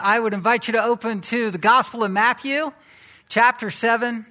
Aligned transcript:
I 0.00 0.20
would 0.20 0.32
invite 0.32 0.68
you 0.68 0.74
to 0.74 0.84
open 0.84 1.22
to 1.22 1.50
the 1.50 1.58
Gospel 1.58 2.04
of 2.04 2.12
Matthew, 2.12 2.70
chapter 3.28 3.68
7. 3.68 4.24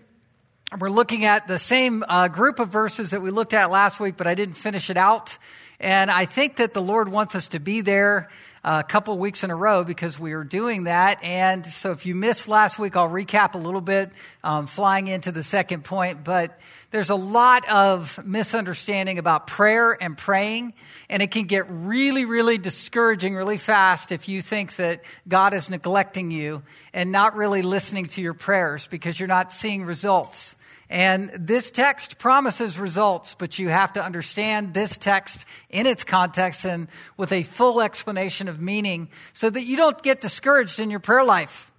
We're 0.79 0.90
looking 0.90 1.25
at 1.25 1.50
the 1.50 1.59
same 1.59 2.05
uh, 2.08 2.29
group 2.29 2.59
of 2.59 2.70
verses 2.70 3.12
that 3.12 3.21
we 3.21 3.32
looked 3.32 3.54
at 3.54 3.69
last 3.69 4.00
week, 4.00 4.16
but 4.16 4.27
I 4.27 4.33
didn't 4.33 4.56
finish 4.56 4.90
it 4.90 4.95
out. 4.95 5.38
And 5.82 6.09
I 6.09 6.24
think 6.24 6.56
that 6.56 6.74
the 6.74 6.82
Lord 6.82 7.09
wants 7.09 7.35
us 7.35 7.50
to 7.50 7.59
be 7.59 7.82
there 7.82 8.30
a 8.64 8.82
couple 8.82 9.18
weeks 9.18 9.43
in 9.43 9.52
a 9.52 9.57
row 9.57 9.84
because 9.84 10.18
we 10.18 10.32
are 10.32 10.45
doing 10.45 10.86
that. 10.86 11.21
And 11.21 11.66
so 11.66 11.91
if 11.91 12.05
you 12.05 12.15
missed 12.15 12.47
last 12.47 12.79
week, 12.79 12.95
I'll 12.95 13.09
recap 13.09 13.54
a 13.54 13.57
little 13.57 13.81
bit, 13.81 14.11
um, 14.45 14.68
flying 14.68 15.09
into 15.09 15.34
the 15.34 15.43
second 15.43 15.84
point. 15.84 16.23
But 16.23 16.57
there's 16.89 17.09
a 17.09 17.15
lot 17.15 17.67
of 17.69 18.23
misunderstanding 18.25 19.20
about 19.20 19.47
prayer 19.47 19.97
and 20.01 20.17
praying, 20.17 20.73
and 21.09 21.21
it 21.21 21.31
can 21.31 21.45
get 21.45 21.65
really, 21.70 22.23
really 22.23 22.57
discouraging 22.57 23.35
really 23.35 23.57
fast 23.57 24.11
if 24.11 24.29
you 24.29 24.41
think 24.41 24.77
that 24.77 25.03
God 25.27 25.53
is 25.53 25.70
neglecting 25.70 26.31
you 26.31 26.63
and 26.93 27.11
not 27.11 27.35
really 27.35 27.61
listening 27.61 28.05
to 28.07 28.21
your 28.21 28.34
prayers 28.34 28.88
because 28.88 29.20
you're 29.20 29.27
not 29.27 29.52
seeing 29.52 29.84
results. 29.84 30.55
And 30.89 31.29
this 31.38 31.70
text 31.70 32.17
promises 32.17 32.79
results, 32.79 33.35
but 33.35 33.59
you 33.59 33.67
have 33.67 33.91
to 33.93 34.04
understand 34.04 34.73
this 34.73 34.95
text 34.95 35.45
in 35.70 35.85
its 35.85 36.05
context 36.05 36.65
and 36.65 36.88
with 37.17 37.34
a 37.34 37.43
full 37.43 37.81
explanation 37.81 38.48
of 38.48 38.62
meaning 38.62 39.09
so 39.34 39.49
that 39.49 39.65
you 39.65 39.76
don't 39.76 40.01
get 40.01 40.21
discouraged 40.21 40.79
in 40.79 40.90
your 40.90 41.01
prayer 41.01 41.26
life. 41.26 41.70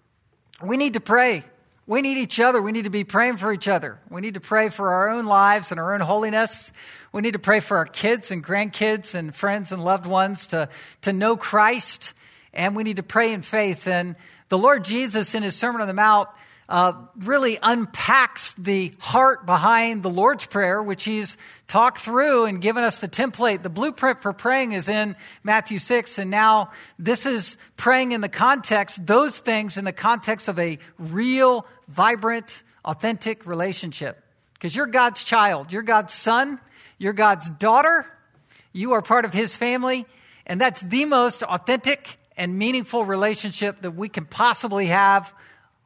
We 0.62 0.76
need 0.76 0.94
to 0.94 1.00
pray. 1.00 1.44
We 1.88 2.02
need 2.02 2.18
each 2.18 2.38
other. 2.38 2.60
We 2.60 2.72
need 2.72 2.84
to 2.84 2.90
be 2.90 3.04
praying 3.04 3.38
for 3.38 3.50
each 3.50 3.66
other. 3.66 3.98
We 4.10 4.20
need 4.20 4.34
to 4.34 4.40
pray 4.40 4.68
for 4.68 4.90
our 4.90 5.08
own 5.08 5.24
lives 5.24 5.70
and 5.70 5.80
our 5.80 5.94
own 5.94 6.00
holiness. 6.00 6.70
We 7.12 7.22
need 7.22 7.32
to 7.32 7.38
pray 7.38 7.60
for 7.60 7.78
our 7.78 7.86
kids 7.86 8.30
and 8.30 8.44
grandkids 8.44 9.14
and 9.14 9.34
friends 9.34 9.72
and 9.72 9.82
loved 9.82 10.04
ones 10.04 10.48
to, 10.48 10.68
to 11.00 11.14
know 11.14 11.38
Christ. 11.38 12.12
And 12.52 12.76
we 12.76 12.82
need 12.82 12.96
to 12.96 13.02
pray 13.02 13.32
in 13.32 13.40
faith. 13.40 13.86
And 13.86 14.16
the 14.50 14.58
Lord 14.58 14.84
Jesus, 14.84 15.34
in 15.34 15.42
his 15.42 15.56
Sermon 15.56 15.80
on 15.80 15.88
the 15.88 15.94
Mount, 15.94 16.28
uh, 16.68 16.92
really 17.16 17.58
unpacks 17.62 18.52
the 18.54 18.92
heart 19.00 19.46
behind 19.46 20.02
the 20.02 20.10
Lord's 20.10 20.44
Prayer, 20.44 20.82
which 20.82 21.04
he's 21.04 21.38
talked 21.66 21.98
through 21.98 22.44
and 22.44 22.60
given 22.60 22.84
us 22.84 23.00
the 23.00 23.08
template. 23.08 23.62
The 23.62 23.70
blueprint 23.70 24.20
for 24.20 24.34
praying 24.34 24.72
is 24.72 24.88
in 24.88 25.16
Matthew 25.42 25.78
6, 25.78 26.18
and 26.18 26.30
now 26.30 26.72
this 26.98 27.24
is 27.24 27.56
praying 27.76 28.12
in 28.12 28.20
the 28.20 28.28
context, 28.28 29.06
those 29.06 29.38
things 29.38 29.78
in 29.78 29.86
the 29.86 29.92
context 29.92 30.48
of 30.48 30.58
a 30.58 30.78
real, 30.98 31.66
vibrant, 31.88 32.62
authentic 32.84 33.46
relationship. 33.46 34.22
Because 34.52 34.76
you're 34.76 34.86
God's 34.86 35.24
child, 35.24 35.72
you're 35.72 35.82
God's 35.82 36.12
son, 36.12 36.60
you're 36.98 37.14
God's 37.14 37.48
daughter, 37.48 38.06
you 38.72 38.92
are 38.92 39.00
part 39.00 39.24
of 39.24 39.32
his 39.32 39.56
family, 39.56 40.04
and 40.44 40.60
that's 40.60 40.82
the 40.82 41.06
most 41.06 41.42
authentic 41.44 42.18
and 42.36 42.58
meaningful 42.58 43.04
relationship 43.06 43.80
that 43.80 43.92
we 43.92 44.08
can 44.08 44.26
possibly 44.26 44.86
have 44.86 45.32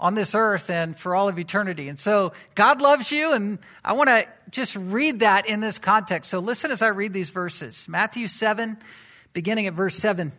on 0.03 0.17
this 0.17 0.35
earth 0.35 0.69
and 0.69 0.99
for 0.99 1.15
all 1.15 1.29
of 1.29 1.39
eternity. 1.39 1.89
And 1.89 1.99
so 1.99 2.33
God 2.57 2.83
loves 2.83 3.13
you, 3.13 3.33
and 3.33 3.61
I 3.85 3.93
want 3.93 4.09
to 4.09 4.27
just 4.51 4.75
read 4.75 5.21
that 5.21 5.47
in 5.47 5.61
this 5.61 5.79
context. 5.79 6.29
So 6.29 6.41
listen 6.41 6.73
as 6.73 6.83
I 6.83 6.89
read 6.89 7.13
these 7.13 7.31
verses 7.31 7.87
Matthew 7.89 8.27
7, 8.27 8.77
beginning 9.33 9.69
at 9.69 9.75
verse 9.75 9.95
7. 9.95 10.33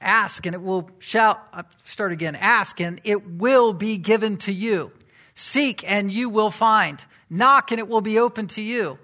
Ask 0.00 0.46
and 0.46 0.54
it 0.54 0.62
will 0.62 0.88
shout, 1.00 1.40
uh, 1.52 1.64
start 1.82 2.12
again. 2.12 2.36
Ask 2.36 2.80
and 2.80 3.00
it 3.04 3.28
will 3.28 3.72
be 3.72 3.98
given 3.98 4.36
to 4.38 4.52
you. 4.52 4.92
Seek 5.34 5.88
and 5.88 6.10
you 6.10 6.28
will 6.28 6.50
find. 6.50 7.04
Knock 7.28 7.72
and 7.72 7.80
it 7.80 7.88
will 7.88 8.00
be 8.00 8.18
open 8.18 8.46
to 8.48 8.62
you. 8.62 8.98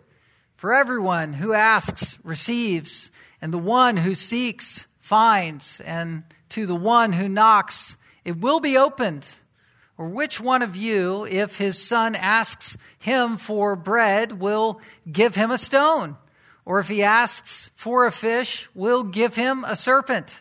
For 0.56 0.72
everyone 0.72 1.32
who 1.32 1.52
asks 1.52 2.18
receives, 2.24 3.10
and 3.40 3.52
the 3.52 3.58
one 3.58 3.96
who 3.96 4.14
seeks 4.14 4.86
finds, 4.98 5.80
and 5.80 6.24
to 6.50 6.66
the 6.66 6.74
one 6.74 7.12
who 7.12 7.28
knocks 7.28 7.96
it 8.28 8.40
will 8.42 8.60
be 8.60 8.76
opened. 8.76 9.26
Or 9.98 10.08
which 10.08 10.40
one 10.40 10.62
of 10.62 10.76
you, 10.76 11.26
if 11.26 11.58
his 11.58 11.76
son 11.76 12.14
asks 12.14 12.78
him 13.00 13.36
for 13.36 13.74
bread, 13.74 14.40
will 14.40 14.80
give 15.10 15.34
him 15.34 15.50
a 15.50 15.58
stone? 15.58 16.16
Or 16.64 16.78
if 16.78 16.86
he 16.86 17.02
asks 17.02 17.70
for 17.74 18.06
a 18.06 18.12
fish, 18.12 18.68
will 18.74 19.02
give 19.02 19.34
him 19.34 19.64
a 19.64 19.74
serpent? 19.74 20.40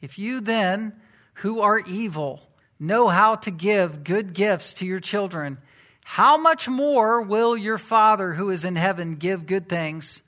If 0.00 0.18
you 0.18 0.40
then, 0.40 0.94
who 1.34 1.60
are 1.60 1.78
evil, 1.80 2.48
know 2.78 3.08
how 3.08 3.34
to 3.34 3.50
give 3.50 4.02
good 4.02 4.32
gifts 4.32 4.72
to 4.74 4.86
your 4.86 5.00
children, 5.00 5.58
how 6.04 6.38
much 6.38 6.66
more 6.66 7.20
will 7.20 7.56
your 7.56 7.78
Father 7.78 8.32
who 8.32 8.48
is 8.48 8.64
in 8.64 8.76
heaven 8.76 9.16
give 9.16 9.46
good 9.46 9.68
things 9.68 10.22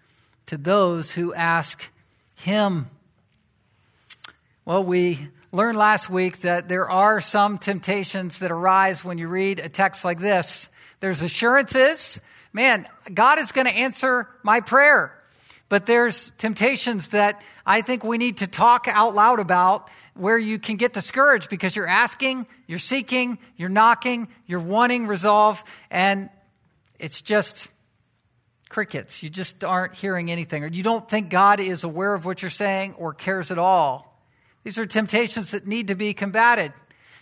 to 0.46 0.58
those 0.58 1.12
who 1.12 1.32
ask 1.32 1.90
him? 2.36 2.90
Well, 4.66 4.84
we 4.84 5.28
learned 5.52 5.76
last 5.76 6.08
week 6.08 6.40
that 6.40 6.68
there 6.70 6.90
are 6.90 7.20
some 7.20 7.58
temptations 7.58 8.38
that 8.38 8.50
arise 8.50 9.04
when 9.04 9.18
you 9.18 9.28
read 9.28 9.60
a 9.60 9.68
text 9.68 10.02
like 10.04 10.18
this. 10.18 10.70
There's 11.00 11.20
assurances. 11.20 12.20
Man, 12.54 12.88
God 13.12 13.38
is 13.38 13.52
going 13.52 13.66
to 13.66 13.72
answer 13.72 14.28
my 14.42 14.60
prayer. 14.60 15.18
But 15.68 15.86
there's 15.86 16.30
temptations 16.38 17.08
that 17.08 17.42
I 17.66 17.82
think 17.82 18.02
we 18.02 18.18
need 18.18 18.38
to 18.38 18.46
talk 18.46 18.88
out 18.88 19.14
loud 19.14 19.40
about 19.40 19.90
where 20.14 20.38
you 20.38 20.58
can 20.58 20.76
get 20.76 20.92
discouraged 20.92 21.48
because 21.48 21.74
you're 21.76 21.86
asking, 21.86 22.46
you're 22.66 22.78
seeking, 22.78 23.38
you're 23.56 23.70
knocking, 23.70 24.28
you're 24.46 24.60
wanting 24.60 25.06
resolve, 25.06 25.62
and 25.90 26.28
it's 26.98 27.22
just 27.22 27.70
crickets. 28.68 29.22
You 29.22 29.30
just 29.30 29.64
aren't 29.64 29.94
hearing 29.94 30.30
anything, 30.30 30.62
or 30.62 30.66
you 30.66 30.82
don't 30.82 31.08
think 31.08 31.30
God 31.30 31.60
is 31.60 31.84
aware 31.84 32.12
of 32.12 32.26
what 32.26 32.42
you're 32.42 32.50
saying 32.50 32.94
or 32.98 33.14
cares 33.14 33.50
at 33.50 33.58
all. 33.58 34.11
These 34.64 34.78
are 34.78 34.86
temptations 34.86 35.50
that 35.50 35.66
need 35.66 35.88
to 35.88 35.94
be 35.94 36.14
combated. 36.14 36.72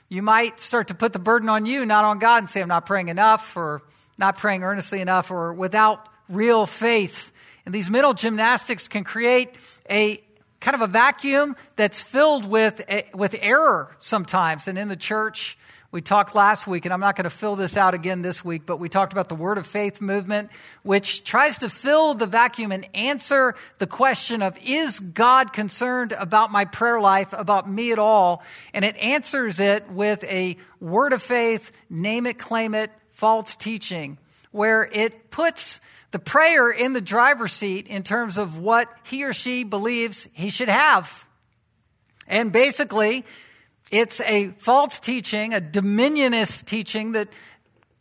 You 0.09 0.23
might 0.23 0.61
start 0.61 0.89
to 0.89 0.95
put 0.95 1.13
the 1.13 1.19
burden 1.19 1.49
on 1.49 1.67
you, 1.67 1.87
not 1.87 2.05
on 2.05 2.19
God, 2.19 2.39
and 2.39 2.51
say, 2.51 2.61
I'm 2.61 2.69
not 2.69 2.85
praying 2.85 3.09
enough, 3.09 3.57
or 3.57 3.83
not 4.19 4.37
praying 4.37 4.65
earnestly 4.65 5.01
enough, 5.01 5.31
or 5.31 5.53
without 5.53 6.07
real 6.29 6.67
faith. 6.67 7.33
And 7.65 7.75
these 7.75 7.89
mental 7.89 8.13
gymnastics 8.13 8.89
can 8.89 9.05
create 9.05 9.55
a 9.89 10.23
kind 10.61 10.75
of 10.75 10.83
a 10.83 10.87
vacuum 10.87 11.57
that's 11.77 12.03
filled 12.03 12.45
with, 12.45 12.83
eh, 12.89 13.03
with 13.15 13.37
error 13.41 13.97
sometimes. 13.99 14.69
And 14.69 14.79
in 14.79 14.89
the 14.89 14.97
church, 14.97 15.57
we 15.93 16.01
talked 16.01 16.37
last 16.37 16.69
week, 16.69 16.85
and 16.85 16.95
I'm 16.95 17.01
not 17.01 17.17
going 17.17 17.25
to 17.25 17.31
fill 17.31 17.57
this 17.57 17.77
out 17.77 17.95
again 17.95 18.23
this 18.23 18.45
week, 18.45 18.63
but 18.65 18.77
we 18.77 18.89
talked 18.89 19.13
about 19.13 19.29
the 19.29 19.35
Word 19.35 19.59
of 19.59 19.67
Faith 19.67 20.01
movement, 20.01 20.51
which 20.85 21.25
tries 21.25 21.59
to 21.59 21.69
fill 21.69 22.15
the 22.15 22.27
vacuum 22.27 22.71
and 22.71 22.87
answer 22.95 23.57
the 23.79 23.89
question 23.89 24.41
of, 24.41 24.57
is 24.65 25.01
God 25.01 25.53
concerned 25.53 26.13
about 26.13 26.53
my 26.53 26.65
prayer 26.65 27.01
life, 27.01 27.33
about 27.33 27.69
me 27.69 27.91
at 27.91 27.99
all? 27.99 28.45
And 28.73 28.85
it 28.85 28.97
answers 28.99 29.59
it 29.59 29.91
with 29.91 30.23
a 30.25 30.57
Word 30.79 31.13
of 31.13 31.23
Faith, 31.23 31.73
name 31.89 32.25
it, 32.27 32.39
claim 32.39 32.75
it, 32.77 32.93
false 33.09 33.57
teaching, 33.57 34.17
where 34.53 34.89
it 34.93 35.33
puts 35.33 35.81
the 36.13 36.21
prayer 36.21 36.71
in 36.71 36.93
the 36.93 37.01
driver's 37.01 37.53
seat 37.53 37.89
in 37.89 38.05
terms 38.05 38.39
of 38.39 38.59
what 38.59 38.89
he 39.07 39.25
or 39.25 39.33
she 39.33 39.65
believes 39.65 40.29
he 40.35 40.51
should 40.51 40.69
have. 40.69 41.27
And 42.29 42.53
basically, 42.53 43.25
it's 43.91 44.21
a 44.21 44.49
false 44.51 45.01
teaching, 45.01 45.55
a 45.55 45.61
dominionist 45.61 46.65
teaching 46.67 47.13
that 47.13 47.29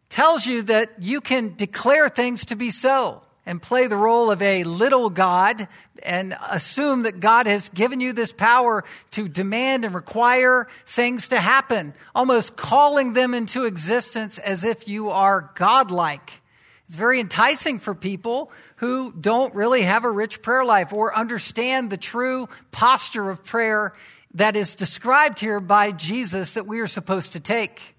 tells 0.10 0.46
you 0.46 0.64
that 0.64 1.02
you 1.02 1.22
can 1.22 1.56
declare 1.56 2.10
things 2.10 2.46
to 2.46 2.56
be 2.56 2.72
so 2.72 3.22
and 3.46 3.62
play 3.62 3.88
the 3.88 3.96
role 3.96 4.30
of 4.30 4.42
a 4.42 4.64
little 4.64 5.10
God 5.10 5.68
and 6.04 6.36
assume 6.50 7.04
that 7.04 7.20
God 7.20 7.48
has 7.48 7.70
given 7.70 8.00
you 8.00 8.14
this 8.14 8.32
power 8.32 8.84
to 9.12 9.28
demand 9.28 9.86
and 9.86 9.96
require 9.96 10.68
things 10.86 11.30
to 11.30 11.40
happen, 11.40 11.94
almost 12.14 12.56
calling 12.56 13.14
them 13.14 13.34
into 13.34 13.66
existence 13.66 14.38
as 14.38 14.64
if 14.64 14.88
you 14.88 15.10
are 15.10 15.52
godlike. 15.56 16.42
It's 16.86 16.96
very 16.96 17.20
enticing 17.20 17.80
for 17.80 17.94
people 17.94 18.52
who 18.78 19.12
don't 19.12 19.54
really 19.54 19.84
have 19.84 20.06
a 20.06 20.12
rich 20.12 20.42
prayer 20.42 20.66
life 20.66 20.94
or 20.94 21.16
understand 21.16 21.90
the 21.90 21.98
true 21.98 22.50
posture 22.72 23.30
of 23.30 23.44
prayer 23.44 23.94
that 24.34 24.56
is 24.56 24.76
described 24.76 25.40
here 25.40 25.60
by 25.60 25.92
Jesus 25.92 26.54
that 26.54 26.68
we 26.68 26.80
are 26.80 26.88
supposed 26.88 27.34
to 27.34 27.40
take. 27.40 27.96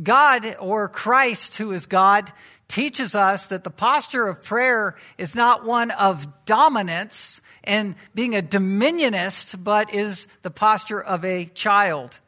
God 0.00 0.56
or 0.60 0.88
Christ, 0.88 1.56
who 1.56 1.72
is 1.72 1.86
God, 1.86 2.30
teaches 2.68 3.14
us 3.14 3.46
that 3.48 3.64
the 3.64 3.70
posture 3.70 4.26
of 4.26 4.42
prayer 4.42 4.96
is 5.18 5.34
not 5.34 5.64
one 5.64 5.90
of 5.90 6.26
dominance 6.44 7.40
and 7.64 7.94
being 8.14 8.34
a 8.34 8.42
dominionist, 8.42 9.62
but 9.62 9.92
is 9.94 10.28
the 10.42 10.50
posture 10.50 11.00
of 11.00 11.24
a 11.24 11.46
child 11.46 12.20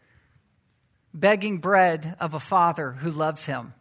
begging 1.13 1.59
bread 1.59 2.17
of 2.21 2.35
a 2.35 2.41
father 2.41 2.93
who 2.93 3.11
loves 3.11 3.47
him. 3.47 3.75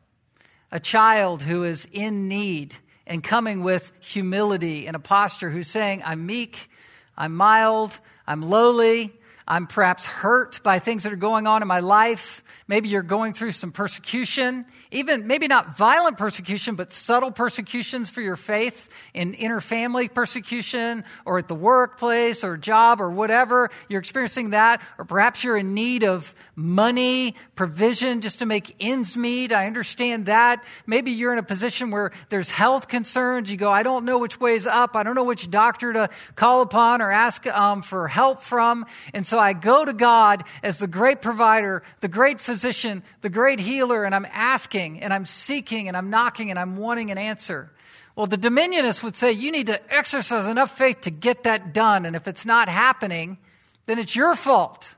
A 0.71 0.79
child 0.79 1.43
who 1.43 1.63
is 1.63 1.87
in 1.91 2.27
need 2.27 2.75
and 3.05 3.23
coming 3.23 3.63
with 3.63 3.91
humility 3.99 4.87
and 4.87 4.95
a 4.95 4.99
posture 4.99 5.49
who's 5.49 5.69
saying, 5.69 6.01
I'm 6.03 6.25
meek, 6.25 6.69
I'm 7.17 7.35
mild, 7.35 7.99
I'm 8.25 8.41
lowly, 8.41 9.16
I'm 9.47 9.65
perhaps 9.65 10.05
hurt 10.05 10.61
by 10.61 10.79
things 10.79 11.03
that 11.03 11.13
are 11.13 11.17
going 11.17 11.47
on 11.47 11.61
in 11.61 11.67
my 11.69 11.79
life. 11.79 12.43
Maybe 12.67 12.89
you're 12.89 13.01
going 13.01 13.31
through 13.31 13.51
some 13.51 13.71
persecution, 13.71 14.65
even 14.91 15.25
maybe 15.25 15.47
not 15.47 15.77
violent 15.77 16.17
persecution, 16.17 16.75
but 16.75 16.91
subtle 16.91 17.31
persecutions 17.31 18.09
for 18.09 18.19
your 18.19 18.35
faith 18.35 18.89
in 19.13 19.33
inner 19.35 19.61
family 19.61 20.09
persecution 20.09 21.05
or 21.23 21.37
at 21.37 21.47
the 21.47 21.55
workplace 21.55 22.43
or 22.43 22.57
job 22.57 22.99
or 22.99 23.09
whatever. 23.09 23.69
You're 23.87 24.01
experiencing 24.01 24.49
that. 24.49 24.81
Or 24.97 25.05
perhaps 25.05 25.45
you're 25.45 25.55
in 25.55 25.73
need 25.73 26.03
of 26.03 26.35
money, 26.57 27.35
provision 27.55 28.19
just 28.19 28.39
to 28.39 28.45
make 28.45 28.75
ends 28.81 29.15
meet. 29.15 29.53
I 29.53 29.65
understand 29.67 30.25
that. 30.25 30.61
Maybe 30.85 31.11
you're 31.11 31.31
in 31.31 31.39
a 31.39 31.43
position 31.43 31.89
where 31.89 32.11
there's 32.27 32.49
health 32.49 32.89
concerns. 32.89 33.49
You 33.49 33.55
go, 33.55 33.71
I 33.71 33.83
don't 33.83 34.03
know 34.03 34.19
which 34.19 34.41
way's 34.41 34.67
up. 34.67 34.97
I 34.97 35.03
don't 35.03 35.15
know 35.15 35.23
which 35.23 35.49
doctor 35.49 35.93
to 35.93 36.09
call 36.35 36.61
upon 36.61 37.01
or 37.01 37.11
ask 37.11 37.47
um, 37.47 37.81
for 37.81 38.09
help 38.09 38.41
from. 38.41 38.85
And 39.13 39.25
so 39.25 39.36
I 39.39 39.53
go 39.53 39.85
to 39.85 39.93
God 39.93 40.43
as 40.63 40.79
the 40.79 40.87
great 40.87 41.21
provider, 41.21 41.83
the 42.01 42.07
great 42.07 42.39
physician 42.39 42.57
physician, 42.57 43.03
the 43.21 43.29
great 43.29 43.59
healer, 43.59 44.03
and 44.03 44.13
I'm 44.13 44.27
asking 44.31 45.01
and 45.01 45.13
I'm 45.13 45.25
seeking 45.25 45.87
and 45.87 45.95
I'm 45.95 46.09
knocking 46.09 46.49
and 46.49 46.59
I'm 46.59 46.75
wanting 46.75 47.11
an 47.11 47.17
answer. 47.17 47.71
Well, 48.15 48.25
the 48.25 48.37
dominionists 48.37 49.03
would 49.03 49.15
say 49.15 49.31
you 49.31 49.51
need 49.51 49.67
to 49.67 49.93
exercise 49.93 50.47
enough 50.47 50.75
faith 50.75 51.01
to 51.01 51.11
get 51.11 51.43
that 51.43 51.73
done. 51.73 52.05
And 52.05 52.15
if 52.15 52.27
it's 52.27 52.45
not 52.45 52.67
happening, 52.67 53.37
then 53.85 53.99
it's 53.99 54.15
your 54.15 54.35
fault. 54.35 54.95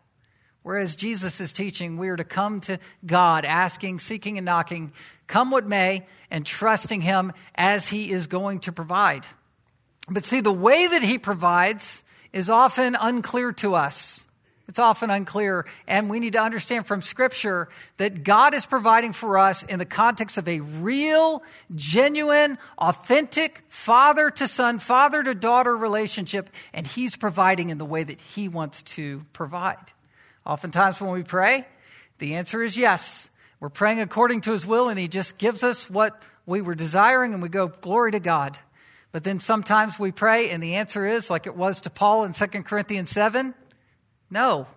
Whereas 0.63 0.95
Jesus 0.95 1.41
is 1.41 1.51
teaching, 1.51 1.97
we 1.97 2.09
are 2.09 2.15
to 2.15 2.23
come 2.23 2.61
to 2.61 2.79
God, 3.05 3.45
asking, 3.45 3.99
seeking, 3.99 4.37
and 4.37 4.45
knocking, 4.45 4.93
come 5.27 5.51
what 5.51 5.67
may, 5.67 6.05
and 6.31 6.45
trusting 6.45 7.01
Him 7.01 7.33
as 7.55 7.89
He 7.89 8.11
is 8.11 8.27
going 8.27 8.61
to 8.61 8.71
provide. 8.71 9.25
But 10.09 10.25
see, 10.25 10.41
the 10.41 10.51
way 10.51 10.87
that 10.87 11.03
He 11.03 11.17
provides 11.17 12.03
is 12.31 12.49
often 12.49 12.95
unclear 12.99 13.51
to 13.53 13.75
us. 13.75 14.25
It's 14.69 14.77
often 14.77 15.09
unclear, 15.09 15.65
and 15.87 16.11
we 16.11 16.19
need 16.19 16.33
to 16.33 16.41
understand 16.41 16.85
from 16.85 17.01
Scripture 17.01 17.69
that 17.97 18.23
God 18.23 18.53
is 18.53 18.67
providing 18.67 19.13
for 19.13 19.39
us 19.39 19.63
in 19.63 19.79
the 19.79 19.85
context 19.85 20.37
of 20.37 20.47
a 20.47 20.59
real, 20.59 21.41
genuine, 21.73 22.59
authentic 22.77 23.63
father 23.67 24.29
to 24.29 24.47
son, 24.47 24.77
father 24.77 25.23
to 25.23 25.33
daughter 25.33 25.75
relationship, 25.75 26.51
and 26.71 26.85
He's 26.85 27.15
providing 27.15 27.71
in 27.71 27.79
the 27.79 27.85
way 27.85 28.03
that 28.03 28.21
He 28.21 28.47
wants 28.47 28.83
to 28.83 29.25
provide. 29.33 29.91
Oftentimes, 30.45 31.01
when 31.01 31.13
we 31.13 31.23
pray, 31.23 31.67
the 32.19 32.35
answer 32.35 32.61
is 32.61 32.77
yes. 32.77 33.31
We're 33.59 33.69
praying 33.69 34.01
according 34.01 34.41
to 34.41 34.51
His 34.51 34.67
will, 34.67 34.87
and 34.87 34.99
He 34.99 35.07
just 35.07 35.39
gives 35.39 35.63
us 35.63 35.89
what 35.89 36.21
we 36.45 36.61
were 36.61 36.75
desiring, 36.75 37.33
and 37.33 37.41
we 37.41 37.49
go, 37.49 37.69
Glory 37.69 38.11
to 38.11 38.19
God. 38.19 38.59
But 39.11 39.23
then 39.23 39.39
sometimes 39.39 39.97
we 39.97 40.11
pray, 40.11 40.51
and 40.51 40.61
the 40.61 40.75
answer 40.75 41.07
is, 41.07 41.31
like 41.31 41.47
it 41.47 41.55
was 41.55 41.81
to 41.81 41.89
Paul 41.89 42.25
in 42.25 42.33
2 42.33 42.45
Corinthians 42.61 43.09
7, 43.09 43.55
no, 44.29 44.67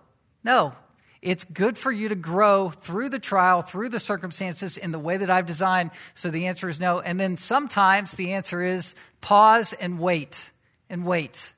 no. 0.43 0.73
It's 1.21 1.45
good 1.45 1.77
for 1.77 1.89
you 1.89 2.09
to 2.09 2.15
grow 2.15 2.69
through 2.69 3.07
the 3.07 3.19
trial, 3.19 3.61
through 3.61 3.89
the 3.89 3.99
circumstances 3.99 4.75
in 4.75 4.91
the 4.91 4.99
way 4.99 5.15
that 5.15 5.29
I've 5.29 5.45
designed. 5.45 5.91
So 6.15 6.29
the 6.29 6.47
answer 6.47 6.67
is 6.67 6.81
no. 6.81 6.99
And 6.99 7.17
then 7.17 7.37
sometimes 7.37 8.11
the 8.11 8.33
answer 8.33 8.61
is 8.61 8.93
pause 9.21 9.71
and 9.71 9.99
wait 9.99 10.51
and 10.89 11.05
wait. 11.05 11.53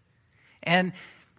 And 0.62 0.94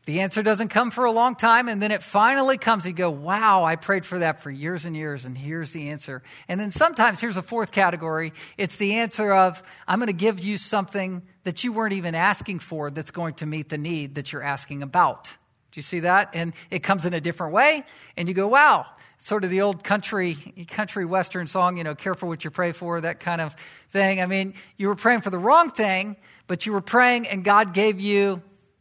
the 0.07 0.21
answer 0.21 0.43
doesn't 0.43 0.69
come 0.69 0.93
for 0.93 1.05
a 1.05 1.11
long 1.11 1.35
time, 1.35 1.69
and 1.69 1.83
then 1.83 1.91
it 1.91 2.01
finally 2.01 2.59
comes. 2.59 2.87
You 2.87 2.93
go, 2.93 3.11
wow, 3.11 3.65
I 3.65 3.75
prayed 3.75 4.05
for 4.05 4.21
that 4.21 4.41
for 4.41 4.51
years 4.51 4.85
and 4.85 4.97
years, 4.97 5.25
and 5.25 5.37
here's 5.37 5.73
the 5.73 5.91
answer. 5.91 6.23
And 6.47 6.61
then 6.61 6.71
sometimes, 6.71 7.21
here's 7.21 7.37
a 7.37 7.43
fourth 7.43 7.73
category 7.73 8.33
it's 8.57 8.77
the 8.77 8.95
answer 8.95 9.33
of, 9.33 9.63
I'm 9.87 9.99
going 9.99 10.07
to 10.07 10.13
give 10.13 10.39
you 10.39 10.59
something 10.59 11.23
that 11.43 11.65
you 11.65 11.73
weren't 11.73 11.93
even 11.93 12.15
asking 12.15 12.61
for 12.61 12.89
that's 12.91 13.11
going 13.11 13.35
to 13.35 13.47
meet 13.47 13.69
the 13.69 13.79
need 13.79 14.15
that 14.15 14.33
you're 14.33 14.45
asking 14.45 14.83
about. 14.83 15.37
Do 15.77 15.81
you 15.81 15.83
see 15.83 16.01
that? 16.01 16.31
And 16.33 16.55
it 16.71 16.83
comes 16.83 17.05
in 17.05 17.13
a 17.13 17.21
different 17.21 17.53
way, 17.53 17.85
and 18.17 18.29
you 18.29 18.35
go, 18.35 18.49
wow. 18.49 18.87
Sort 19.19 19.45
of 19.45 19.51
the 19.51 19.61
old 19.61 19.85
country, 19.85 20.35
country 20.69 21.05
western 21.05 21.47
song, 21.47 21.77
you 21.77 21.85
know, 21.85 21.95
careful 21.95 22.29
what 22.29 22.45
you 22.45 22.51
pray 22.51 22.73
for, 22.73 22.99
that 23.03 23.21
kind 23.21 23.43
of 23.43 23.53
thing. 23.91 24.23
I 24.23 24.25
mean, 24.25 24.55
you 24.79 24.89
were 24.89 24.95
praying 24.95 25.21
for 25.21 25.29
the 25.29 25.39
wrong 25.39 25.71
thing, 25.71 26.17
but 26.47 26.65
you 26.65 26.73
were 26.73 26.81
praying 26.81 27.29
and 27.29 27.45
God 27.45 27.75
gave 27.75 28.01
you 28.01 28.41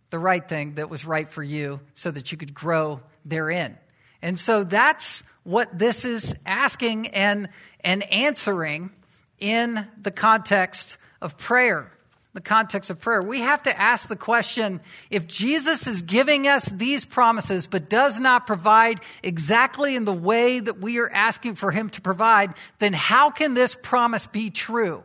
the 0.09 0.19
right 0.19 0.47
thing 0.47 0.75
that 0.75 0.89
was 0.89 1.06
right 1.06 1.27
for 1.27 1.44
you 1.44 1.81
so 1.95 2.12
that 2.12 2.31
you 2.31 2.38
could 2.38 2.53
grow 2.53 3.01
therein. 3.25 3.77
And 4.21 4.39
so 4.39 4.63
that's 4.63 5.25
what 5.44 5.77
this 5.77 6.06
is 6.06 6.33
asking 6.45 7.09
and, 7.09 7.50
and 7.81 8.03
answering 8.03 8.92
in 9.38 9.86
the 10.01 10.12
context 10.12 10.97
of 11.21 11.38
prayer 11.38 11.92
the 12.36 12.42
context 12.42 12.90
of 12.90 13.00
prayer, 13.00 13.24
we 13.24 13.40
have 13.40 13.64
to 13.64 13.80
ask 13.80 14.10
the 14.10 14.16
question 14.16 14.82
if 15.10 15.26
Jesus 15.26 15.88
is 15.88 16.02
giving 16.02 16.50
us 16.50 16.66
these 16.66 17.06
promises 17.06 17.66
but 17.66 17.90
does 17.90 18.20
not 18.20 18.46
provide 18.46 19.00
exactly 19.24 19.96
in 19.96 20.04
the 20.04 20.14
way 20.14 20.60
that 20.60 20.80
we 20.80 21.00
are 21.00 21.10
asking 21.10 21.56
for 21.56 21.72
him 21.72 21.90
to 21.92 22.02
provide, 22.02 22.54
then 22.80 22.92
how 22.92 23.30
can 23.30 23.54
this 23.54 23.78
promise 23.82 24.28
be 24.28 24.50
true? 24.50 25.02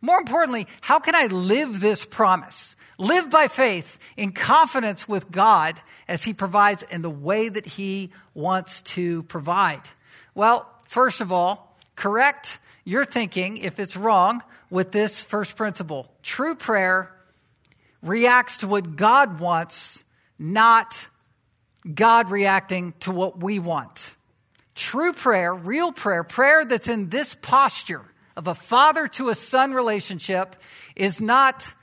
More 0.00 0.18
importantly, 0.18 0.66
how 0.80 0.98
can 0.98 1.14
I 1.14 1.26
live 1.26 1.80
this 1.80 2.04
promise? 2.04 2.74
Live 2.98 3.30
by 3.30 3.46
faith 3.46 4.00
in 4.16 4.32
confidence 4.32 5.08
with 5.08 5.30
God 5.30 5.80
as 6.08 6.24
he 6.24 6.34
provides 6.34 6.82
in 6.82 7.02
the 7.02 7.10
way 7.10 7.48
that 7.48 7.64
he 7.64 8.10
wants 8.34 8.82
to 8.82 9.22
provide. 9.24 9.82
Well, 10.34 10.68
first 10.86 11.20
of 11.20 11.30
all, 11.30 11.78
correct 11.94 12.58
your 12.84 13.04
thinking 13.04 13.58
if 13.58 13.78
it's 13.78 13.96
wrong 13.96 14.42
with 14.72 14.90
this 14.90 15.22
first 15.22 15.54
principle. 15.54 16.10
True 16.22 16.54
prayer 16.54 17.14
reacts 18.00 18.56
to 18.58 18.66
what 18.66 18.96
God 18.96 19.38
wants, 19.38 20.02
not 20.38 21.08
God 21.94 22.30
reacting 22.30 22.94
to 23.00 23.12
what 23.12 23.38
we 23.42 23.58
want. 23.58 24.16
True 24.74 25.12
prayer, 25.12 25.54
real 25.54 25.92
prayer, 25.92 26.24
prayer 26.24 26.64
that's 26.64 26.88
in 26.88 27.10
this 27.10 27.34
posture 27.34 28.00
of 28.34 28.48
a 28.48 28.54
father 28.54 29.08
to 29.08 29.28
a 29.28 29.34
son 29.34 29.74
relationship 29.74 30.56
is 30.96 31.20
not, 31.20 31.74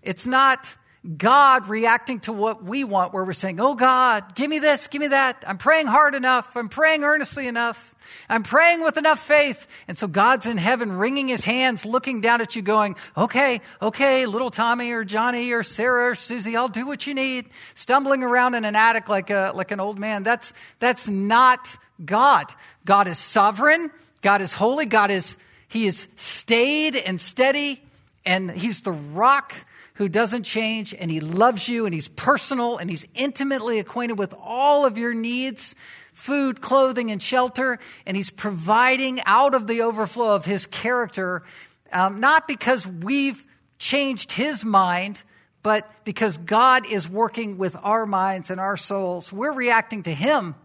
it's 0.00 0.24
not 0.24 0.76
God 1.16 1.66
reacting 1.66 2.20
to 2.20 2.32
what 2.32 2.62
we 2.62 2.84
want, 2.84 3.12
where 3.12 3.24
we're 3.24 3.32
saying, 3.32 3.60
Oh 3.60 3.74
God, 3.74 4.36
give 4.36 4.48
me 4.48 4.60
this, 4.60 4.86
give 4.86 5.00
me 5.00 5.08
that. 5.08 5.42
I'm 5.44 5.58
praying 5.58 5.88
hard 5.88 6.14
enough. 6.14 6.56
I'm 6.56 6.68
praying 6.68 7.02
earnestly 7.02 7.48
enough. 7.48 7.96
I'm 8.28 8.42
praying 8.42 8.82
with 8.82 8.96
enough 8.96 9.20
faith. 9.20 9.66
And 9.88 9.96
so 9.96 10.06
God's 10.06 10.46
in 10.46 10.58
heaven 10.58 10.92
wringing 10.92 11.28
his 11.28 11.44
hands, 11.44 11.84
looking 11.84 12.20
down 12.20 12.40
at 12.40 12.56
you, 12.56 12.62
going, 12.62 12.96
okay, 13.16 13.60
okay, 13.80 14.26
little 14.26 14.50
Tommy 14.50 14.92
or 14.92 15.04
Johnny 15.04 15.52
or 15.52 15.62
Sarah 15.62 16.10
or 16.10 16.14
Susie, 16.14 16.56
I'll 16.56 16.68
do 16.68 16.86
what 16.86 17.06
you 17.06 17.14
need. 17.14 17.46
Stumbling 17.74 18.22
around 18.22 18.54
in 18.54 18.64
an 18.64 18.76
attic 18.76 19.08
like, 19.08 19.30
a, 19.30 19.52
like 19.54 19.70
an 19.70 19.80
old 19.80 19.98
man. 19.98 20.22
That's, 20.22 20.52
that's 20.78 21.08
not 21.08 21.76
God. 22.04 22.52
God 22.84 23.08
is 23.08 23.18
sovereign. 23.18 23.90
God 24.22 24.40
is 24.40 24.54
holy. 24.54 24.86
God 24.86 25.10
is, 25.10 25.36
he 25.68 25.86
is 25.86 26.08
stayed 26.16 26.96
and 26.96 27.20
steady. 27.20 27.82
And 28.26 28.50
he's 28.50 28.82
the 28.82 28.92
rock 28.92 29.54
who 29.98 30.08
doesn't 30.08 30.44
change 30.44 30.94
and 30.94 31.10
he 31.10 31.18
loves 31.18 31.68
you 31.68 31.84
and 31.84 31.92
he's 31.92 32.06
personal 32.06 32.78
and 32.78 32.88
he's 32.88 33.04
intimately 33.16 33.80
acquainted 33.80 34.16
with 34.16 34.32
all 34.40 34.86
of 34.86 34.96
your 34.96 35.12
needs 35.12 35.74
food, 36.18 36.60
clothing, 36.60 37.12
and 37.12 37.22
shelter, 37.22 37.78
and 38.04 38.16
He's 38.16 38.28
providing 38.28 39.20
out 39.24 39.54
of 39.54 39.68
the 39.68 39.82
overflow 39.82 40.34
of 40.34 40.44
His 40.44 40.66
character, 40.66 41.44
um, 41.92 42.18
not 42.18 42.48
because 42.48 42.86
we've 42.86 43.44
changed 43.78 44.32
His 44.32 44.64
mind, 44.64 45.22
but 45.62 45.88
because 46.04 46.36
God 46.36 46.86
is 46.86 47.08
working 47.08 47.56
with 47.56 47.76
our 47.84 48.04
minds 48.04 48.50
and 48.50 48.58
our 48.58 48.76
souls. 48.76 49.32
We're 49.32 49.54
reacting 49.54 50.02
to 50.02 50.12
Him 50.12 50.56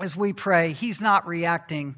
as 0.00 0.16
we 0.16 0.32
pray. 0.32 0.72
He's 0.72 1.02
not 1.02 1.26
reacting 1.26 1.96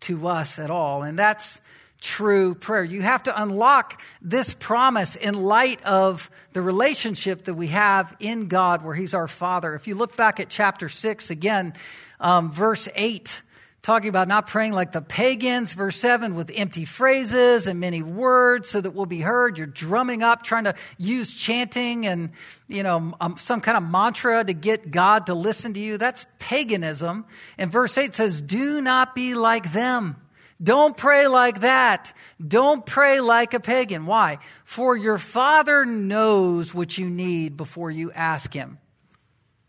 to 0.00 0.26
us 0.26 0.58
at 0.58 0.68
all. 0.68 1.04
And 1.04 1.16
that's 1.16 1.60
true 2.00 2.56
prayer. 2.56 2.84
You 2.84 3.02
have 3.02 3.22
to 3.24 3.42
unlock 3.42 4.02
this 4.20 4.52
promise 4.52 5.14
in 5.14 5.44
light 5.44 5.82
of 5.84 6.28
the 6.52 6.62
relationship 6.62 7.44
that 7.44 7.54
we 7.54 7.68
have 7.68 8.16
in 8.18 8.48
God, 8.48 8.84
where 8.84 8.94
He's 8.94 9.14
our 9.14 9.28
Father. 9.28 9.74
If 9.74 9.86
you 9.86 9.94
look 9.94 10.16
back 10.16 10.40
at 10.40 10.48
chapter 10.48 10.88
6, 10.88 11.30
again, 11.30 11.72
um, 12.20 12.50
verse 12.50 12.88
8, 12.94 13.42
talking 13.82 14.08
about 14.08 14.28
not 14.28 14.46
praying 14.46 14.72
like 14.72 14.92
the 14.92 15.00
pagans. 15.00 15.72
Verse 15.72 15.96
7, 15.96 16.34
with 16.34 16.50
empty 16.54 16.84
phrases 16.84 17.66
and 17.66 17.80
many 17.80 18.02
words 18.02 18.68
so 18.68 18.80
that 18.80 18.90
we'll 18.90 19.06
be 19.06 19.20
heard. 19.20 19.56
You're 19.58 19.66
drumming 19.66 20.22
up, 20.22 20.42
trying 20.42 20.64
to 20.64 20.74
use 20.98 21.32
chanting 21.32 22.06
and, 22.06 22.30
you 22.68 22.82
know, 22.82 23.14
um, 23.20 23.36
some 23.36 23.60
kind 23.60 23.76
of 23.76 23.88
mantra 23.88 24.44
to 24.44 24.52
get 24.52 24.90
God 24.90 25.26
to 25.26 25.34
listen 25.34 25.74
to 25.74 25.80
you. 25.80 25.98
That's 25.98 26.26
paganism. 26.38 27.24
And 27.56 27.70
verse 27.70 27.96
8 27.96 28.14
says, 28.14 28.40
do 28.40 28.80
not 28.80 29.14
be 29.14 29.34
like 29.34 29.72
them. 29.72 30.16
Don't 30.60 30.96
pray 30.96 31.28
like 31.28 31.60
that. 31.60 32.12
Don't 32.44 32.84
pray 32.84 33.20
like 33.20 33.54
a 33.54 33.60
pagan. 33.60 34.06
Why? 34.06 34.38
For 34.64 34.96
your 34.96 35.18
Father 35.18 35.84
knows 35.84 36.74
what 36.74 36.98
you 36.98 37.08
need 37.08 37.56
before 37.56 37.92
you 37.92 38.10
ask 38.10 38.52
Him. 38.52 38.78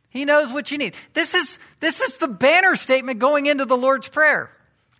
He 0.10 0.25
knows 0.25 0.51
what 0.51 0.72
you 0.72 0.78
need. 0.78 0.96
This 1.13 1.34
is, 1.34 1.60
this 1.80 2.01
is 2.01 2.18
the 2.18 2.28
banner 2.28 2.75
statement 2.75 3.20
going 3.20 3.46
into 3.46 3.66
the 3.66 3.78
Lord's 3.78 4.10
Prayer. 4.10 4.51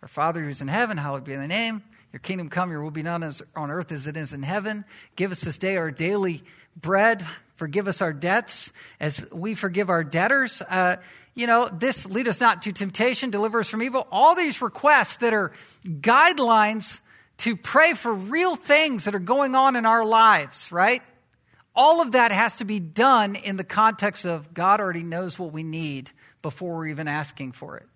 Our 0.02 0.08
Father 0.08 0.42
who's 0.42 0.62
in 0.62 0.68
heaven, 0.68 0.98
hallowed 0.98 1.24
be 1.26 1.36
thy 1.36 1.48
name. 1.48 1.84
Your 2.14 2.20
kingdom 2.20 2.50
come, 2.50 2.72
your 2.72 2.82
will 2.84 2.92
be 2.92 3.04
done 3.04 3.22
as 3.22 3.44
on 3.56 3.70
earth 3.70 3.92
as 3.92 4.08
it 4.08 4.18
is 4.18 4.34
in 4.34 4.44
heaven. 4.44 4.86
Give 5.16 5.32
us 5.32 5.42
this 5.42 5.58
day 5.58 5.78
our 5.78 5.92
daily 5.92 6.44
bread. 6.76 7.26
Forgive 7.56 7.88
us 7.88 8.02
our 8.02 8.14
debts 8.14 8.72
as 9.00 9.26
we 9.32 9.54
forgive 9.54 9.90
our 9.90 10.04
debtors. 10.04 10.62
Uh, 10.62 10.96
you 11.36 11.46
know, 11.46 11.68
this 11.68 12.10
lead 12.10 12.28
us 12.28 12.40
not 12.40 12.64
to 12.64 12.72
temptation, 12.72 13.30
deliver 13.30 13.60
us 13.60 13.70
from 13.70 13.84
evil. 13.84 14.08
All 14.12 14.36
these 14.36 14.62
requests 14.62 15.18
that 15.18 15.34
are 15.34 15.52
guidelines 15.86 17.02
to 17.40 17.56
pray 17.56 17.94
for 17.94 18.14
real 18.14 18.56
things 18.56 19.06
that 19.06 19.16
are 19.16 19.20
going 19.20 19.56
on 19.56 19.76
in 19.76 19.86
our 19.86 20.06
lives, 20.06 20.72
right? 20.72 21.02
All 21.76 22.02
of 22.02 22.14
that 22.14 22.32
has 22.32 22.56
to 22.56 22.66
be 22.66 22.80
done 22.80 23.36
in 23.36 23.58
the 23.58 23.64
context 23.64 24.26
of 24.26 24.54
God 24.54 24.80
already 24.80 25.04
knows 25.04 25.38
what 25.38 25.52
we 25.52 25.64
need 25.64 26.12
before 26.42 26.76
we're 26.76 26.88
even 26.88 27.08
asking 27.08 27.52
for 27.54 27.78
it. 27.78 27.88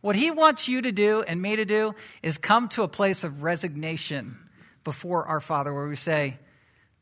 What 0.00 0.16
He 0.16 0.30
wants 0.30 0.68
you 0.68 0.82
to 0.82 0.92
do 0.92 1.22
and 1.22 1.40
me 1.40 1.56
to 1.56 1.64
do 1.64 1.94
is 2.22 2.38
come 2.38 2.68
to 2.70 2.82
a 2.82 2.88
place 2.88 3.24
of 3.24 3.42
resignation 3.42 4.36
before 4.84 5.26
our 5.26 5.40
Father 5.40 5.72
where 5.72 5.88
we 5.88 5.96
say, 5.96 6.38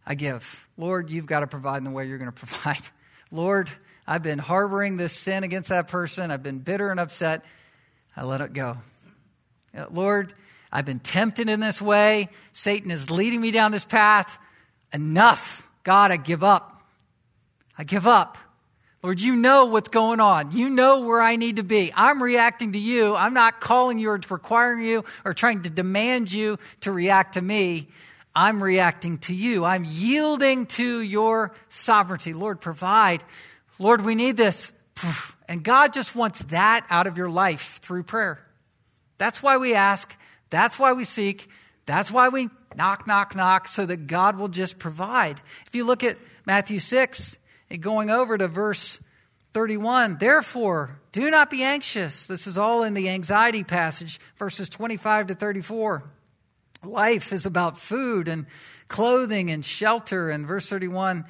I 0.06 0.14
give. 0.14 0.68
Lord, 0.76 1.10
you've 1.10 1.26
got 1.26 1.40
to 1.40 1.46
provide 1.46 1.78
in 1.78 1.84
the 1.84 1.90
way 1.90 2.06
you're 2.06 2.18
going 2.18 2.30
to 2.32 2.36
provide. 2.36 2.82
Lord, 3.30 3.70
I've 4.06 4.22
been 4.22 4.38
harboring 4.38 4.96
this 4.96 5.12
sin 5.12 5.44
against 5.44 5.68
that 5.68 5.88
person. 5.88 6.30
I've 6.30 6.42
been 6.42 6.58
bitter 6.58 6.90
and 6.90 7.00
upset. 7.00 7.44
I 8.16 8.24
let 8.24 8.40
it 8.40 8.52
go. 8.52 8.78
Uh, 9.76 9.86
Lord, 9.90 10.34
I've 10.70 10.84
been 10.84 10.98
tempted 10.98 11.48
in 11.48 11.60
this 11.60 11.80
way. 11.80 12.28
Satan 12.52 12.90
is 12.90 13.10
leading 13.10 13.40
me 13.40 13.50
down 13.50 13.72
this 13.72 13.84
path. 13.84 14.38
Enough. 14.92 15.68
God, 15.82 16.10
I 16.10 16.16
give 16.16 16.44
up. 16.44 16.82
I 17.76 17.84
give 17.84 18.06
up. 18.06 18.38
Lord, 19.02 19.20
you 19.20 19.34
know 19.34 19.66
what's 19.66 19.88
going 19.88 20.20
on. 20.20 20.52
You 20.52 20.70
know 20.70 21.00
where 21.00 21.20
I 21.20 21.34
need 21.34 21.56
to 21.56 21.64
be. 21.64 21.92
I'm 21.96 22.22
reacting 22.22 22.72
to 22.72 22.78
you. 22.78 23.16
I'm 23.16 23.34
not 23.34 23.60
calling 23.60 23.98
you 23.98 24.10
or 24.10 24.20
requiring 24.30 24.84
you 24.84 25.04
or 25.24 25.34
trying 25.34 25.62
to 25.62 25.70
demand 25.70 26.30
you 26.30 26.58
to 26.82 26.92
react 26.92 27.34
to 27.34 27.42
me. 27.42 27.88
I'm 28.34 28.62
reacting 28.62 29.18
to 29.18 29.34
you. 29.34 29.64
I'm 29.64 29.84
yielding 29.84 30.66
to 30.66 31.00
your 31.00 31.52
sovereignty. 31.68 32.32
Lord, 32.32 32.60
provide. 32.60 33.24
Lord, 33.80 34.04
we 34.04 34.14
need 34.14 34.36
this. 34.36 34.72
And 35.48 35.64
God 35.64 35.92
just 35.92 36.14
wants 36.14 36.44
that 36.44 36.86
out 36.88 37.08
of 37.08 37.18
your 37.18 37.28
life 37.28 37.80
through 37.82 38.04
prayer. 38.04 38.38
That's 39.18 39.42
why 39.42 39.56
we 39.56 39.74
ask. 39.74 40.16
That's 40.50 40.78
why 40.78 40.92
we 40.92 41.04
seek. 41.04 41.48
That's 41.86 42.10
why 42.10 42.28
we 42.28 42.50
knock, 42.76 43.06
knock, 43.06 43.34
knock, 43.34 43.68
so 43.68 43.86
that 43.86 44.06
God 44.06 44.38
will 44.38 44.48
just 44.48 44.78
provide. 44.78 45.40
If 45.66 45.74
you 45.74 45.84
look 45.84 46.04
at 46.04 46.18
Matthew 46.46 46.78
6, 46.78 47.38
going 47.80 48.10
over 48.10 48.36
to 48.36 48.48
verse 48.48 49.00
31, 49.54 50.18
therefore, 50.18 50.98
do 51.12 51.30
not 51.30 51.50
be 51.50 51.62
anxious. 51.62 52.26
This 52.26 52.46
is 52.46 52.56
all 52.56 52.82
in 52.82 52.94
the 52.94 53.08
anxiety 53.08 53.64
passage, 53.64 54.20
verses 54.36 54.68
25 54.68 55.28
to 55.28 55.34
34. 55.34 56.02
Life 56.84 57.32
is 57.32 57.46
about 57.46 57.78
food 57.78 58.28
and 58.28 58.46
clothing 58.88 59.50
and 59.50 59.64
shelter. 59.64 60.30
And 60.30 60.46
verse 60.46 60.68
31, 60.68 61.24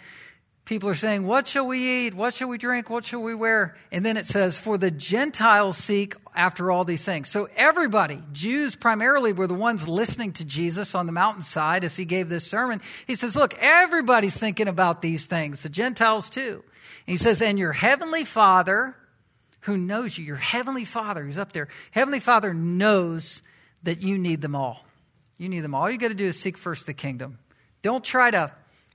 people 0.72 0.88
are 0.88 0.94
saying, 0.94 1.26
What 1.26 1.46
shall 1.46 1.66
we 1.66 2.06
eat? 2.06 2.14
What 2.14 2.32
shall 2.32 2.48
we 2.48 2.56
drink? 2.56 2.88
What 2.88 3.04
shall 3.04 3.20
we 3.20 3.34
wear? 3.34 3.76
And 3.90 4.06
then 4.06 4.16
it 4.16 4.24
says, 4.24 4.58
For 4.58 4.78
the 4.78 4.90
Gentiles 4.90 5.76
seek 5.76 6.14
after 6.34 6.70
all 6.70 6.84
these 6.84 7.04
things. 7.04 7.28
So 7.28 7.46
everybody, 7.56 8.22
Jews 8.32 8.74
primarily, 8.74 9.34
were 9.34 9.46
the 9.46 9.52
ones 9.52 9.86
listening 9.86 10.32
to 10.34 10.46
Jesus 10.46 10.94
on 10.94 11.04
the 11.04 11.12
mountainside 11.12 11.84
as 11.84 11.94
he 11.94 12.06
gave 12.06 12.30
this 12.30 12.46
sermon. 12.46 12.80
He 13.06 13.16
says, 13.16 13.36
Look, 13.36 13.54
everybody's 13.58 14.38
thinking 14.38 14.66
about 14.66 15.02
these 15.02 15.26
things, 15.26 15.62
the 15.62 15.68
Gentiles 15.68 16.30
too. 16.30 16.64
And 17.06 17.12
he 17.12 17.18
says, 17.18 17.42
And 17.42 17.58
your 17.58 17.72
heavenly 17.72 18.24
Father, 18.24 18.96
who 19.60 19.76
knows 19.76 20.16
you, 20.16 20.24
your 20.24 20.36
heavenly 20.36 20.86
Father, 20.86 21.22
who's 21.22 21.36
up 21.36 21.52
there, 21.52 21.68
heavenly 21.90 22.20
Father 22.20 22.54
knows 22.54 23.42
that 23.82 24.00
you 24.00 24.16
need 24.16 24.40
them 24.40 24.56
all. 24.56 24.86
You 25.36 25.50
need 25.50 25.60
them 25.60 25.74
all. 25.74 25.82
All 25.82 25.90
you 25.90 25.98
got 25.98 26.08
to 26.08 26.14
do 26.14 26.28
is 26.28 26.40
seek 26.40 26.56
first 26.56 26.86
the 26.86 26.94
kingdom. 26.94 27.38
Don't 27.82 28.02
try 28.02 28.30
to 28.30 28.52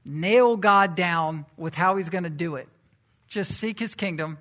nail 0.07 0.57
God 0.57 0.95
down 0.95 1.45
with 1.57 1.75
how 1.75 1.97
he's 1.97 2.09
going 2.09 2.23
to 2.23 2.29
do 2.29 2.55
it. 2.55 2.67
Just 3.27 3.51
seek 3.51 3.79
his 3.79 3.95
kingdom, 3.95 4.37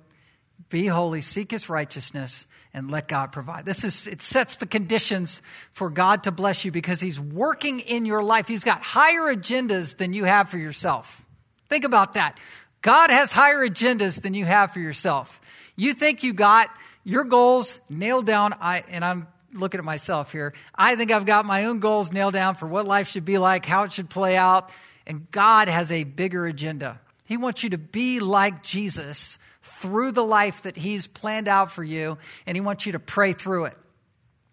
be 0.69 0.87
holy, 0.87 1.21
seek 1.21 1.51
his 1.51 1.69
righteousness, 1.69 2.47
and 2.73 2.91
let 2.91 3.07
God 3.07 3.31
provide. 3.31 3.65
This 3.65 3.83
is 3.83 4.07
it 4.07 4.21
sets 4.21 4.57
the 4.57 4.65
conditions 4.65 5.41
for 5.73 5.89
God 5.89 6.23
to 6.23 6.31
bless 6.31 6.63
you 6.63 6.71
because 6.71 6.99
he's 6.99 7.19
working 7.19 7.79
in 7.79 8.05
your 8.05 8.23
life. 8.23 8.47
He's 8.47 8.63
got 8.63 8.81
higher 8.81 9.33
agendas 9.33 9.97
than 9.97 10.13
you 10.13 10.25
have 10.25 10.49
for 10.49 10.57
yourself. 10.57 11.25
Think 11.69 11.83
about 11.83 12.13
that. 12.13 12.39
God 12.81 13.09
has 13.09 13.31
higher 13.31 13.67
agendas 13.67 14.21
than 14.21 14.33
you 14.33 14.45
have 14.45 14.71
for 14.71 14.79
yourself. 14.79 15.41
You 15.75 15.93
think 15.93 16.23
you 16.23 16.33
got 16.33 16.69
your 17.03 17.23
goals 17.23 17.79
nailed 17.89 18.25
down, 18.25 18.53
I, 18.61 18.83
and 18.89 19.03
I'm 19.03 19.27
looking 19.53 19.79
at 19.79 19.85
myself 19.85 20.31
here. 20.31 20.53
I 20.75 20.95
think 20.95 21.11
I've 21.11 21.25
got 21.25 21.45
my 21.45 21.65
own 21.65 21.79
goals 21.79 22.11
nailed 22.11 22.33
down 22.33 22.55
for 22.55 22.67
what 22.67 22.85
life 22.85 23.07
should 23.09 23.25
be 23.25 23.37
like, 23.37 23.65
how 23.65 23.83
it 23.83 23.93
should 23.93 24.09
play 24.09 24.37
out. 24.37 24.71
And 25.07 25.31
God 25.31 25.69
has 25.69 25.91
a 25.91 26.03
bigger 26.03 26.45
agenda. 26.45 26.99
He 27.25 27.37
wants 27.37 27.63
you 27.63 27.71
to 27.71 27.77
be 27.77 28.19
like 28.19 28.61
Jesus 28.61 29.39
through 29.63 30.11
the 30.11 30.23
life 30.23 30.63
that 30.63 30.75
He's 30.75 31.07
planned 31.07 31.47
out 31.47 31.71
for 31.71 31.83
you, 31.83 32.19
and 32.45 32.55
He 32.55 32.61
wants 32.61 32.85
you 32.85 32.91
to 32.91 32.99
pray 32.99 33.33
through 33.33 33.65
it. 33.65 33.77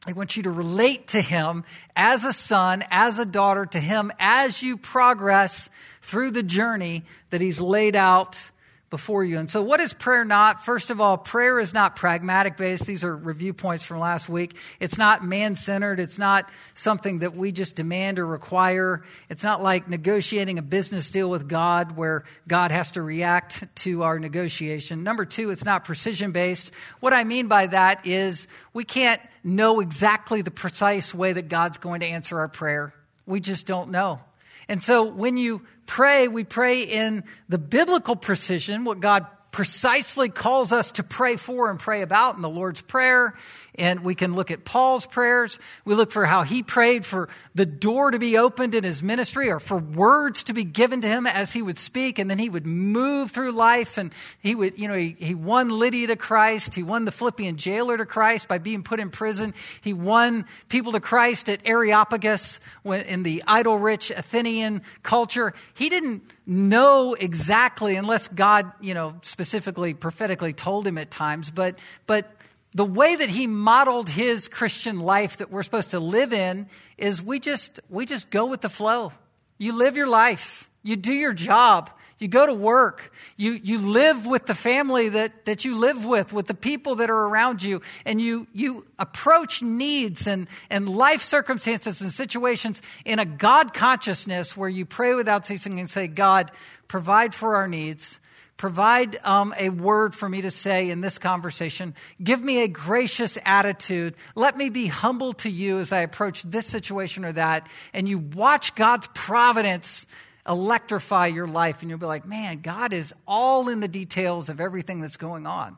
He 0.07 0.13
wants 0.13 0.37
you 0.37 0.45
to 0.45 0.51
relate 0.51 1.09
to 1.09 1.21
Him 1.21 1.65
as 1.97 2.25
a 2.25 2.33
son, 2.33 2.85
as 2.91 3.19
a 3.19 3.27
daughter 3.27 3.67
to 3.67 3.81
Him 3.81 4.13
as 4.19 4.63
you 4.63 4.77
progress 4.77 5.69
through 6.01 6.31
the 6.31 6.43
journey 6.43 7.05
that 7.31 7.41
He's 7.41 7.61
laid 7.61 7.97
out 7.97 8.51
before 8.95 9.25
you. 9.25 9.41
And 9.41 9.51
so, 9.51 9.61
what 9.61 9.81
is 9.81 9.93
prayer 9.93 10.25
not? 10.25 10.65
First 10.65 10.91
of 10.91 11.01
all, 11.01 11.19
prayer 11.19 11.59
is 11.59 11.75
not 11.75 11.97
pragmatic 11.97 12.57
based. 12.57 12.87
These 12.87 13.03
are 13.03 13.17
review 13.17 13.53
points 13.53 13.83
from 13.83 13.99
last 13.99 14.29
week. 14.29 14.57
It's 14.79 14.97
not 14.97 15.25
man 15.25 15.57
centered. 15.57 15.99
It's 15.99 16.17
not 16.17 16.49
something 16.75 17.19
that 17.19 17.35
we 17.35 17.51
just 17.51 17.75
demand 17.75 18.21
or 18.21 18.27
require. 18.29 19.03
It's 19.29 19.43
not 19.43 19.61
like 19.61 19.89
negotiating 19.89 20.61
a 20.61 20.63
business 20.63 21.11
deal 21.11 21.29
with 21.29 21.49
God 21.49 21.97
where 21.97 22.23
God 22.47 22.71
has 22.71 22.93
to 22.93 23.03
react 23.03 23.65
to 23.79 24.05
our 24.05 24.21
negotiation. 24.21 25.03
Number 25.03 25.25
two, 25.25 25.51
it's 25.51 25.65
not 25.65 25.85
precision 25.85 26.31
based. 26.31 26.73
What 27.01 27.13
I 27.13 27.25
mean 27.25 27.49
by 27.49 27.67
that 27.67 28.07
is 28.07 28.47
we 28.73 28.85
can't 28.85 29.21
know 29.43 29.81
exactly 29.81 30.41
the 30.41 30.53
precise 30.53 31.13
way 31.13 31.33
that 31.33 31.49
God's 31.49 31.79
going 31.79 31.99
to 32.03 32.07
answer 32.07 32.39
our 32.39 32.49
prayer. 32.49 32.95
We 33.27 33.41
just 33.41 33.67
don't 33.67 33.91
know. 33.91 34.21
And 34.69 34.81
so 34.81 35.03
when 35.05 35.37
you 35.37 35.63
pray, 35.87 36.29
we 36.29 36.45
pray 36.45 36.83
in 36.83 37.25
the 37.49 37.59
biblical 37.59 38.17
precision, 38.17 38.85
what 38.85 39.01
God 39.01 39.27
precisely 39.55 40.29
calls 40.29 40.73
us 40.73 40.91
to 40.91 41.05
pray 41.05 41.37
for 41.37 41.71
and 41.71 41.79
pray 41.79 42.03
about 42.03 42.35
in 42.35 42.43
the 42.43 42.49
Lord's 42.49 42.83
Prayer. 42.83 43.35
And 43.77 44.05
we 44.05 44.17
can 44.17 44.35
look 44.35 44.51
at 44.51 44.65
Paul's 44.65 45.07
prayers. 45.07 45.61
We 45.85 45.95
look 45.95 46.11
for 46.11 46.27
how 46.27 46.43
he 46.43 46.65
prayed 46.65 47.07
for 47.07 47.29
the 47.55 47.65
door 47.65 48.11
to 48.11 48.19
be 48.19 48.37
opened 48.37 48.75
in 48.75 48.83
his 48.83 49.01
ministry 49.01 49.51
or 49.51 49.61
for 49.61 49.79
words 49.79 50.45
to 50.45 50.55
be 50.55 50.65
given 50.65 51.03
to 51.03 51.09
him 51.09 51.29
as 51.29 51.53
he 51.53 51.63
would 51.63 51.79
speak. 51.79 52.19
And 52.19 52.29
then 52.29 52.39
he 52.39 52.49
would 52.49 52.67
move 52.67 53.31
through 53.31 53.53
life 53.53 53.97
and 53.97 54.13
he 54.41 54.57
would, 54.57 54.77
you 54.77 54.89
know, 54.89 54.97
he, 54.97 55.17
he 55.21 55.35
won 55.35 55.71
Lydia 55.71 56.09
to 56.09 56.17
Christ. 56.17 56.75
He 56.75 56.83
won 56.83 57.05
the 57.05 57.13
Philippian 57.13 57.57
jailer 57.57 57.97
to 57.97 58.07
Christ 58.07 58.49
by 58.49 58.59
being 58.59 58.83
put 58.83 58.99
in 58.99 59.11
prison. 59.11 59.55
He 59.83 59.93
won 59.93 60.47
people 60.69 60.93
to 60.93 61.01
Christ 61.01 61.49
at 61.49 61.61
Areopagus 61.65 62.59
in 62.85 63.23
the 63.23 63.45
idol 63.47 63.79
rich 63.79 64.11
Athenian 64.11 64.83
culture. 65.05 65.55
He 65.75 65.89
didn't 65.89 66.25
know 66.47 67.15
exactly 67.15 67.97
unless 67.97 68.29
God, 68.29 68.71
you 68.81 68.95
know, 68.95 69.15
specifically 69.23 69.95
prophetically 69.95 70.53
told 70.53 70.87
him 70.87 70.99
at 70.99 71.11
times, 71.11 71.51
but, 71.51 71.79
but 72.07 72.31
the 72.75 72.85
way 72.85 73.15
that 73.17 73.31
he 73.31 73.47
modeled 73.47 74.11
his 74.11 74.49
Christian 74.49 75.01
life 75.01 75.39
that 75.39 75.51
we're 75.51 75.63
supposed 75.63 75.91
to 75.91 76.01
live 76.01 76.33
in 76.33 76.69
is 76.99 77.23
we 77.23 77.39
just, 77.39 77.81
we 77.89 78.05
just 78.05 78.31
go 78.31 78.47
with 78.47 78.61
the 78.61 78.69
flow. 78.69 79.13
You 79.59 79.79
live 79.79 79.97
your 79.97 80.09
life. 80.09 80.69
You 80.83 80.97
do 80.97 81.13
your 81.13 81.33
job. 81.33 81.91
You 82.19 82.29
go 82.29 82.47
to 82.47 82.55
work. 82.55 83.13
You, 83.37 83.53
you 83.53 83.79
live 83.79 84.27
with 84.27 84.47
the 84.47 84.55
family 84.55 85.09
that, 85.11 85.45
that 85.47 85.65
you 85.65 85.77
live 85.77 86.05
with, 86.05 86.33
with 86.33 86.47
the 86.47 86.55
people 86.55 86.97
that 86.97 87.11
are 87.11 87.27
around 87.27 87.63
you. 87.63 87.83
And 88.05 88.21
you, 88.21 88.47
you 88.53 88.87
approach 88.99 89.63
needs 89.63 90.27
and, 90.27 90.49
and 90.71 90.89
life 90.89 91.23
circumstances 91.23 92.01
and 92.01 92.13
situations 92.13 92.83
in 93.05 93.19
a 93.19 93.25
God 93.25 93.75
consciousness 93.75 94.57
where 94.57 94.69
you 94.69 94.87
pray 94.87 95.15
without 95.15 95.47
ceasing 95.47 95.81
and 95.81 95.91
say, 95.91 96.07
God, 96.07 96.51
provide 96.89 97.35
for 97.35 97.57
our 97.57 97.69
needs 97.69 98.21
Provide 98.57 99.19
um, 99.25 99.53
a 99.59 99.69
word 99.69 100.15
for 100.15 100.29
me 100.29 100.43
to 100.43 100.51
say 100.51 100.89
in 100.89 101.01
this 101.01 101.19
conversation. 101.19 101.93
Give 102.23 102.41
me 102.41 102.63
a 102.63 102.69
gracious 102.69 103.37
attitude. 103.45 104.15
Let 104.37 104.57
me 104.57 104.69
be 104.69 104.87
humble 104.87 105.33
to 105.35 105.51
you 105.51 105.81
as 105.81 105.93
I 105.93 106.01
approach 106.01 106.45
this 106.45 106.67
situation 106.67 107.25
or 107.25 107.33
that. 107.33 107.67
And 107.93 108.09
you 108.09 108.19
watch 108.19 108.77
God's 108.77 109.09
providence 109.09 110.07
electrify 110.47 111.27
your 111.29 111.47
life, 111.47 111.81
and 111.81 111.91
you'll 111.91 111.99
be 111.99 112.07
like, 112.07 112.27
man, 112.27 112.61
God 112.61 112.93
is 112.93 113.15
all 113.27 113.69
in 113.69 113.81
the 113.81 113.89
details 113.89 114.49
of 114.49 114.61
everything 114.61 115.01
that's 115.01 115.17
going 115.17 115.47
on. 115.47 115.77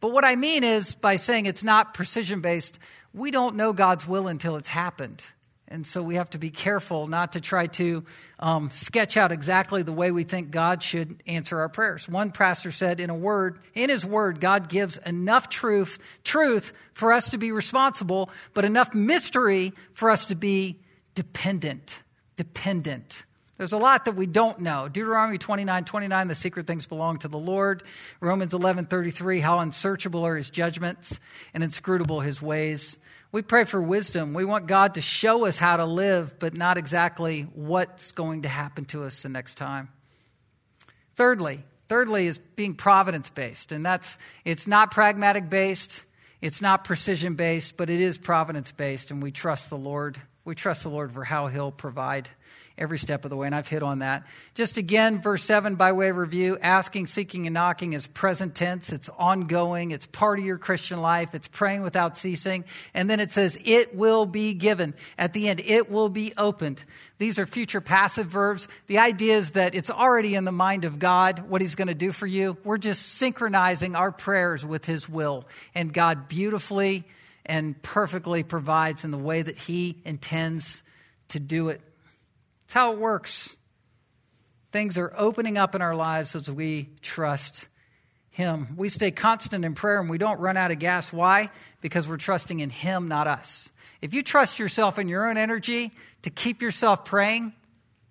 But 0.00 0.12
what 0.12 0.24
I 0.24 0.34
mean 0.34 0.64
is, 0.64 0.94
by 0.94 1.16
saying 1.16 1.46
it's 1.46 1.62
not 1.62 1.94
precision 1.94 2.40
based, 2.40 2.78
we 3.14 3.30
don't 3.30 3.56
know 3.56 3.72
God's 3.72 4.06
will 4.06 4.26
until 4.26 4.56
it's 4.56 4.68
happened. 4.68 5.24
And 5.68 5.86
so 5.86 6.02
we 6.02 6.16
have 6.16 6.28
to 6.30 6.38
be 6.38 6.50
careful 6.50 7.06
not 7.06 7.32
to 7.32 7.40
try 7.40 7.66
to 7.68 8.04
um, 8.38 8.70
sketch 8.70 9.16
out 9.16 9.32
exactly 9.32 9.82
the 9.82 9.92
way 9.92 10.10
we 10.10 10.22
think 10.22 10.50
God 10.50 10.82
should 10.82 11.22
answer 11.26 11.60
our 11.60 11.70
prayers. 11.70 12.06
One 12.06 12.30
pastor 12.30 12.70
said, 12.72 13.00
in 13.00 13.08
a 13.08 13.14
word, 13.14 13.58
in 13.74 13.88
his 13.88 14.04
word, 14.04 14.38
God 14.38 14.68
gives 14.68 14.98
enough 14.98 15.48
truth, 15.48 15.98
truth 16.24 16.74
for 16.92 17.10
us 17.10 17.30
to 17.30 17.38
be 17.38 17.52
responsible, 17.52 18.28
but 18.52 18.66
enough 18.66 18.94
mystery 18.94 19.72
for 19.94 20.10
us 20.10 20.26
to 20.26 20.34
be 20.34 20.78
dependent. 21.14 22.02
Dependent. 22.36 23.24
There's 23.62 23.72
a 23.72 23.78
lot 23.78 24.06
that 24.06 24.16
we 24.16 24.26
don't 24.26 24.58
know. 24.58 24.88
Deuteronomy 24.88 25.38
29 25.38 25.84
29, 25.84 26.26
the 26.26 26.34
secret 26.34 26.66
things 26.66 26.86
belong 26.86 27.20
to 27.20 27.28
the 27.28 27.38
Lord. 27.38 27.84
Romans 28.18 28.54
11 28.54 28.86
33, 28.86 29.38
how 29.38 29.60
unsearchable 29.60 30.26
are 30.26 30.34
his 30.34 30.50
judgments 30.50 31.20
and 31.54 31.62
inscrutable 31.62 32.18
his 32.18 32.42
ways. 32.42 32.98
We 33.30 33.42
pray 33.42 33.62
for 33.62 33.80
wisdom. 33.80 34.34
We 34.34 34.44
want 34.44 34.66
God 34.66 34.94
to 34.94 35.00
show 35.00 35.46
us 35.46 35.58
how 35.58 35.76
to 35.76 35.84
live, 35.84 36.40
but 36.40 36.56
not 36.56 36.76
exactly 36.76 37.42
what's 37.54 38.10
going 38.10 38.42
to 38.42 38.48
happen 38.48 38.84
to 38.86 39.04
us 39.04 39.22
the 39.22 39.28
next 39.28 39.54
time. 39.54 39.90
Thirdly, 41.14 41.62
thirdly 41.88 42.26
is 42.26 42.38
being 42.38 42.74
providence 42.74 43.30
based, 43.30 43.70
and 43.70 43.86
that's 43.86 44.18
it's 44.44 44.66
not 44.66 44.90
pragmatic 44.90 45.48
based, 45.48 46.04
it's 46.40 46.62
not 46.62 46.82
precision 46.82 47.36
based, 47.36 47.76
but 47.76 47.90
it 47.90 48.00
is 48.00 48.18
providence 48.18 48.72
based, 48.72 49.12
and 49.12 49.22
we 49.22 49.30
trust 49.30 49.70
the 49.70 49.78
Lord. 49.78 50.20
We 50.44 50.56
trust 50.56 50.82
the 50.82 50.88
Lord 50.88 51.12
for 51.12 51.22
how 51.22 51.46
He'll 51.46 51.70
provide 51.70 52.28
every 52.78 52.98
step 52.98 53.24
of 53.24 53.30
the 53.30 53.36
way, 53.36 53.46
and 53.46 53.54
I've 53.54 53.68
hit 53.68 53.82
on 53.82 54.00
that. 54.00 54.26
Just 54.54 54.76
again, 54.76 55.20
verse 55.20 55.42
7 55.44 55.76
by 55.76 55.92
way 55.92 56.08
of 56.08 56.16
review 56.16 56.58
asking, 56.60 57.06
seeking, 57.06 57.46
and 57.46 57.54
knocking 57.54 57.92
is 57.92 58.06
present 58.06 58.54
tense, 58.54 58.92
it's 58.92 59.08
ongoing, 59.18 59.90
it's 59.90 60.06
part 60.06 60.38
of 60.38 60.44
your 60.44 60.58
Christian 60.58 61.00
life, 61.00 61.34
it's 61.34 61.48
praying 61.48 61.82
without 61.82 62.16
ceasing. 62.18 62.64
And 62.94 63.08
then 63.08 63.20
it 63.20 63.30
says, 63.30 63.58
it 63.64 63.94
will 63.94 64.26
be 64.26 64.54
given. 64.54 64.94
At 65.18 65.32
the 65.32 65.48
end, 65.48 65.60
it 65.60 65.90
will 65.90 66.08
be 66.08 66.32
opened. 66.36 66.84
These 67.18 67.38
are 67.38 67.46
future 67.46 67.80
passive 67.80 68.26
verbs. 68.26 68.66
The 68.88 68.98
idea 68.98 69.36
is 69.36 69.52
that 69.52 69.74
it's 69.74 69.90
already 69.90 70.34
in 70.34 70.44
the 70.44 70.52
mind 70.52 70.84
of 70.84 70.98
God 70.98 71.48
what 71.48 71.60
He's 71.60 71.76
going 71.76 71.88
to 71.88 71.94
do 71.94 72.10
for 72.10 72.26
you. 72.26 72.56
We're 72.64 72.78
just 72.78 73.02
synchronizing 73.02 73.94
our 73.94 74.10
prayers 74.10 74.66
with 74.66 74.84
His 74.84 75.08
will, 75.08 75.46
and 75.74 75.92
God 75.92 76.28
beautifully 76.28 77.04
and 77.46 77.80
perfectly 77.82 78.42
provides 78.42 79.04
in 79.04 79.10
the 79.10 79.18
way 79.18 79.42
that 79.42 79.58
He 79.58 79.98
intends 80.04 80.82
to 81.28 81.40
do 81.40 81.68
it. 81.68 81.80
How 82.72 82.92
it 82.92 82.98
works. 82.98 83.56
Things 84.72 84.96
are 84.96 85.12
opening 85.16 85.58
up 85.58 85.74
in 85.74 85.82
our 85.82 85.94
lives 85.94 86.34
as 86.34 86.50
we 86.50 86.88
trust 87.02 87.68
Him. 88.30 88.74
We 88.76 88.88
stay 88.88 89.10
constant 89.10 89.64
in 89.64 89.74
prayer 89.74 90.00
and 90.00 90.08
we 90.08 90.16
don't 90.16 90.40
run 90.40 90.56
out 90.56 90.70
of 90.70 90.78
gas. 90.78 91.12
Why? 91.12 91.50
Because 91.82 92.08
we're 92.08 92.16
trusting 92.16 92.60
in 92.60 92.70
Him, 92.70 93.08
not 93.08 93.26
us. 93.26 93.70
If 94.00 94.14
you 94.14 94.22
trust 94.22 94.58
yourself 94.58 94.96
and 94.96 95.10
your 95.10 95.28
own 95.28 95.36
energy 95.36 95.92
to 96.22 96.30
keep 96.30 96.62
yourself 96.62 97.04
praying, 97.04 97.52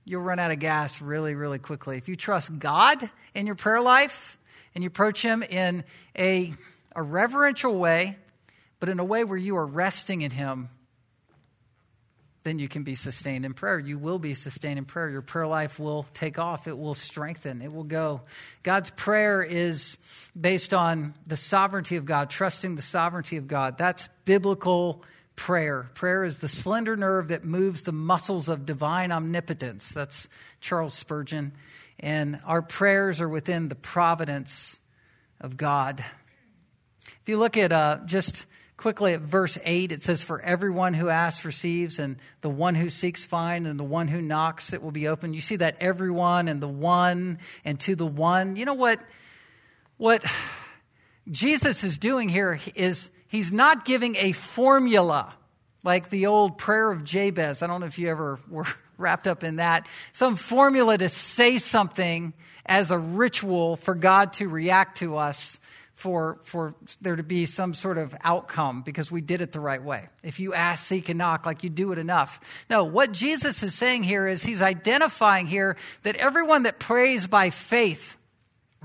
you'll 0.06 0.22
run 0.22 0.38
out 0.38 0.52
of 0.52 0.60
gas 0.60 1.02
really, 1.02 1.34
really 1.34 1.60
quickly. 1.60 1.98
If 1.98 2.08
you 2.08 2.16
trust 2.16 2.60
God 2.60 3.10
in 3.34 3.48
your 3.48 3.56
prayer 3.56 3.82
life 3.82 4.38
and 4.76 4.84
you 4.84 4.88
approach 4.88 5.22
Him 5.22 5.42
in 5.42 5.84
a, 6.16 6.54
a 6.96 7.02
reverential 7.02 7.78
way, 7.78 8.18
but 8.80 8.90
in 8.90 9.00
a 9.00 9.04
way 9.04 9.24
where 9.24 9.38
you 9.38 9.58
are 9.58 9.66
resting 9.66 10.22
in 10.22 10.32
Him, 10.32 10.70
then 12.44 12.58
you 12.58 12.68
can 12.68 12.84
be 12.84 12.96
sustained 12.96 13.46
in 13.46 13.54
prayer. 13.54 13.78
You 13.78 13.98
will 13.98 14.18
be 14.18 14.34
sustained 14.34 14.80
in 14.80 14.86
prayer. 14.86 15.10
Your 15.10 15.22
prayer 15.22 15.48
life 15.48 15.80
will 15.80 16.06
take 16.14 16.40
off, 16.40 16.68
it 16.68 16.78
will 16.78 16.96
strengthen, 16.96 17.62
it 17.62 17.72
will 17.72 17.84
go. 17.84 18.22
God's 18.64 18.90
prayer 18.92 19.44
is 19.44 19.98
based 20.40 20.74
on 20.74 21.14
the 21.28 21.38
sovereignty 21.38 21.98
of 21.98 22.06
God, 22.06 22.30
trusting 22.30 22.76
the 22.76 22.82
sovereignty 22.82 23.38
of 23.38 23.48
God. 23.48 23.78
That's 23.78 24.10
biblical 24.26 25.04
prayer. 25.36 25.90
Prayer 25.94 26.24
is 26.24 26.40
the 26.40 26.48
slender 26.48 26.96
nerve 26.96 27.30
that 27.30 27.44
moves 27.44 27.84
the 27.84 27.92
muscles 27.92 28.50
of 28.50 28.66
divine 28.66 29.12
omnipotence. 29.12 29.90
That's 29.90 30.28
Charles 30.60 30.94
Spurgeon. 30.94 31.54
And 32.00 32.40
our 32.46 32.62
prayers 32.62 33.22
are 33.22 33.30
within 33.30 33.68
the 33.68 33.76
providence 33.76 34.80
of 35.40 35.58
God. 35.58 36.04
If 37.06 37.30
you 37.30 37.38
look 37.38 37.58
at 37.58 37.72
uh, 37.72 38.00
just 38.06 38.46
quickly 38.82 39.14
at 39.14 39.22
verse 39.22 39.60
8, 39.64 39.92
it 39.92 40.02
says, 40.02 40.24
For 40.24 40.42
everyone 40.42 40.96
who 40.96 41.10
asks 41.10 41.46
receives, 41.46 42.00
and 42.00 42.18
the 42.42 42.50
one 42.50 42.74
who 42.74 42.90
seeks 42.90 43.24
finds, 43.24 43.70
and 43.70 43.80
the 43.80 43.84
one 43.84 44.08
who 44.08 44.22
knocks 44.22 44.74
it 44.74 44.82
will 44.82 44.92
be 44.92 45.08
open. 45.08 45.34
You 45.34 45.42
see 45.42 45.58
that 45.58 45.78
everyone 45.80 46.48
and 46.48 46.62
the 46.62 46.68
one 46.68 47.38
and 47.64 47.80
to 47.82 47.96
the 47.96 48.08
one. 48.08 48.56
You 48.56 48.66
know 48.66 48.74
what? 48.74 49.00
What 49.98 50.26
Jesus 51.30 51.84
is 51.84 52.00
doing 52.00 52.28
here 52.28 52.60
is 52.76 53.12
he's 53.28 53.54
not 53.54 53.86
giving 53.86 54.16
a 54.16 54.32
formula 54.32 55.36
like 55.84 56.10
the 56.10 56.26
old 56.26 56.58
prayer 56.58 56.92
of 56.92 57.04
Jabez. 57.04 57.62
I 57.62 57.68
don't 57.68 57.82
know 57.82 57.88
if 57.88 58.00
you 58.00 58.10
ever 58.10 58.40
were 58.50 58.66
wrapped 58.98 59.28
up 59.28 59.44
in 59.44 59.58
that. 59.58 59.88
Some 60.12 60.36
formula 60.36 60.98
to 60.98 61.08
say 61.08 61.60
something 61.60 62.34
as 62.66 62.90
a 62.90 62.98
ritual 62.98 63.76
for 63.76 63.94
God 63.94 64.34
to 64.34 64.50
react 64.50 64.98
to 64.98 65.18
us 65.18 65.61
for, 66.02 66.40
for 66.42 66.74
there 67.00 67.16
to 67.16 67.22
be 67.22 67.46
some 67.46 67.76
sort 67.76 68.00
of 68.00 68.16
outcome 68.24 68.82
because 68.82 69.12
we 69.12 69.22
did 69.22 69.40
it 69.40 69.52
the 69.52 69.60
right 69.60 69.84
way. 69.84 70.10
If 70.24 70.40
you 70.40 70.52
ask, 70.52 70.84
seek, 70.84 71.10
and 71.10 71.20
knock, 71.20 71.46
like 71.46 71.64
you 71.64 71.70
do 71.70 71.92
it 71.92 72.00
enough. 72.00 72.40
No, 72.72 72.84
what 72.84 73.12
Jesus 73.12 73.62
is 73.62 73.76
saying 73.76 74.02
here 74.02 74.28
is 74.28 74.42
he's 74.42 74.64
identifying 74.64 75.46
here 75.46 75.78
that 76.02 76.16
everyone 76.16 76.64
that 76.64 76.80
prays 76.80 77.28
by 77.28 77.52
faith, 77.52 78.18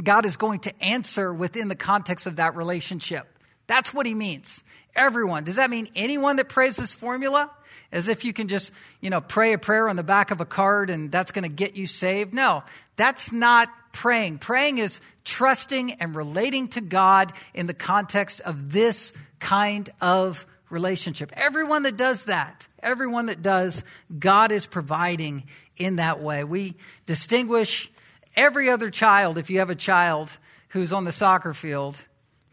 God 0.03 0.27
is 0.27 0.37
going 0.37 0.61
to 0.61 0.83
answer 0.83 1.33
within 1.33 1.69
the 1.69 1.75
context 1.75 2.27
of 2.27 2.37
that 2.37 2.55
relationship. 2.55 3.27
That's 3.67 3.95
what 3.95 4.05
he 4.05 4.13
means. 4.13 4.63
Everyone. 4.95 5.45
Does 5.45 5.57
that 5.57 5.71
mean 5.71 5.89
anyone 5.97 6.37
that 6.37 6.51
prays 6.51 6.77
this 6.77 6.93
formula? 6.93 7.51
As 7.93 8.09
if 8.09 8.27
you 8.27 8.35
can 8.35 8.49
just, 8.49 8.73
you 9.01 9.09
know, 9.09 9.23
pray 9.23 9.55
a 9.55 9.59
prayer 9.59 9.89
on 9.89 9.97
the 9.97 10.03
back 10.03 10.31
of 10.33 10.43
a 10.43 10.45
card 10.45 10.91
and 10.91 11.11
that's 11.11 11.33
going 11.33 11.45
to 11.45 11.49
get 11.49 11.77
you 11.77 11.87
saved? 11.87 12.35
No, 12.35 12.63
that's 12.97 13.33
not 13.33 13.71
praying. 13.93 14.39
Praying 14.39 14.77
is 14.79 15.01
trusting 15.27 15.93
and 15.95 16.15
relating 16.15 16.69
to 16.69 16.81
God 16.81 17.35
in 17.53 17.67
the 17.67 17.75
context 17.75 18.41
of 18.41 18.73
this 18.73 19.13
kind 19.41 19.91
of 20.01 20.47
relationship. 20.71 21.31
Everyone 21.35 21.83
that 21.83 21.99
does 21.99 22.25
that, 22.25 22.67
everyone 22.83 23.27
that 23.27 23.43
does, 23.43 23.85
God 24.19 24.53
is 24.53 24.65
providing 24.65 25.45
in 25.77 25.97
that 25.97 26.21
way. 26.21 26.45
We 26.45 26.77
distinguish 27.05 27.91
every 28.35 28.71
other 28.71 28.89
child, 28.89 29.37
if 29.37 29.51
you 29.51 29.59
have 29.59 29.71
a 29.71 29.75
child 29.75 30.33
who's 30.69 30.93
on 30.93 31.05
the 31.05 31.13
soccer 31.13 31.53
field, 31.53 32.03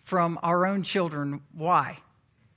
from 0.03 0.37
our 0.43 0.65
own 0.65 0.83
children. 0.83 1.41
Why? 1.53 1.97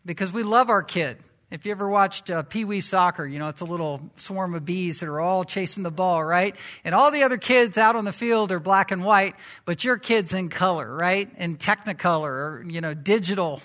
Because 0.05 0.33
we 0.33 0.43
love 0.43 0.69
our 0.69 0.83
kid. 0.83 1.19
If 1.49 1.65
you 1.65 1.71
ever 1.71 1.89
watched 1.89 2.29
uh, 2.29 2.43
Pee 2.43 2.65
Wee 2.65 2.81
Soccer, 2.81 3.25
you 3.25 3.39
know, 3.39 3.47
it's 3.47 3.61
a 3.61 3.65
little 3.67 4.11
swarm 4.17 4.55
of 4.55 4.65
bees 4.65 4.99
that 4.99 5.09
are 5.09 5.21
all 5.21 5.45
chasing 5.45 5.85
the 5.85 5.93
ball, 5.93 6.25
right? 6.25 6.57
And 6.83 6.93
all 6.93 7.13
the 7.13 7.23
other 7.23 7.39
kids 7.39 7.79
out 7.79 7.95
on 7.95 8.05
the 8.05 8.13
field 8.13 8.51
are 8.51 8.59
black 8.59 8.91
and 8.91 9.05
white, 9.05 9.37
but 9.65 9.85
your 9.85 9.97
kid's 9.97 10.35
in 10.35 10.49
color, 10.49 10.93
right? 10.93 11.31
In 11.37 11.57
technicolor 11.57 12.29
or, 12.29 12.65
you 12.67 12.81
know, 12.81 12.95
digital 12.95 13.63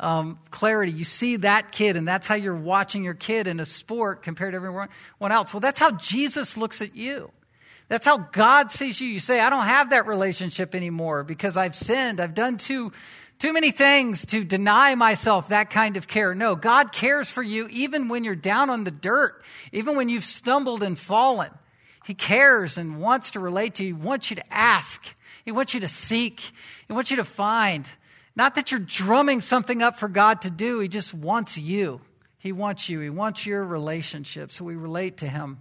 um, 0.00 0.38
clarity. 0.50 0.92
You 0.92 1.04
see 1.04 1.36
that 1.36 1.70
kid, 1.70 1.96
and 1.96 2.08
that's 2.08 2.26
how 2.26 2.34
you're 2.34 2.56
watching 2.56 3.04
your 3.04 3.12
kid 3.12 3.46
in 3.46 3.60
a 3.60 3.66
sport 3.66 4.22
compared 4.22 4.52
to 4.52 4.56
everyone 4.56 4.88
else. 5.20 5.52
Well, 5.52 5.60
that's 5.60 5.80
how 5.80 5.90
Jesus 5.90 6.56
looks 6.56 6.80
at 6.80 6.96
you. 6.96 7.30
That's 7.88 8.06
how 8.06 8.18
God 8.18 8.72
sees 8.72 9.02
you. 9.02 9.08
You 9.08 9.20
say, 9.20 9.40
I 9.40 9.50
don't 9.50 9.66
have 9.66 9.90
that 9.90 10.06
relationship 10.06 10.74
anymore 10.74 11.24
because 11.24 11.58
I've 11.58 11.74
sinned. 11.74 12.20
I've 12.20 12.34
done 12.34 12.56
too 12.56 12.92
too 13.38 13.52
many 13.52 13.70
things 13.70 14.26
to 14.26 14.44
deny 14.44 14.94
myself 14.96 15.48
that 15.48 15.70
kind 15.70 15.96
of 15.96 16.08
care. 16.08 16.34
No, 16.34 16.56
God 16.56 16.92
cares 16.92 17.28
for 17.28 17.42
you 17.42 17.68
even 17.70 18.08
when 18.08 18.24
you're 18.24 18.34
down 18.34 18.68
on 18.68 18.84
the 18.84 18.90
dirt, 18.90 19.42
even 19.72 19.96
when 19.96 20.08
you've 20.08 20.24
stumbled 20.24 20.82
and 20.82 20.98
fallen. 20.98 21.50
He 22.04 22.14
cares 22.14 22.78
and 22.78 23.00
wants 23.00 23.32
to 23.32 23.40
relate 23.40 23.74
to 23.76 23.84
you. 23.84 23.94
He 23.94 24.02
wants 24.02 24.30
you 24.30 24.36
to 24.36 24.52
ask. 24.52 25.14
He 25.44 25.52
wants 25.52 25.74
you 25.74 25.80
to 25.80 25.88
seek. 25.88 26.40
He 26.86 26.92
wants 26.92 27.10
you 27.10 27.18
to 27.18 27.24
find. 27.24 27.88
Not 28.34 28.54
that 28.54 28.70
you're 28.70 28.80
drumming 28.80 29.40
something 29.40 29.82
up 29.82 29.98
for 29.98 30.08
God 30.08 30.42
to 30.42 30.50
do. 30.50 30.80
He 30.80 30.88
just 30.88 31.12
wants 31.12 31.58
you. 31.58 32.00
He 32.38 32.50
wants 32.50 32.88
you. 32.88 33.00
He 33.00 33.10
wants 33.10 33.46
your 33.46 33.64
relationship. 33.64 34.50
So 34.50 34.64
we 34.64 34.74
relate 34.74 35.18
to 35.18 35.26
Him 35.26 35.60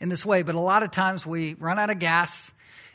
in 0.00 0.08
this 0.08 0.24
way. 0.24 0.42
But 0.42 0.54
a 0.54 0.60
lot 0.60 0.82
of 0.82 0.90
times 0.90 1.26
we 1.26 1.54
run 1.54 1.78
out 1.78 1.90
of 1.90 1.98
gas 1.98 2.52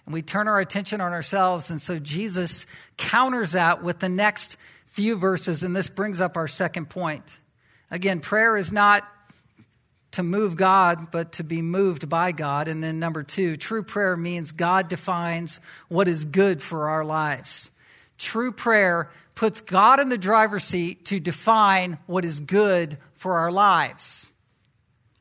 and 0.08 0.14
we 0.14 0.22
turn 0.22 0.48
our 0.48 0.62
attention 0.62 1.02
on 1.02 1.12
ourselves. 1.12 1.70
And 1.70 1.82
so 1.82 2.00
Jesus 2.00 2.66
counters 2.96 3.52
that 3.52 3.84
with 3.84 4.00
the 4.00 4.08
next 4.08 4.56
few 4.86 5.18
verses, 5.18 5.64
and 5.64 5.76
this 5.76 5.90
brings 5.90 6.22
up 6.22 6.38
our 6.38 6.48
second 6.48 6.90
point. 6.90 7.38
Again, 7.92 8.22
prayer 8.22 8.56
is 8.56 8.72
not 8.72 9.06
to 10.12 10.24
move 10.24 10.56
God, 10.56 11.12
but 11.12 11.34
to 11.34 11.44
be 11.44 11.62
moved 11.62 12.08
by 12.08 12.32
God. 12.32 12.70
And 12.70 12.82
then 12.82 13.00
number 13.00 13.22
two, 13.22 13.58
true 13.58 13.84
prayer 13.84 14.16
means 14.16 14.54
God 14.54 14.88
defines 14.88 15.60
what 15.90 16.08
is 16.08 16.24
good 16.24 16.62
for 16.62 16.88
our 16.88 17.04
lives. 17.04 17.70
True 18.18 18.54
prayer 18.54 19.12
puts 19.36 19.60
God 19.60 20.00
in 20.00 20.08
the 20.08 20.18
driver's 20.18 20.64
seat 20.64 21.04
to 21.08 21.20
define 21.20 21.98
what 22.06 22.24
is 22.24 22.40
good 22.40 22.98
for 23.16 23.40
our 23.40 23.52
lives. 23.52 24.32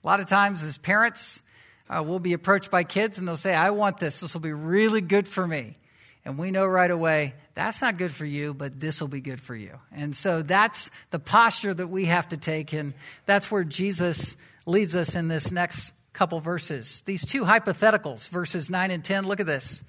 A 0.04 0.06
lot 0.06 0.20
of 0.20 0.28
times, 0.28 0.62
as 0.62 0.78
parents, 0.78 1.42
uh, 1.88 2.02
we'll 2.04 2.18
be 2.18 2.32
approached 2.32 2.70
by 2.70 2.84
kids 2.84 3.18
and 3.18 3.26
they'll 3.26 3.36
say, 3.36 3.54
I 3.54 3.70
want 3.70 3.98
this. 3.98 4.20
This 4.20 4.34
will 4.34 4.40
be 4.40 4.52
really 4.52 5.00
good 5.00 5.28
for 5.28 5.46
me. 5.46 5.76
And 6.24 6.38
we 6.38 6.50
know 6.50 6.66
right 6.66 6.90
away, 6.90 7.34
that's 7.54 7.80
not 7.80 7.98
good 7.98 8.10
for 8.10 8.24
you, 8.24 8.52
but 8.52 8.80
this 8.80 9.00
will 9.00 9.08
be 9.08 9.20
good 9.20 9.40
for 9.40 9.54
you. 9.54 9.78
And 9.92 10.14
so 10.14 10.42
that's 10.42 10.90
the 11.10 11.20
posture 11.20 11.72
that 11.72 11.86
we 11.86 12.06
have 12.06 12.28
to 12.30 12.36
take. 12.36 12.72
And 12.72 12.94
that's 13.26 13.48
where 13.48 13.62
Jesus 13.62 14.36
leads 14.66 14.96
us 14.96 15.14
in 15.14 15.28
this 15.28 15.52
next 15.52 15.92
couple 16.12 16.40
verses. 16.40 17.02
These 17.02 17.24
two 17.26 17.44
hypotheticals, 17.44 18.28
verses 18.28 18.68
9 18.68 18.90
and 18.90 19.04
10, 19.04 19.26
look 19.28 19.38
at 19.38 19.46
this. 19.46 19.84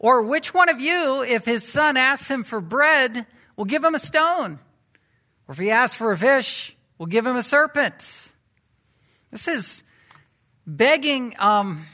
Or 0.00 0.22
which 0.22 0.52
one 0.52 0.68
of 0.68 0.80
you, 0.80 1.22
if 1.22 1.44
his 1.44 1.68
son 1.68 1.96
asks 1.96 2.28
him 2.28 2.42
for 2.42 2.60
bread, 2.60 3.24
will 3.54 3.64
give 3.64 3.84
him 3.84 3.94
a 3.94 4.00
stone? 4.00 4.58
Or 5.46 5.52
if 5.52 5.58
he 5.58 5.70
asks 5.70 5.96
for 5.96 6.10
a 6.10 6.18
fish, 6.18 6.76
will 6.98 7.06
give 7.06 7.24
him 7.24 7.36
a 7.36 7.42
serpent? 7.42 8.32
This 9.30 9.46
is 9.46 9.84
begging 10.68 11.34
um, 11.38 11.84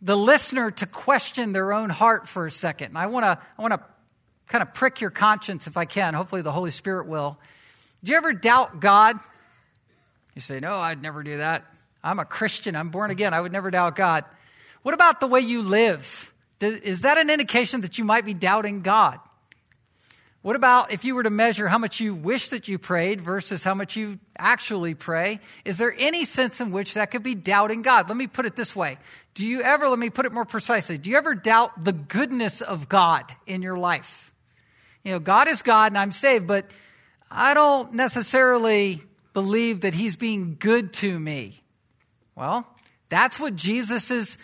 the 0.00 0.16
listener 0.16 0.70
to 0.70 0.86
question 0.86 1.52
their 1.52 1.72
own 1.72 1.90
heart 1.90 2.28
for 2.28 2.46
a 2.46 2.50
second. 2.50 2.88
And 2.88 2.98
I 2.98 3.06
want 3.06 3.24
to 3.24 3.38
I 3.58 3.62
want 3.62 3.74
to 3.74 3.80
kind 4.46 4.62
of 4.62 4.72
prick 4.72 5.00
your 5.00 5.10
conscience 5.10 5.66
if 5.66 5.76
I 5.76 5.84
can. 5.84 6.14
Hopefully 6.14 6.42
the 6.42 6.52
Holy 6.52 6.70
Spirit 6.70 7.08
will. 7.08 7.36
Do 8.04 8.12
you 8.12 8.16
ever 8.16 8.32
doubt 8.32 8.80
God? 8.80 9.16
You 10.34 10.40
say, 10.40 10.60
"No, 10.60 10.76
I'd 10.76 11.02
never 11.02 11.22
do 11.22 11.38
that. 11.38 11.66
I'm 12.04 12.20
a 12.20 12.24
Christian. 12.24 12.76
I'm 12.76 12.90
born 12.90 13.10
again. 13.10 13.34
I 13.34 13.40
would 13.40 13.52
never 13.52 13.70
doubt 13.70 13.96
God." 13.96 14.24
What 14.82 14.94
about 14.94 15.18
the 15.18 15.26
way 15.26 15.40
you 15.40 15.62
live? 15.62 16.32
Is 16.60 17.00
that 17.00 17.18
an 17.18 17.28
indication 17.28 17.80
that 17.80 17.98
you 17.98 18.04
might 18.04 18.24
be 18.24 18.34
doubting 18.34 18.82
God? 18.82 19.18
What 20.46 20.54
about 20.54 20.92
if 20.92 21.04
you 21.04 21.16
were 21.16 21.24
to 21.24 21.30
measure 21.30 21.66
how 21.66 21.78
much 21.78 21.98
you 21.98 22.14
wish 22.14 22.50
that 22.50 22.68
you 22.68 22.78
prayed 22.78 23.20
versus 23.20 23.64
how 23.64 23.74
much 23.74 23.96
you 23.96 24.20
actually 24.38 24.94
pray? 24.94 25.40
Is 25.64 25.78
there 25.78 25.92
any 25.98 26.24
sense 26.24 26.60
in 26.60 26.70
which 26.70 26.94
that 26.94 27.10
could 27.10 27.24
be 27.24 27.34
doubting 27.34 27.82
God? 27.82 28.06
Let 28.08 28.16
me 28.16 28.28
put 28.28 28.46
it 28.46 28.54
this 28.54 28.76
way. 28.76 28.98
Do 29.34 29.44
you 29.44 29.62
ever, 29.62 29.88
let 29.88 29.98
me 29.98 30.08
put 30.08 30.24
it 30.24 30.32
more 30.32 30.44
precisely, 30.44 30.98
do 30.98 31.10
you 31.10 31.16
ever 31.16 31.34
doubt 31.34 31.82
the 31.82 31.92
goodness 31.92 32.60
of 32.60 32.88
God 32.88 33.24
in 33.48 33.60
your 33.60 33.76
life? 33.76 34.30
You 35.02 35.14
know, 35.14 35.18
God 35.18 35.48
is 35.48 35.62
God 35.62 35.90
and 35.90 35.98
I'm 35.98 36.12
saved, 36.12 36.46
but 36.46 36.70
I 37.28 37.52
don't 37.52 37.94
necessarily 37.94 39.02
believe 39.32 39.80
that 39.80 39.94
He's 39.94 40.14
being 40.14 40.58
good 40.60 40.92
to 40.92 41.18
me. 41.18 41.58
Well, 42.36 42.64
that's 43.08 43.40
what 43.40 43.56
Jesus 43.56 44.12
is 44.12 44.38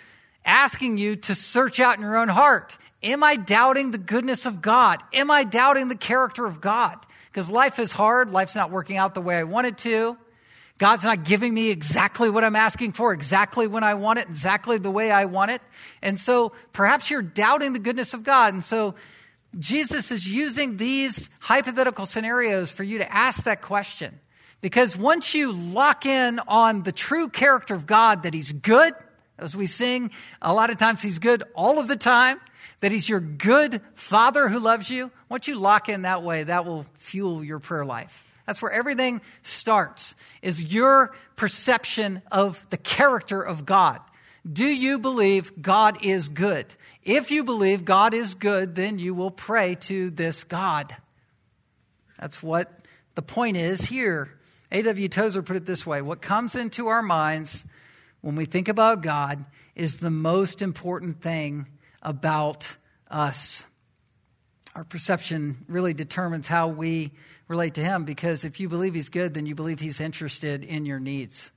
asking 0.45 0.99
you 0.99 1.15
to 1.15 1.37
search 1.37 1.79
out 1.79 1.95
in 1.95 2.03
your 2.03 2.17
own 2.17 2.27
heart. 2.27 2.77
Am 3.03 3.25
I 3.25 3.37
doubting 3.37 3.91
the 3.91 3.99
goodness 3.99 4.47
of 4.47 4.63
God? 4.63 5.03
Am 5.13 5.31
I 5.31 5.45
doubting 5.45 5.89
the 5.89 5.97
character 5.97 6.47
of 6.47 6.61
God? 6.61 6.99
Because 7.27 7.51
life 7.51 7.79
is 7.79 7.93
hard. 7.93 8.31
Life's 8.31 8.55
not 8.55 8.71
working 8.71 8.97
out 8.97 9.15
the 9.15 9.21
way 9.21 9.37
I 9.37 9.45
want 9.45 9.67
it 9.67 9.79
to. 9.79 10.17
God's 10.79 11.05
not 11.05 11.25
giving 11.25 11.55
me 11.55 11.71
exactly 11.71 12.29
what 12.29 12.45
I'm 12.45 12.57
asking 12.57 12.93
for, 12.93 13.13
exactly 13.13 13.67
when 13.67 13.85
I 13.85 13.95
want 13.95 14.19
it, 14.19 14.29
exactly 14.29 14.79
the 14.79 14.91
way 14.91 15.11
I 15.11 15.27
want 15.27 15.51
it. 15.51 15.63
And 16.01 16.19
so 16.19 16.53
perhaps 16.73 17.11
you're 17.11 17.23
doubting 17.23 17.73
the 17.73 17.79
goodness 17.79 18.15
of 18.15 18.25
God. 18.25 18.53
And 18.53 18.65
so 18.65 18.95
Jesus 19.59 20.11
is 20.11 20.27
using 20.29 20.77
these 20.77 21.31
hypothetical 21.41 22.07
scenarios 22.07 22.71
for 22.71 22.83
you 22.83 22.99
to 22.99 23.13
ask 23.13 23.45
that 23.45 23.63
question. 23.63 24.19
Because 24.61 24.97
once 24.97 25.35
you 25.35 25.53
lock 25.53 26.07
in 26.07 26.41
on 26.47 26.83
the 26.83 26.93
true 26.93 27.29
character 27.29 27.75
of 27.75 27.87
God, 27.87 28.23
that 28.23 28.33
He's 28.33 28.53
good, 28.53 28.93
as 29.39 29.57
we 29.57 29.67
sing, 29.67 30.11
a 30.41 30.53
lot 30.53 30.71
of 30.71 30.79
times 30.79 31.03
He's 31.03 31.19
good 31.19 31.43
all 31.55 31.81
of 31.81 31.89
the 31.89 31.97
time 31.97 32.41
that 32.83 32.91
He's 32.91 33.09
your 33.09 33.21
good 33.21 33.81
Father 33.95 34.49
who 34.49 34.59
loves 34.59 34.91
you, 34.91 35.13
once 35.29 35.47
you 35.47 35.55
lock 35.55 35.89
in 35.89 36.03
that 36.03 36.23
way, 36.23 36.43
that 36.43 36.67
will 36.67 36.85
fuel 36.95 37.43
your 37.43 37.61
prayer 37.61 37.85
life. 37.85 38.27
That's 38.45 38.61
where 38.61 38.73
everything 38.73 39.21
starts, 39.43 40.17
is 40.43 40.75
your 40.75 41.15
perception 41.37 42.23
of 42.33 42.69
the 42.71 42.77
character 42.77 43.41
of 43.41 43.65
God. 43.65 44.01
Do 44.53 44.67
you 44.67 44.99
believe 44.99 45.63
God 45.63 46.05
is 46.05 46.29
good? 46.29 46.75
If 47.05 47.31
you 47.31 47.45
believe 47.45 47.85
God 47.85 48.15
is 48.15 48.35
good, 48.35 48.75
then 48.75 48.99
you 48.99 49.15
will 49.15 49.31
pray 49.31 49.77
to 49.83 50.11
this 50.11 50.43
God. 50.43 50.97
That's 52.19 52.43
what 52.43 52.85
the 53.15 53.23
point 53.23 53.57
is 53.57 53.83
here. 53.83 54.37
A.W. 54.73 55.09
Tozer 55.09 55.43
put 55.43 55.55
it 55.55 55.67
this 55.67 55.87
way 55.87 56.03
What 56.03 56.21
comes 56.21 56.57
into 56.57 56.89
our 56.89 57.03
minds 57.03 57.65
when 58.23 58.35
we 58.35 58.45
think 58.45 58.67
about 58.67 59.03
God 59.03 59.45
is 59.77 60.01
the 60.01 60.11
most 60.11 60.63
important 60.63 61.23
thing 61.23 61.69
about 62.03 62.77
us. 63.11 63.67
Our 64.75 64.85
perception 64.85 65.65
really 65.69 65.95
determines 65.95 66.47
how 66.47 66.69
we 66.69 67.13
relate 67.49 67.75
to 67.75 67.81
Him 67.81 68.05
because 68.05 68.45
if 68.45 68.61
you 68.61 68.69
believe 68.69 68.95
He's 68.95 69.09
good, 69.09 69.35
then 69.35 69.47
you 69.47 69.55
believe 69.55 69.81
He's 69.81 70.01
interested 70.01 70.65
in 70.65 70.87
your 70.87 71.01
needs. 71.01 71.51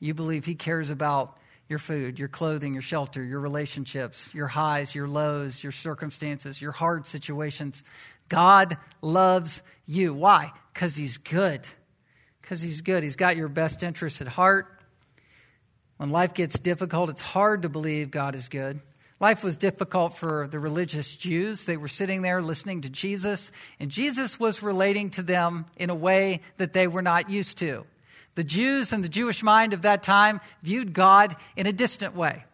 You 0.00 0.14
believe 0.14 0.44
He 0.44 0.54
cares 0.54 0.90
about 0.90 1.38
your 1.68 1.78
food, 1.78 2.18
your 2.18 2.28
clothing, 2.28 2.74
your 2.74 2.82
shelter, 2.82 3.22
your 3.22 3.40
relationships, 3.40 4.30
your 4.34 4.48
highs, 4.48 4.94
your 4.94 5.08
lows, 5.08 5.62
your 5.62 5.72
circumstances, 5.72 6.60
your 6.60 6.72
hard 6.72 7.06
situations. 7.06 7.84
God 8.28 8.76
loves 9.00 9.62
you. 9.86 10.12
Why? 10.14 10.52
Because 10.72 10.96
He's 10.96 11.18
good. 11.18 11.66
Because 12.40 12.60
He's 12.60 12.80
good. 12.80 13.02
He's 13.02 13.16
got 13.16 13.36
your 13.36 13.48
best 13.48 13.82
interests 13.82 14.20
at 14.20 14.28
heart. 14.28 14.66
When 15.96 16.10
life 16.10 16.34
gets 16.34 16.58
difficult, 16.58 17.10
it's 17.10 17.22
hard 17.22 17.62
to 17.62 17.68
believe 17.68 18.10
God 18.10 18.34
is 18.34 18.48
good. 18.48 18.80
Life 19.20 19.44
was 19.44 19.56
difficult 19.56 20.16
for 20.16 20.48
the 20.48 20.58
religious 20.58 21.14
Jews. 21.16 21.64
They 21.64 21.76
were 21.76 21.88
sitting 21.88 22.22
there 22.22 22.42
listening 22.42 22.80
to 22.82 22.90
Jesus, 22.90 23.52
and 23.78 23.90
Jesus 23.90 24.40
was 24.40 24.62
relating 24.62 25.10
to 25.10 25.22
them 25.22 25.66
in 25.76 25.88
a 25.88 25.94
way 25.94 26.40
that 26.56 26.72
they 26.72 26.86
were 26.86 27.02
not 27.02 27.30
used 27.30 27.58
to. 27.58 27.86
The 28.34 28.44
Jews 28.44 28.92
and 28.92 29.04
the 29.04 29.08
Jewish 29.08 29.42
mind 29.42 29.72
of 29.72 29.82
that 29.82 30.02
time 30.02 30.40
viewed 30.62 30.92
God 30.92 31.36
in 31.56 31.66
a 31.66 31.72
distant 31.72 32.16
way. 32.16 32.44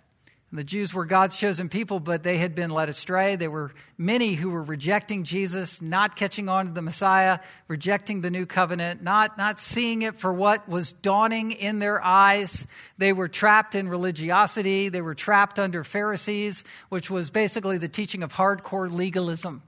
The 0.52 0.64
Jews 0.64 0.92
were 0.92 1.04
God's 1.04 1.36
chosen 1.36 1.68
people, 1.68 2.00
but 2.00 2.24
they 2.24 2.38
had 2.38 2.56
been 2.56 2.70
led 2.70 2.88
astray. 2.88 3.36
There 3.36 3.52
were 3.52 3.70
many 3.96 4.34
who 4.34 4.50
were 4.50 4.64
rejecting 4.64 5.22
Jesus, 5.22 5.80
not 5.80 6.16
catching 6.16 6.48
on 6.48 6.66
to 6.66 6.72
the 6.72 6.82
Messiah, 6.82 7.38
rejecting 7.68 8.20
the 8.20 8.30
new 8.30 8.46
covenant, 8.46 9.00
not, 9.00 9.38
not 9.38 9.60
seeing 9.60 10.02
it 10.02 10.16
for 10.16 10.32
what 10.32 10.68
was 10.68 10.90
dawning 10.90 11.52
in 11.52 11.78
their 11.78 12.04
eyes. 12.04 12.66
They 12.98 13.12
were 13.12 13.28
trapped 13.28 13.76
in 13.76 13.88
religiosity. 13.88 14.88
They 14.88 15.02
were 15.02 15.14
trapped 15.14 15.60
under 15.60 15.84
Pharisees, 15.84 16.64
which 16.88 17.12
was 17.12 17.30
basically 17.30 17.78
the 17.78 17.88
teaching 17.88 18.24
of 18.24 18.32
hardcore 18.32 18.92
legalism. 18.92 19.62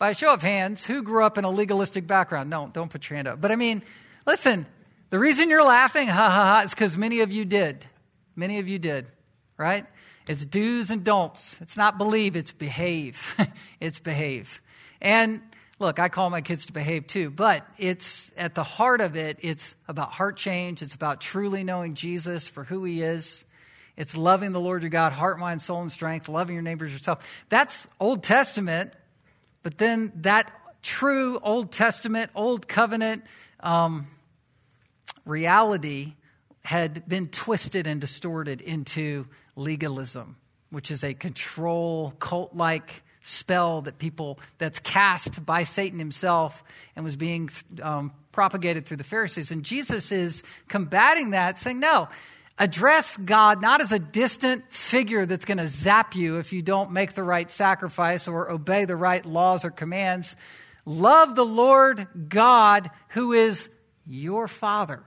By 0.00 0.10
a 0.10 0.14
show 0.14 0.34
of 0.34 0.42
hands, 0.42 0.86
who 0.86 1.04
grew 1.04 1.24
up 1.24 1.38
in 1.38 1.44
a 1.44 1.50
legalistic 1.50 2.04
background? 2.04 2.50
No, 2.50 2.68
don't 2.72 2.90
put 2.90 3.08
your 3.08 3.14
hand 3.14 3.28
up. 3.28 3.40
But 3.40 3.52
I 3.52 3.56
mean, 3.56 3.82
listen, 4.26 4.66
the 5.10 5.20
reason 5.20 5.48
you're 5.50 5.64
laughing, 5.64 6.08
ha 6.08 6.30
ha 6.30 6.54
ha, 6.56 6.62
is 6.64 6.70
because 6.70 6.98
many 6.98 7.20
of 7.20 7.30
you 7.30 7.44
did. 7.44 7.86
Many 8.34 8.58
of 8.58 8.66
you 8.66 8.80
did 8.80 9.06
right? 9.58 9.84
It's 10.26 10.46
do's 10.46 10.90
and 10.90 11.04
don'ts. 11.04 11.60
It's 11.60 11.76
not 11.76 11.98
believe, 11.98 12.36
it's 12.36 12.52
behave. 12.52 13.34
it's 13.80 13.98
behave. 13.98 14.62
And 15.00 15.42
look, 15.78 15.98
I 15.98 16.08
call 16.08 16.30
my 16.30 16.40
kids 16.40 16.66
to 16.66 16.72
behave 16.72 17.06
too, 17.06 17.30
but 17.30 17.66
it's 17.78 18.32
at 18.36 18.54
the 18.54 18.62
heart 18.62 19.00
of 19.00 19.16
it, 19.16 19.38
it's 19.40 19.76
about 19.86 20.12
heart 20.12 20.36
change. 20.36 20.82
It's 20.82 20.94
about 20.94 21.20
truly 21.20 21.64
knowing 21.64 21.94
Jesus 21.94 22.46
for 22.46 22.64
who 22.64 22.84
he 22.84 23.02
is. 23.02 23.44
It's 23.96 24.16
loving 24.16 24.52
the 24.52 24.60
Lord 24.60 24.82
your 24.82 24.90
God, 24.90 25.12
heart, 25.12 25.40
mind, 25.40 25.60
soul, 25.60 25.82
and 25.82 25.90
strength, 25.90 26.28
loving 26.28 26.54
your 26.54 26.62
neighbors 26.62 26.92
yourself. 26.92 27.44
That's 27.48 27.88
Old 27.98 28.22
Testament, 28.22 28.92
but 29.64 29.78
then 29.78 30.12
that 30.16 30.52
true 30.82 31.40
Old 31.42 31.72
Testament, 31.72 32.30
Old 32.34 32.68
Covenant 32.68 33.24
um, 33.60 34.06
reality 35.24 36.14
had 36.64 37.08
been 37.08 37.28
twisted 37.28 37.86
and 37.86 38.00
distorted 38.00 38.60
into 38.60 39.26
legalism, 39.58 40.36
which 40.70 40.90
is 40.90 41.04
a 41.04 41.12
control, 41.12 42.14
cult 42.18 42.54
like 42.54 43.02
spell 43.20 43.82
that 43.82 43.98
people, 43.98 44.38
that's 44.58 44.78
cast 44.78 45.44
by 45.44 45.64
Satan 45.64 45.98
himself 45.98 46.64
and 46.96 47.04
was 47.04 47.16
being 47.16 47.50
um, 47.82 48.12
propagated 48.32 48.86
through 48.86 48.96
the 48.96 49.04
Pharisees. 49.04 49.50
And 49.50 49.64
Jesus 49.64 50.12
is 50.12 50.42
combating 50.68 51.30
that, 51.30 51.58
saying, 51.58 51.80
no, 51.80 52.08
address 52.58 53.16
God 53.16 53.60
not 53.60 53.80
as 53.80 53.92
a 53.92 53.98
distant 53.98 54.72
figure 54.72 55.26
that's 55.26 55.44
going 55.44 55.58
to 55.58 55.68
zap 55.68 56.14
you 56.14 56.38
if 56.38 56.52
you 56.52 56.62
don't 56.62 56.92
make 56.92 57.12
the 57.12 57.22
right 57.22 57.50
sacrifice 57.50 58.28
or 58.28 58.50
obey 58.50 58.84
the 58.84 58.96
right 58.96 59.24
laws 59.26 59.64
or 59.64 59.70
commands. 59.70 60.36
Love 60.84 61.34
the 61.34 61.44
Lord 61.44 62.06
God 62.28 62.90
who 63.08 63.32
is 63.32 63.70
your 64.06 64.48
Father. 64.48 65.02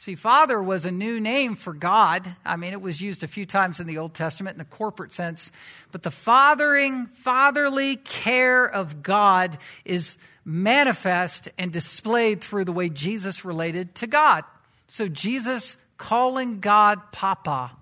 See, 0.00 0.14
Father 0.14 0.62
was 0.62 0.84
a 0.84 0.92
new 0.92 1.18
name 1.18 1.56
for 1.56 1.72
God. 1.72 2.36
I 2.44 2.54
mean, 2.54 2.72
it 2.72 2.80
was 2.80 3.00
used 3.00 3.24
a 3.24 3.28
few 3.28 3.44
times 3.44 3.80
in 3.80 3.88
the 3.88 3.98
Old 3.98 4.14
Testament 4.14 4.54
in 4.54 4.60
a 4.60 4.64
corporate 4.64 5.12
sense. 5.12 5.50
But 5.90 6.04
the 6.04 6.12
fathering, 6.12 7.06
fatherly 7.06 7.96
care 7.96 8.64
of 8.64 9.02
God 9.02 9.58
is 9.84 10.16
manifest 10.44 11.48
and 11.58 11.72
displayed 11.72 12.42
through 12.42 12.66
the 12.66 12.72
way 12.72 12.88
Jesus 12.88 13.44
related 13.44 13.96
to 13.96 14.06
God. 14.06 14.44
So, 14.86 15.08
Jesus 15.08 15.76
calling 15.96 16.60
God 16.60 17.10
Papa 17.10 17.72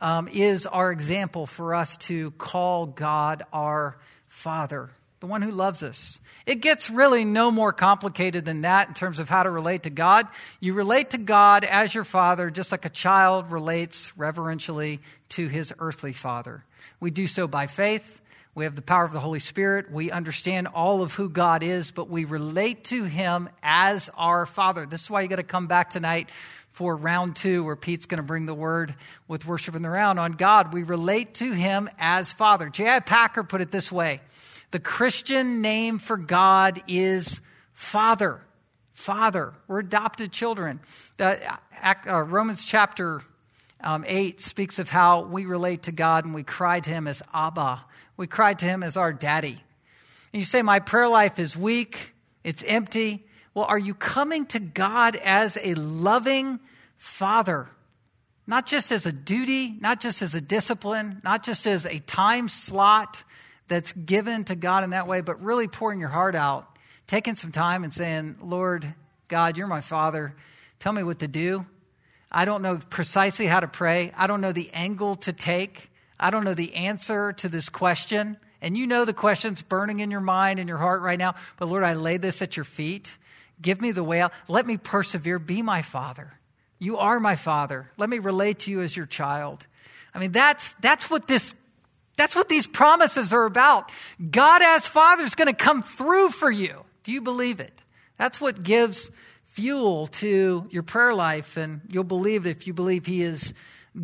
um, 0.00 0.26
is 0.26 0.66
our 0.66 0.90
example 0.90 1.46
for 1.46 1.76
us 1.76 1.96
to 1.98 2.32
call 2.32 2.86
God 2.86 3.44
our 3.52 3.96
Father, 4.26 4.90
the 5.24 5.30
one 5.30 5.40
who 5.40 5.52
loves 5.52 5.82
us. 5.82 6.20
It 6.44 6.56
gets 6.56 6.90
really 6.90 7.24
no 7.24 7.50
more 7.50 7.72
complicated 7.72 8.44
than 8.44 8.60
that 8.60 8.88
in 8.88 8.94
terms 8.94 9.18
of 9.18 9.30
how 9.30 9.42
to 9.42 9.48
relate 9.48 9.84
to 9.84 9.90
God. 9.90 10.28
You 10.60 10.74
relate 10.74 11.12
to 11.12 11.18
God 11.18 11.64
as 11.64 11.94
your 11.94 12.04
father, 12.04 12.50
just 12.50 12.70
like 12.70 12.84
a 12.84 12.90
child 12.90 13.50
relates 13.50 14.14
reverentially 14.18 15.00
to 15.30 15.48
his 15.48 15.72
earthly 15.78 16.12
father. 16.12 16.62
We 17.00 17.10
do 17.10 17.26
so 17.26 17.46
by 17.46 17.68
faith. 17.68 18.20
We 18.54 18.64
have 18.64 18.76
the 18.76 18.82
power 18.82 19.06
of 19.06 19.14
the 19.14 19.20
Holy 19.20 19.38
Spirit. 19.40 19.90
We 19.90 20.10
understand 20.10 20.68
all 20.68 21.00
of 21.00 21.14
who 21.14 21.30
God 21.30 21.62
is, 21.62 21.90
but 21.90 22.10
we 22.10 22.26
relate 22.26 22.84
to 22.84 23.04
him 23.04 23.48
as 23.62 24.10
our 24.18 24.44
father. 24.44 24.84
This 24.84 25.04
is 25.04 25.10
why 25.10 25.22
you 25.22 25.28
got 25.28 25.36
to 25.36 25.42
come 25.42 25.68
back 25.68 25.94
tonight 25.94 26.28
for 26.72 26.94
round 26.94 27.36
two, 27.36 27.64
where 27.64 27.76
Pete's 27.76 28.04
going 28.04 28.18
to 28.18 28.22
bring 28.22 28.44
the 28.44 28.52
word 28.52 28.94
with 29.26 29.46
worship 29.46 29.74
in 29.74 29.80
the 29.80 29.88
round 29.88 30.20
on 30.20 30.32
God. 30.32 30.74
We 30.74 30.82
relate 30.82 31.32
to 31.36 31.52
him 31.52 31.88
as 31.98 32.30
father. 32.30 32.68
J.I. 32.68 33.00
Packer 33.00 33.42
put 33.42 33.62
it 33.62 33.70
this 33.70 33.90
way 33.90 34.20
the 34.74 34.80
Christian 34.80 35.62
name 35.62 36.00
for 36.00 36.16
God 36.16 36.82
is 36.88 37.40
Father. 37.74 38.40
Father. 38.92 39.54
We're 39.68 39.78
adopted 39.78 40.32
children. 40.32 40.80
Uh, 41.16 41.36
uh, 41.80 42.22
Romans 42.22 42.64
chapter 42.64 43.22
um, 43.80 44.04
8 44.04 44.40
speaks 44.40 44.80
of 44.80 44.88
how 44.90 45.20
we 45.20 45.46
relate 45.46 45.84
to 45.84 45.92
God 45.92 46.24
and 46.24 46.34
we 46.34 46.42
cry 46.42 46.80
to 46.80 46.90
Him 46.90 47.06
as 47.06 47.22
Abba. 47.32 47.84
We 48.16 48.26
cry 48.26 48.54
to 48.54 48.66
Him 48.66 48.82
as 48.82 48.96
our 48.96 49.12
daddy. 49.12 49.62
And 50.32 50.40
you 50.40 50.44
say, 50.44 50.60
My 50.60 50.80
prayer 50.80 51.08
life 51.08 51.38
is 51.38 51.56
weak, 51.56 52.12
it's 52.42 52.64
empty. 52.66 53.28
Well, 53.54 53.66
are 53.66 53.78
you 53.78 53.94
coming 53.94 54.44
to 54.46 54.58
God 54.58 55.14
as 55.14 55.56
a 55.62 55.74
loving 55.74 56.58
father? 56.96 57.68
Not 58.44 58.66
just 58.66 58.90
as 58.90 59.06
a 59.06 59.12
duty, 59.12 59.76
not 59.80 60.00
just 60.00 60.20
as 60.20 60.34
a 60.34 60.40
discipline, 60.40 61.20
not 61.22 61.44
just 61.44 61.64
as 61.64 61.86
a 61.86 62.00
time 62.00 62.48
slot 62.48 63.22
that's 63.68 63.92
given 63.92 64.44
to 64.44 64.54
God 64.54 64.84
in 64.84 64.90
that 64.90 65.06
way, 65.06 65.20
but 65.20 65.42
really 65.42 65.68
pouring 65.68 66.00
your 66.00 66.08
heart 66.08 66.34
out, 66.34 66.68
taking 67.06 67.34
some 67.34 67.52
time 67.52 67.84
and 67.84 67.92
saying, 67.92 68.36
Lord, 68.42 68.94
God, 69.28 69.56
you're 69.56 69.66
my 69.66 69.80
father. 69.80 70.34
Tell 70.80 70.92
me 70.92 71.02
what 71.02 71.20
to 71.20 71.28
do. 71.28 71.66
I 72.30 72.44
don't 72.44 72.62
know 72.62 72.78
precisely 72.90 73.46
how 73.46 73.60
to 73.60 73.68
pray. 73.68 74.12
I 74.16 74.26
don't 74.26 74.40
know 74.40 74.52
the 74.52 74.70
angle 74.72 75.14
to 75.16 75.32
take. 75.32 75.90
I 76.18 76.30
don't 76.30 76.44
know 76.44 76.54
the 76.54 76.74
answer 76.74 77.32
to 77.34 77.48
this 77.48 77.68
question. 77.68 78.36
And 78.60 78.76
you 78.76 78.86
know 78.86 79.04
the 79.04 79.12
question's 79.12 79.62
burning 79.62 80.00
in 80.00 80.10
your 80.10 80.20
mind 80.20 80.58
and 80.58 80.68
your 80.68 80.78
heart 80.78 81.02
right 81.02 81.18
now. 81.18 81.34
But 81.58 81.68
Lord, 81.68 81.84
I 81.84 81.94
lay 81.94 82.16
this 82.16 82.42
at 82.42 82.56
your 82.56 82.64
feet. 82.64 83.18
Give 83.60 83.80
me 83.80 83.92
the 83.92 84.02
way 84.02 84.20
out. 84.20 84.32
Let 84.48 84.66
me 84.66 84.76
persevere. 84.76 85.38
Be 85.38 85.62
my 85.62 85.82
father. 85.82 86.32
You 86.78 86.98
are 86.98 87.20
my 87.20 87.36
father. 87.36 87.90
Let 87.96 88.10
me 88.10 88.18
relate 88.18 88.60
to 88.60 88.70
you 88.70 88.80
as 88.80 88.96
your 88.96 89.06
child. 89.06 89.66
I 90.14 90.18
mean, 90.18 90.32
that's, 90.32 90.72
that's 90.74 91.10
what 91.10 91.28
this, 91.28 91.54
that's 92.16 92.36
what 92.36 92.48
these 92.48 92.66
promises 92.66 93.32
are 93.32 93.44
about. 93.44 93.90
God 94.30 94.62
as 94.62 94.86
father 94.86 95.24
is 95.24 95.34
going 95.34 95.48
to 95.48 95.54
come 95.54 95.82
through 95.82 96.30
for 96.30 96.50
you. 96.50 96.84
Do 97.02 97.12
you 97.12 97.20
believe 97.20 97.60
it? 97.60 97.72
That's 98.16 98.40
what 98.40 98.62
gives 98.62 99.10
fuel 99.46 100.08
to 100.08 100.66
your 100.70 100.82
prayer 100.82 101.14
life, 101.14 101.56
and 101.56 101.80
you'll 101.88 102.04
believe 102.04 102.46
it 102.46 102.50
if 102.50 102.66
you 102.66 102.72
believe 102.72 103.06
He 103.06 103.22
is 103.22 103.54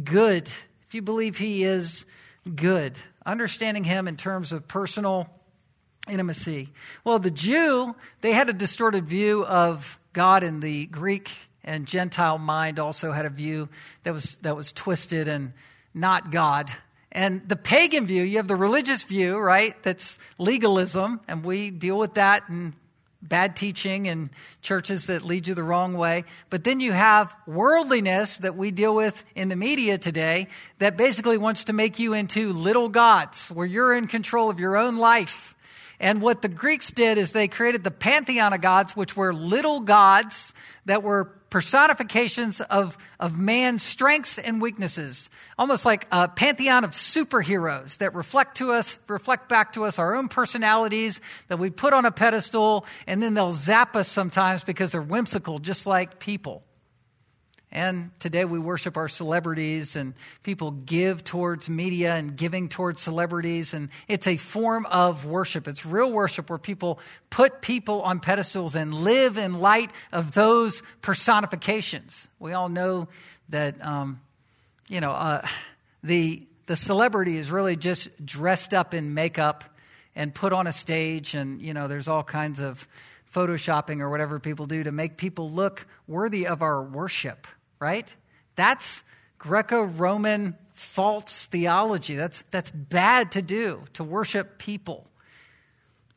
good. 0.05 0.47
If 0.47 0.95
you 0.95 1.03
believe 1.03 1.39
He 1.39 1.65
is 1.65 2.05
good, 2.55 2.99
understanding 3.25 3.85
Him 3.85 4.09
in 4.09 4.17
terms 4.17 4.53
of 4.53 4.69
personal 4.69 5.29
intimacy. 6.09 6.71
Well, 7.05 7.19
the 7.19 7.31
Jew, 7.31 7.95
they 8.21 8.33
had 8.33 8.49
a 8.49 8.53
distorted 8.53 9.07
view 9.09 9.45
of 9.45 9.99
God, 10.13 10.43
and 10.43 10.63
the 10.63 10.87
Greek 10.87 11.31
and 11.65 11.87
Gentile 11.87 12.39
mind 12.39 12.79
also 12.79 13.13
had 13.13 13.27
a 13.27 13.31
view 13.31 13.69
that 14.03 14.15
was, 14.15 14.37
that 14.37 14.57
was 14.57 14.73
twisted 14.73 15.29
and 15.29 15.53
not 15.95 16.31
God. 16.31 16.71
And 17.13 17.49
the 17.49 17.57
pagan 17.57 18.07
view, 18.07 18.23
you 18.23 18.37
have 18.37 18.49
the 18.49 18.57
religious 18.57 19.03
view, 19.03 19.39
right? 19.39 19.81
That's 19.83 20.19
legalism, 20.39 21.21
and 21.27 21.45
we 21.45 21.71
deal 21.71 21.99
with 21.99 22.15
that 22.15 22.49
and 22.49 22.75
bad 23.23 23.55
teaching 23.55 24.09
and 24.09 24.31
churches 24.63 25.07
that 25.09 25.23
lead 25.23 25.47
you 25.47 25.55
the 25.55 25.63
wrong 25.63 25.95
way. 25.95 26.25
But 26.49 26.65
then 26.65 26.81
you 26.81 26.93
have 26.93 27.37
worldliness 27.47 28.39
that 28.39 28.57
we 28.57 28.71
deal 28.71 28.95
with 28.95 29.25
in 29.35 29.49
the 29.49 29.57
media 29.57 29.99
today 29.99 30.49
that 30.79 30.97
basically 30.97 31.37
wants 31.37 31.65
to 31.65 31.73
make 31.73 31.99
you 31.99 32.15
into 32.15 32.53
little 32.53 32.89
gods 32.89 33.51
where 33.51 33.67
you're 33.67 33.95
in 33.95 34.07
control 34.07 34.49
of 34.49 34.59
your 34.59 34.77
own 34.77 34.97
life. 34.97 35.55
And 35.99 36.23
what 36.23 36.41
the 36.41 36.49
Greeks 36.49 36.93
did 36.93 37.19
is 37.19 37.33
they 37.33 37.47
created 37.47 37.85
the 37.85 37.91
pantheon 37.91 38.55
of 38.55 38.63
gods, 38.63 38.97
which 38.97 39.17
were 39.17 39.35
little 39.35 39.81
gods 39.81 40.55
that 40.87 41.03
were 41.03 41.31
personifications 41.51 42.61
of, 42.61 42.97
of 43.19 43.39
man's 43.39 43.83
strengths 43.83 44.39
and 44.39 44.63
weaknesses, 44.63 45.29
almost 45.59 45.85
like 45.85 46.07
a 46.13 46.29
pantheon 46.29 46.85
of 46.85 46.93
superheroes 46.93 47.99
that 47.99 48.15
reflect 48.15 48.57
to 48.59 48.73
us, 48.73 48.99
reflect 49.09 49.49
back 49.49 49.73
to 49.73 49.85
us 49.85 49.99
our 49.99 50.15
own 50.15 50.29
personalities 50.29 51.21
that 51.49 51.59
we 51.59 51.69
put 51.71 51.93
on 51.93 52.05
a 52.05 52.11
pedestal, 52.13 52.87
and 53.07 53.23
then 53.23 53.35
they'll 53.35 53.53
zap 53.53 53.97
us 53.97 54.09
sometimes 54.09 54.65
because 54.65 54.93
they're 54.93 55.03
whimsical, 55.03 55.59
just 55.59 55.87
like 55.87 56.21
people. 56.21 56.63
And 57.73 58.11
today 58.19 58.45
we 58.45 58.59
worship 58.59 58.97
our 58.97 59.07
celebrities, 59.07 59.95
and 59.95 60.15
people 60.43 60.73
give 60.73 61.23
towards 61.23 61.71
media 61.71 62.15
and 62.17 62.37
giving 62.37 62.69
towards 62.69 63.01
celebrities. 63.01 63.75
And 63.75 63.91
it's 64.09 64.27
a 64.27 64.37
form 64.39 64.87
of 64.87 65.25
worship. 65.25 65.69
It's 65.69 65.87
real 65.87 66.11
worship 66.11 66.51
where 66.51 66.59
people 66.59 66.99
put 67.31 67.63
people 67.63 68.03
on 68.03 68.19
pedestals 68.19 68.75
and 68.75 68.93
live 68.93 69.37
in 69.37 69.61
light 69.61 69.93
of 70.11 70.33
those 70.33 70.83
personifications. 71.01 72.27
We 72.41 72.55
all 72.55 72.69
know 72.69 73.07
that, 73.51 73.85
um, 73.87 74.21
you 74.89 75.01
know, 75.01 75.13
uh, 75.13 75.47
the, 76.03 76.43
the 76.67 76.75
celebrity 76.75 77.37
is 77.37 77.53
really 77.53 77.77
just 77.77 78.09
dressed 78.27 78.75
up 78.75 78.95
in 78.95 79.15
makeup 79.15 79.63
and 80.17 80.35
put 80.35 80.53
on 80.53 80.67
a 80.67 80.73
stage, 80.73 81.35
and, 81.37 81.63
you 81.63 81.73
know, 81.73 81.87
there's 81.87 82.09
all 82.09 82.25
kinds 82.25 82.59
of 82.59 82.89
photoshopping 83.33 84.01
or 84.01 84.11
whatever 84.11 84.41
people 84.41 84.67
do 84.67 84.83
to 84.83 84.91
make 84.91 85.17
people 85.17 85.49
look 85.49 85.87
worthy 86.09 86.49
of 86.49 86.63
our 86.63 86.83
worship 86.83 87.47
right? 87.81 88.15
That's 88.55 89.03
Greco 89.39 89.83
Roman 89.83 90.57
false 90.75 91.47
theology. 91.47 92.15
That's, 92.15 92.43
that's 92.51 92.71
bad 92.71 93.33
to 93.33 93.43
do, 93.43 93.85
to 93.95 94.05
worship 94.05 94.59
people. 94.59 95.07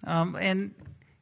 Um, 0.06 0.36
and, 0.36 0.76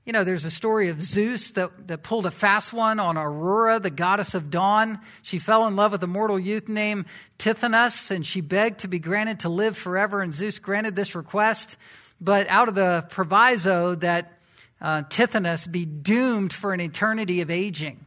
you 0.06 0.14
know, 0.14 0.24
there's 0.24 0.46
a 0.46 0.52
story 0.52 0.90
of 0.90 1.02
Zeus 1.02 1.52
that, 1.52 1.88
that 1.88 2.04
pulled 2.04 2.26
a 2.26 2.32
fast 2.32 2.74
one 2.74 3.00
on 3.00 3.18
Aurora, 3.18 3.80
the 3.80 3.92
goddess 3.92 4.34
of 4.34 4.50
dawn. 4.50 5.00
She 5.22 5.38
fell 5.38 5.68
in 5.68 5.76
love 5.76 5.92
with 5.92 6.04
a 6.04 6.08
mortal 6.08 6.40
youth 6.40 6.68
named 6.68 7.06
Tithonus, 7.38 8.10
and 8.12 8.26
she 8.26 8.42
begged 8.42 8.80
to 8.80 8.88
be 8.88 9.00
granted 9.00 9.42
to 9.42 9.50
live 9.50 9.78
forever, 9.78 10.22
and 10.22 10.34
Zeus 10.34 10.60
granted 10.60 10.96
this 10.96 11.16
request. 11.16 11.78
But 12.20 12.48
out 12.48 12.68
of 12.68 12.76
the 12.76 13.06
proviso 13.10 13.96
that 13.96 14.40
uh, 14.80 15.04
Tithonus 15.04 15.72
be 15.72 15.86
doomed 15.86 16.54
for 16.54 16.74
an 16.74 16.82
eternity 16.82 17.42
of 17.42 17.52
aging. 17.52 18.06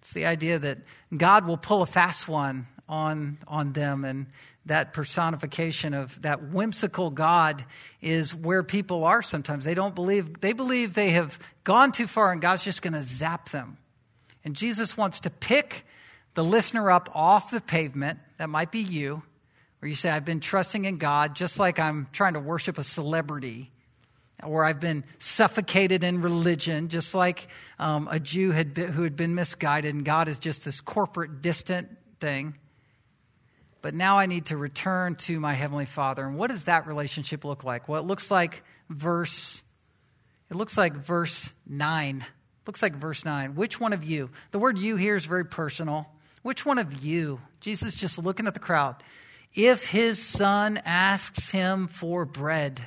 It's 0.00 0.12
the 0.12 0.26
idea 0.26 0.58
that 0.58 0.78
God 1.16 1.46
will 1.46 1.56
pull 1.56 1.82
a 1.82 1.86
fast 1.86 2.28
one 2.28 2.66
on, 2.88 3.38
on 3.48 3.72
them, 3.72 4.04
and 4.04 4.26
that 4.66 4.92
personification 4.92 5.94
of 5.94 6.20
that 6.22 6.50
whimsical 6.50 7.10
God 7.10 7.64
is 8.00 8.34
where 8.34 8.62
people 8.62 9.04
are 9.04 9.22
sometimes. 9.22 9.64
They 9.64 9.74
don't 9.74 9.94
believe, 9.94 10.40
they 10.40 10.52
believe 10.52 10.94
they 10.94 11.10
have 11.10 11.38
gone 11.64 11.92
too 11.92 12.06
far, 12.06 12.32
and 12.32 12.40
God's 12.40 12.62
just 12.62 12.82
going 12.82 12.92
to 12.92 13.02
zap 13.02 13.48
them. 13.48 13.76
And 14.44 14.54
Jesus 14.54 14.96
wants 14.96 15.20
to 15.20 15.30
pick 15.30 15.84
the 16.34 16.44
listener 16.44 16.90
up 16.90 17.10
off 17.14 17.50
the 17.50 17.60
pavement. 17.60 18.18
That 18.38 18.48
might 18.48 18.70
be 18.70 18.80
you, 18.80 19.22
where 19.80 19.88
you 19.88 19.94
say, 19.94 20.10
I've 20.10 20.24
been 20.24 20.40
trusting 20.40 20.84
in 20.84 20.98
God 20.98 21.34
just 21.34 21.58
like 21.58 21.80
I'm 21.80 22.06
trying 22.12 22.34
to 22.34 22.40
worship 22.40 22.78
a 22.78 22.84
celebrity 22.84 23.71
or 24.44 24.64
I've 24.64 24.80
been 24.80 25.04
suffocated 25.18 26.04
in 26.04 26.22
religion, 26.22 26.88
just 26.88 27.14
like 27.14 27.48
um, 27.78 28.08
a 28.10 28.18
Jew 28.18 28.50
had 28.50 28.74
been, 28.74 28.92
who 28.92 29.02
had 29.02 29.16
been 29.16 29.34
misguided, 29.34 29.94
and 29.94 30.04
God 30.04 30.28
is 30.28 30.38
just 30.38 30.64
this 30.64 30.80
corporate, 30.80 31.42
distant 31.42 31.88
thing. 32.20 32.56
But 33.82 33.94
now 33.94 34.18
I 34.18 34.26
need 34.26 34.46
to 34.46 34.56
return 34.56 35.16
to 35.16 35.40
my 35.40 35.54
heavenly 35.54 35.86
Father. 35.86 36.24
And 36.24 36.36
what 36.36 36.50
does 36.50 36.64
that 36.64 36.86
relationship 36.86 37.44
look 37.44 37.64
like? 37.64 37.88
Well, 37.88 38.00
it 38.00 38.06
looks 38.06 38.30
like 38.30 38.62
verse. 38.88 39.62
It 40.50 40.56
looks 40.56 40.76
like 40.76 40.94
verse 40.94 41.52
nine. 41.66 42.24
Looks 42.66 42.82
like 42.82 42.94
verse 42.94 43.24
nine. 43.24 43.56
Which 43.56 43.80
one 43.80 43.92
of 43.92 44.04
you? 44.04 44.30
The 44.52 44.60
word 44.60 44.78
"you" 44.78 44.96
here 44.96 45.16
is 45.16 45.24
very 45.24 45.44
personal. 45.44 46.06
Which 46.42 46.64
one 46.64 46.78
of 46.78 47.04
you? 47.04 47.40
Jesus 47.60 47.94
just 47.94 48.18
looking 48.18 48.46
at 48.46 48.54
the 48.54 48.60
crowd. 48.60 48.96
If 49.54 49.86
his 49.88 50.20
son 50.20 50.80
asks 50.84 51.50
him 51.50 51.86
for 51.86 52.24
bread, 52.24 52.82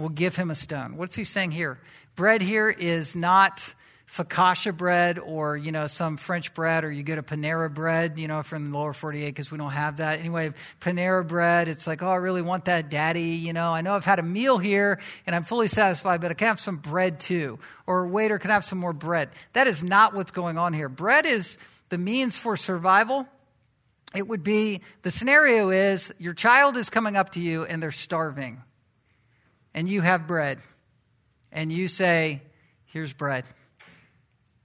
will 0.00 0.08
give 0.08 0.36
him 0.36 0.50
a 0.50 0.54
stone. 0.54 0.96
What's 0.96 1.14
he 1.14 1.24
saying 1.24 1.52
here? 1.52 1.78
Bread 2.16 2.42
here 2.42 2.70
is 2.70 3.14
not 3.14 3.74
focaccia 4.10 4.76
bread 4.76 5.20
or, 5.20 5.56
you 5.56 5.70
know, 5.70 5.86
some 5.86 6.16
French 6.16 6.52
bread 6.52 6.84
or 6.84 6.90
you 6.90 7.02
get 7.04 7.18
a 7.18 7.22
Panera 7.22 7.72
bread, 7.72 8.18
you 8.18 8.26
know, 8.26 8.42
from 8.42 8.70
the 8.70 8.76
lower 8.76 8.92
48 8.92 9.26
because 9.26 9.52
we 9.52 9.58
don't 9.58 9.70
have 9.70 9.98
that. 9.98 10.18
Anyway, 10.18 10.52
Panera 10.80 11.26
bread, 11.26 11.68
it's 11.68 11.86
like, 11.86 12.02
oh, 12.02 12.08
I 12.08 12.16
really 12.16 12.42
want 12.42 12.64
that, 12.64 12.90
daddy. 12.90 13.36
You 13.36 13.52
know, 13.52 13.72
I 13.72 13.82
know 13.82 13.94
I've 13.94 14.04
had 14.04 14.18
a 14.18 14.24
meal 14.24 14.58
here 14.58 14.98
and 15.26 15.36
I'm 15.36 15.44
fully 15.44 15.68
satisfied, 15.68 16.20
but 16.20 16.32
I 16.32 16.34
can 16.34 16.48
have 16.48 16.60
some 16.60 16.78
bread 16.78 17.20
too. 17.20 17.60
Or 17.86 18.04
a 18.04 18.08
waiter, 18.08 18.38
can 18.38 18.50
I 18.50 18.54
have 18.54 18.64
some 18.64 18.78
more 18.78 18.92
bread? 18.92 19.30
That 19.52 19.68
is 19.68 19.84
not 19.84 20.12
what's 20.12 20.32
going 20.32 20.58
on 20.58 20.72
here. 20.72 20.88
Bread 20.88 21.24
is 21.24 21.58
the 21.88 21.98
means 21.98 22.36
for 22.36 22.56
survival. 22.56 23.28
It 24.14 24.26
would 24.26 24.42
be 24.42 24.80
the 25.02 25.12
scenario 25.12 25.70
is 25.70 26.12
your 26.18 26.34
child 26.34 26.76
is 26.76 26.90
coming 26.90 27.16
up 27.16 27.30
to 27.30 27.40
you 27.40 27.64
and 27.64 27.80
they're 27.80 27.92
starving 27.92 28.62
and 29.74 29.88
you 29.88 30.00
have 30.00 30.26
bread 30.26 30.58
and 31.52 31.72
you 31.72 31.88
say, 31.88 32.42
Here's 32.86 33.12
bread. 33.12 33.44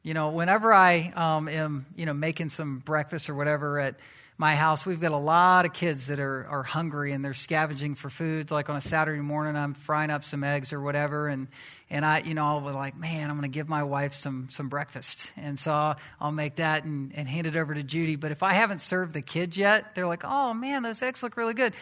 You 0.01 0.15
know, 0.15 0.29
whenever 0.29 0.73
I 0.73 1.11
um, 1.15 1.47
am, 1.47 1.85
you 1.95 2.07
know, 2.07 2.13
making 2.13 2.49
some 2.49 2.79
breakfast 2.79 3.29
or 3.29 3.35
whatever 3.35 3.79
at 3.79 3.95
my 4.37 4.55
house, 4.55 4.83
we've 4.83 4.99
got 4.99 5.11
a 5.11 5.17
lot 5.17 5.65
of 5.65 5.73
kids 5.73 6.07
that 6.07 6.19
are, 6.19 6.45
are 6.47 6.63
hungry 6.63 7.11
and 7.11 7.23
they're 7.23 7.35
scavenging 7.35 7.93
for 7.93 8.09
food. 8.09 8.49
Like 8.49 8.67
on 8.69 8.75
a 8.75 8.81
Saturday 8.81 9.21
morning, 9.21 9.55
I'm 9.55 9.75
frying 9.75 10.09
up 10.09 10.23
some 10.23 10.43
eggs 10.43 10.73
or 10.73 10.81
whatever, 10.81 11.27
and 11.27 11.47
and 11.89 12.03
I, 12.03 12.19
you 12.19 12.33
know, 12.33 12.43
I'll 12.43 12.61
be 12.61 12.71
like, 12.71 12.97
man, 12.97 13.29
I'm 13.29 13.37
going 13.37 13.49
to 13.49 13.55
give 13.55 13.69
my 13.69 13.83
wife 13.83 14.15
some 14.15 14.47
some 14.49 14.69
breakfast, 14.69 15.31
and 15.37 15.59
so 15.59 15.71
I'll, 15.71 15.99
I'll 16.19 16.31
make 16.31 16.55
that 16.55 16.83
and, 16.83 17.11
and 17.15 17.27
hand 17.27 17.45
it 17.45 17.55
over 17.55 17.73
to 17.73 17.83
Judy. 17.83 18.15
But 18.15 18.31
if 18.31 18.41
I 18.41 18.53
haven't 18.53 18.81
served 18.81 19.13
the 19.13 19.21
kids 19.21 19.55
yet, 19.55 19.93
they're 19.93 20.07
like, 20.07 20.23
oh 20.23 20.53
man, 20.53 20.81
those 20.83 21.01
eggs 21.01 21.21
look 21.21 21.37
really 21.37 21.53
good 21.53 21.73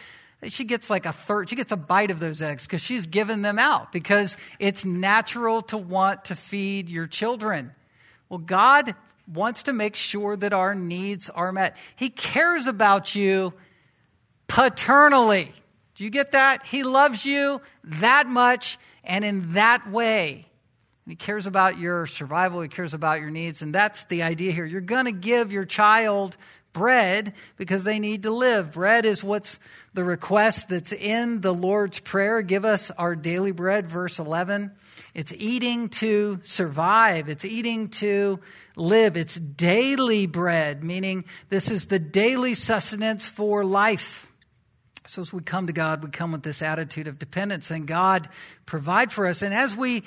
she 0.48 0.64
gets 0.64 0.90
like 0.90 1.06
a 1.06 1.12
third, 1.12 1.48
she 1.48 1.56
gets 1.56 1.72
a 1.72 1.76
bite 1.76 2.10
of 2.10 2.20
those 2.20 2.42
eggs 2.42 2.66
because 2.66 2.82
she's 2.82 3.06
given 3.06 3.42
them 3.42 3.58
out 3.58 3.92
because 3.92 4.36
it's 4.58 4.84
natural 4.84 5.62
to 5.62 5.76
want 5.76 6.26
to 6.26 6.36
feed 6.36 6.88
your 6.88 7.06
children. 7.06 7.72
Well, 8.28 8.38
God 8.38 8.94
wants 9.32 9.64
to 9.64 9.72
make 9.72 9.96
sure 9.96 10.36
that 10.36 10.52
our 10.52 10.74
needs 10.74 11.30
are 11.30 11.52
met. 11.52 11.76
He 11.96 12.10
cares 12.10 12.66
about 12.66 13.14
you 13.14 13.54
paternally. 14.48 15.52
Do 15.94 16.04
you 16.04 16.10
get 16.10 16.32
that? 16.32 16.64
He 16.64 16.82
loves 16.82 17.24
you 17.24 17.60
that 17.84 18.26
much 18.26 18.78
and 19.04 19.24
in 19.24 19.52
that 19.52 19.90
way. 19.90 20.46
He 21.06 21.16
cares 21.16 21.46
about 21.46 21.78
your 21.78 22.06
survival, 22.06 22.62
he 22.62 22.68
cares 22.68 22.94
about 22.94 23.20
your 23.20 23.28
needs, 23.28 23.60
and 23.60 23.74
that's 23.74 24.06
the 24.06 24.22
idea 24.22 24.52
here. 24.52 24.64
You're 24.64 24.80
going 24.80 25.04
to 25.04 25.12
give 25.12 25.52
your 25.52 25.64
child 25.64 26.36
bread 26.74 27.32
because 27.56 27.84
they 27.84 27.98
need 27.98 28.24
to 28.24 28.30
live. 28.30 28.72
Bread 28.72 29.06
is 29.06 29.24
what's 29.24 29.58
the 29.94 30.04
request 30.04 30.68
that's 30.68 30.92
in 30.92 31.40
the 31.40 31.54
Lord's 31.54 32.00
Prayer. 32.00 32.42
Give 32.42 32.66
us 32.66 32.90
our 32.90 33.16
daily 33.16 33.52
bread, 33.52 33.86
verse 33.86 34.18
11. 34.18 34.72
It's 35.14 35.32
eating 35.32 35.88
to 35.90 36.40
survive, 36.42 37.30
it's 37.30 37.46
eating 37.46 37.88
to 37.88 38.40
live. 38.76 39.16
It's 39.16 39.36
daily 39.36 40.26
bread, 40.26 40.84
meaning 40.84 41.24
this 41.48 41.70
is 41.70 41.86
the 41.86 41.98
daily 41.98 42.54
sustenance 42.54 43.26
for 43.26 43.64
life. 43.64 44.30
So 45.06 45.22
as 45.22 45.32
we 45.32 45.42
come 45.42 45.66
to 45.66 45.72
God, 45.72 46.02
we 46.02 46.10
come 46.10 46.32
with 46.32 46.42
this 46.42 46.62
attitude 46.62 47.08
of 47.08 47.18
dependence, 47.18 47.70
and 47.70 47.86
God 47.86 48.28
provide 48.66 49.12
for 49.12 49.26
us. 49.26 49.42
And 49.42 49.54
as 49.54 49.76
we 49.76 50.02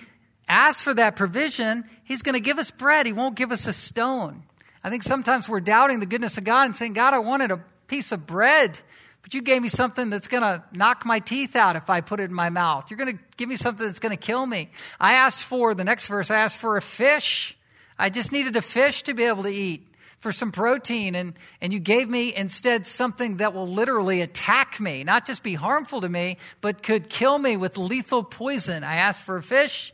ask 0.50 0.84
for 0.84 0.94
that 0.94 1.16
provision, 1.16 1.84
He's 2.04 2.22
going 2.22 2.34
to 2.34 2.42
give 2.42 2.58
us 2.58 2.72
bread. 2.72 3.06
He 3.06 3.14
won't 3.14 3.36
give 3.36 3.52
us 3.52 3.68
a 3.68 3.74
stone. 3.74 4.44
I 4.88 4.89
think 4.89 5.04
sometimes 5.04 5.50
we're 5.50 5.60
doubting 5.60 6.00
the 6.00 6.06
goodness 6.06 6.38
of 6.38 6.45
God 6.45 6.65
and 6.65 6.73
saying, 6.73 6.93
God, 6.93 7.13
I 7.13 7.19
wanted 7.19 7.52
a 7.52 7.62
piece 7.88 8.13
of 8.13 8.26
bread, 8.26 8.80
but 9.21 9.34
you 9.34 9.41
gave 9.41 9.62
me 9.62 9.67
something 9.67 10.10
that's 10.10 10.30
going 10.30 10.43
to 10.43 10.63
knock 10.71 11.06
my 11.06 11.19
teeth 11.19 11.58
out 11.58 11.76
if 11.76 11.89
I 11.89 12.00
put 12.00 12.21
it 12.21 12.30
in 12.30 12.34
my 12.34 12.50
mouth. 12.50 12.89
You're 12.89 12.97
going 12.97 13.17
to 13.17 13.23
give 13.36 13.50
me 13.50 13.58
something 13.58 13.86
that's 13.86 14.00
going 14.00 14.17
to 14.17 14.26
kill 14.26 14.45
me. 14.45 14.69
I 14.97 15.15
asked 15.15 15.41
for, 15.41 15.76
the 15.76 15.84
next 15.84 16.08
verse, 16.08 16.32
I 16.32 16.38
asked 16.38 16.56
for 16.56 16.78
a 16.78 16.82
fish. 16.82 17.58
I 18.00 18.10
just 18.10 18.32
needed 18.32 18.56
a 18.56 18.62
fish 18.62 19.04
to 19.04 19.13
be 19.13 19.26
able 19.26 19.43
to 19.43 19.50
eat 19.50 19.86
for 20.19 20.32
some 20.32 20.54
protein 20.54 21.15
and, 21.15 21.34
and 21.60 21.73
you 21.73 21.80
gave 21.80 22.08
me 22.08 22.34
instead 22.34 22.88
something 22.88 23.38
that 23.38 23.54
will 23.54 23.67
literally 23.67 24.21
attack 24.21 24.80
me, 24.80 25.04
not 25.04 25.26
just 25.26 25.43
be 25.43 25.56
harmful 25.56 26.00
to 26.00 26.08
me, 26.08 26.38
but 26.62 26.82
could 26.82 27.10
kill 27.10 27.38
me 27.38 27.58
with 27.58 27.78
lethal 27.78 28.23
poison. 28.23 28.86
I 28.86 28.95
asked 28.95 29.23
for 29.23 29.36
a 29.36 29.43
fish 29.43 29.93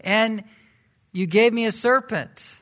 and 0.00 0.44
you 1.12 1.26
gave 1.26 1.52
me 1.52 1.66
a 1.66 1.72
serpent. 1.72 2.59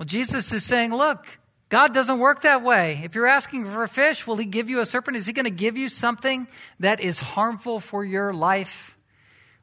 Well, 0.00 0.06
Jesus 0.06 0.50
is 0.54 0.64
saying, 0.64 0.94
look, 0.94 1.26
God 1.68 1.92
doesn't 1.92 2.20
work 2.20 2.40
that 2.40 2.62
way. 2.62 3.02
If 3.04 3.14
you're 3.14 3.26
asking 3.26 3.66
for 3.66 3.84
a 3.84 3.88
fish, 3.88 4.26
will 4.26 4.36
he 4.36 4.46
give 4.46 4.70
you 4.70 4.80
a 4.80 4.86
serpent? 4.86 5.18
Is 5.18 5.26
he 5.26 5.34
going 5.34 5.44
to 5.44 5.50
give 5.50 5.76
you 5.76 5.90
something 5.90 6.48
that 6.78 7.00
is 7.00 7.18
harmful 7.18 7.80
for 7.80 8.02
your 8.02 8.32
life? 8.32 8.96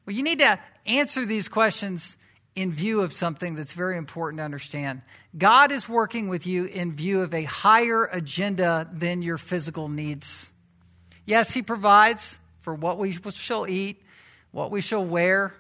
Well, 0.06 0.16
you 0.16 0.22
need 0.22 0.38
to 0.38 0.60
answer 0.86 1.26
these 1.26 1.50
questions 1.50 2.18
in 2.54 2.72
view 2.72 3.02
of 3.02 3.14
something 3.14 3.56
that's 3.56 3.74
very 3.74 3.98
important 3.98 4.38
to 4.40 4.44
understand. 4.44 5.02
God 5.36 5.72
is 5.72 5.90
working 5.90 6.30
with 6.30 6.46
you 6.46 6.66
in 6.66 6.94
view 6.94 7.22
of 7.22 7.34
a 7.34 7.46
higher 7.46 8.04
agenda 8.06 8.88
than 8.94 9.24
your 9.24 9.40
physical 9.40 9.90
needs. 9.90 10.52
Yes, 11.26 11.52
He 11.52 11.64
provides 11.64 12.38
for 12.62 12.76
what 12.76 13.00
we 13.00 13.12
shall 13.12 13.68
eat, 13.68 14.04
what 14.52 14.70
we 14.70 14.82
shall 14.82 15.04
wear. 15.04 15.56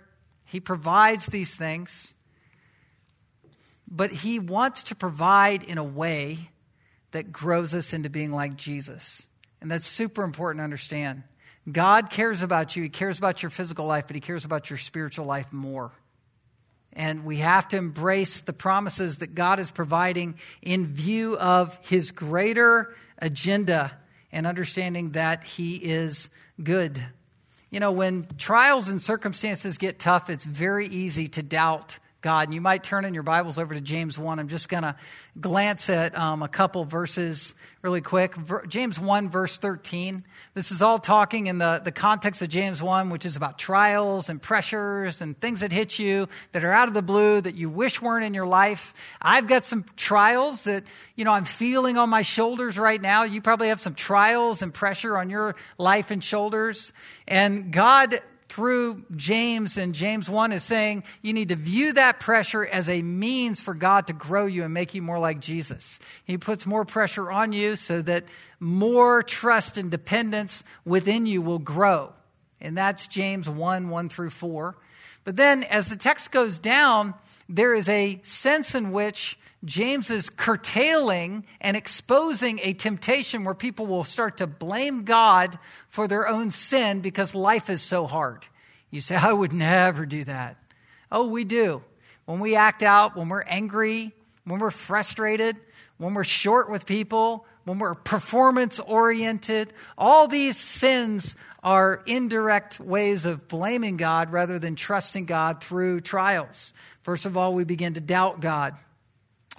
He 0.46 0.60
provides 0.60 1.26
these 1.26 1.56
things. 1.56 2.14
But 3.88 4.12
He 4.12 4.40
wants 4.40 4.84
to 4.84 4.96
provide 4.96 5.64
in 5.64 5.78
a 5.78 5.84
way 5.84 6.50
that 7.12 7.32
grows 7.32 7.74
us 7.74 7.94
into 7.94 8.10
being 8.10 8.32
like 8.32 8.56
Jesus. 8.56 9.26
And 9.62 9.72
that's 9.72 9.88
super 9.88 10.24
important 10.24 10.60
to 10.60 10.64
understand. 10.66 11.24
God 11.72 12.10
cares 12.10 12.42
about 12.42 12.76
you, 12.76 12.84
He 12.84 12.90
cares 12.90 13.18
about 13.18 13.42
your 13.42 13.50
physical 13.50 13.86
life, 13.86 14.06
but 14.08 14.16
He 14.16 14.22
cares 14.22 14.46
about 14.46 14.70
your 14.70 14.78
spiritual 14.78 15.26
life 15.26 15.52
more. 15.52 15.92
And 16.98 17.26
we 17.26 17.38
have 17.38 17.68
to 17.70 17.78
embrace 17.78 18.42
the 18.42 18.54
promises 18.54 19.20
that 19.20 19.36
God 19.36 19.60
is 19.60 19.70
providing 19.70 20.40
in 20.64 20.88
view 20.88 21.38
of 21.38 21.78
his 21.84 22.10
greater 22.10 22.96
agenda 23.20 23.92
and 24.32 24.48
understanding 24.48 25.12
that 25.12 25.44
he 25.44 25.76
is 25.76 26.30
good. 26.62 27.00
You 27.70 27.80
know, 27.80 27.92
when 27.92 28.26
trials 28.40 28.88
and 28.88 29.00
circumstances 29.00 29.78
get 29.78 30.00
tough, 30.00 30.30
it's 30.32 30.44
very 30.44 30.88
easy 30.88 31.28
to 31.30 31.44
doubt 31.44 32.00
God. 32.22 32.48
And 32.48 32.54
you 32.54 32.62
might 32.62 32.84
turn 32.84 33.06
in 33.06 33.14
your 33.14 33.24
Bibles 33.24 33.60
over 33.60 33.74
to 33.74 33.82
James 33.82 34.18
1. 34.18 34.40
I'm 34.40 34.48
just 34.48 34.70
going 34.70 34.84
to 34.84 34.96
glance 35.40 35.90
at 35.90 36.18
um, 36.18 36.42
a 36.42 36.48
couple 36.48 36.84
verses 36.84 37.54
really 37.84 38.02
quick. 38.02 38.36
Ver- 38.36 38.66
James 38.66 39.00
1, 39.00 39.30
verse 39.30 39.58
13. 39.60 40.24
This 40.56 40.72
is 40.72 40.82
all 40.82 40.98
talking 40.98 41.46
in 41.46 41.60
the, 41.60 41.80
the 41.84 41.92
context 41.92 42.42
of 42.42 42.50
James 42.50 42.82
1, 42.82 43.12
which 43.12 43.26
is 43.26 43.36
about 43.36 43.60
trials 43.60 44.30
and 44.30 44.42
pressures 44.42 45.22
and 45.22 45.40
things 45.40 45.60
that 45.60 45.72
hit 45.72 46.00
you 46.00 46.28
that 46.54 46.64
are 46.64 46.72
out 46.72 46.88
of 46.88 46.96
the 46.96 47.04
blue 47.04 47.40
that 47.40 47.56
you 47.56 47.70
wish 47.70 48.02
weren't 48.02 48.26
in 48.26 48.34
your 48.34 48.48
life. 48.48 48.96
I've 49.22 49.48
got 49.48 49.64
some 49.64 49.86
trials 49.96 50.64
that, 50.64 50.86
you 51.16 51.24
know, 51.24 51.32
I'm 51.32 51.46
feeling 51.46 51.98
on 51.98 52.10
my 52.10 52.24
shoulders 52.24 52.80
right 52.80 53.02
now. 53.02 53.24
You 53.24 53.42
probably 53.42 53.68
have 53.68 53.80
some 53.80 53.94
trials 53.94 54.64
and 54.64 54.74
pressure 54.74 55.18
on 55.18 55.30
your 55.30 55.56
life 55.78 56.10
and 56.10 56.24
shoulders. 56.24 56.94
And 57.28 57.72
God 57.72 58.22
through 58.50 59.04
James 59.16 59.78
and 59.78 59.94
James 59.94 60.30
1 60.30 60.52
is 60.52 60.64
saying 60.64 61.04
you 61.22 61.34
need 61.34 61.50
to 61.50 61.56
view 61.56 61.94
that 61.94 62.20
pressure 62.20 62.66
as 62.66 62.90
a 62.90 63.02
means 63.02 63.60
for 63.60 63.74
God 63.74 64.08
to 64.08 64.14
grow 64.14 64.46
you 64.46 64.64
and 64.64 64.74
make 64.74 64.94
you 64.94 65.02
more 65.02 65.20
like 65.20 65.40
Jesus. 65.40 66.00
He 66.24 66.38
puts 66.38 66.66
more 66.66 66.86
pressure 66.86 67.30
on 67.30 67.54
you 67.54 67.76
so 67.76 68.02
that 68.04 68.24
more 68.60 69.22
trust 69.22 69.78
and 69.78 69.92
dependence 69.92 70.64
within 70.86 71.26
you 71.26 71.42
will 71.42 71.60
grow. 71.60 72.14
And 72.62 72.78
that's 72.78 73.08
James 73.08 73.50
1 73.50 73.90
1 73.90 74.10
through 74.10 74.32
4. 74.32 74.76
But 75.24 75.36
then 75.36 75.64
as 75.64 75.90
the 75.90 75.98
text 75.98 76.32
goes 76.32 76.58
down, 76.58 77.14
there 77.50 77.74
is 77.74 77.90
a 77.90 78.20
sense 78.24 78.76
in 78.76 78.92
which 78.92 79.38
James 79.66 80.12
is 80.12 80.30
curtailing 80.30 81.46
and 81.60 81.76
exposing 81.76 82.60
a 82.62 82.74
temptation 82.74 83.44
where 83.44 83.56
people 83.56 83.88
will 83.88 84.04
start 84.04 84.38
to 84.38 84.48
blame 84.48 85.04
God 85.04 85.58
for 85.90 86.08
their 86.08 86.28
own 86.28 86.52
sin 86.52 87.02
because 87.02 87.34
life 87.34 87.70
is 87.70 87.82
so 87.82 88.06
hard. 88.06 88.48
You 88.92 89.02
say, 89.02 89.16
I 89.16 89.34
would 89.34 89.54
never 89.54 90.06
do 90.06 90.24
that. 90.26 90.58
Oh, 91.12 91.28
we 91.28 91.44
do. 91.44 91.84
When 92.26 92.40
we 92.40 92.56
act 92.56 92.84
out, 92.84 93.16
when 93.16 93.30
we're 93.30 93.42
angry, 93.42 94.14
when 94.44 94.60
we're 94.60 94.72
frustrated, 94.72 95.58
when 95.98 96.14
we're 96.14 96.24
short 96.24 96.70
with 96.70 96.86
people, 96.86 97.46
when 97.64 97.80
we're 97.80 97.96
performance 97.96 98.80
oriented, 98.80 99.74
all 99.98 100.28
these 100.28 100.58
sins 100.58 101.36
are 101.64 102.02
indirect 102.06 102.80
ways 102.80 103.26
of 103.26 103.48
blaming 103.48 103.98
God 103.98 104.32
rather 104.32 104.60
than 104.60 104.76
trusting 104.76 105.26
God 105.26 105.62
through 105.62 106.02
trials. 106.02 106.74
First 107.02 107.26
of 107.26 107.36
all, 107.36 107.54
we 107.54 107.64
begin 107.64 107.96
to 107.96 108.02
doubt 108.02 108.40
God. 108.40 108.76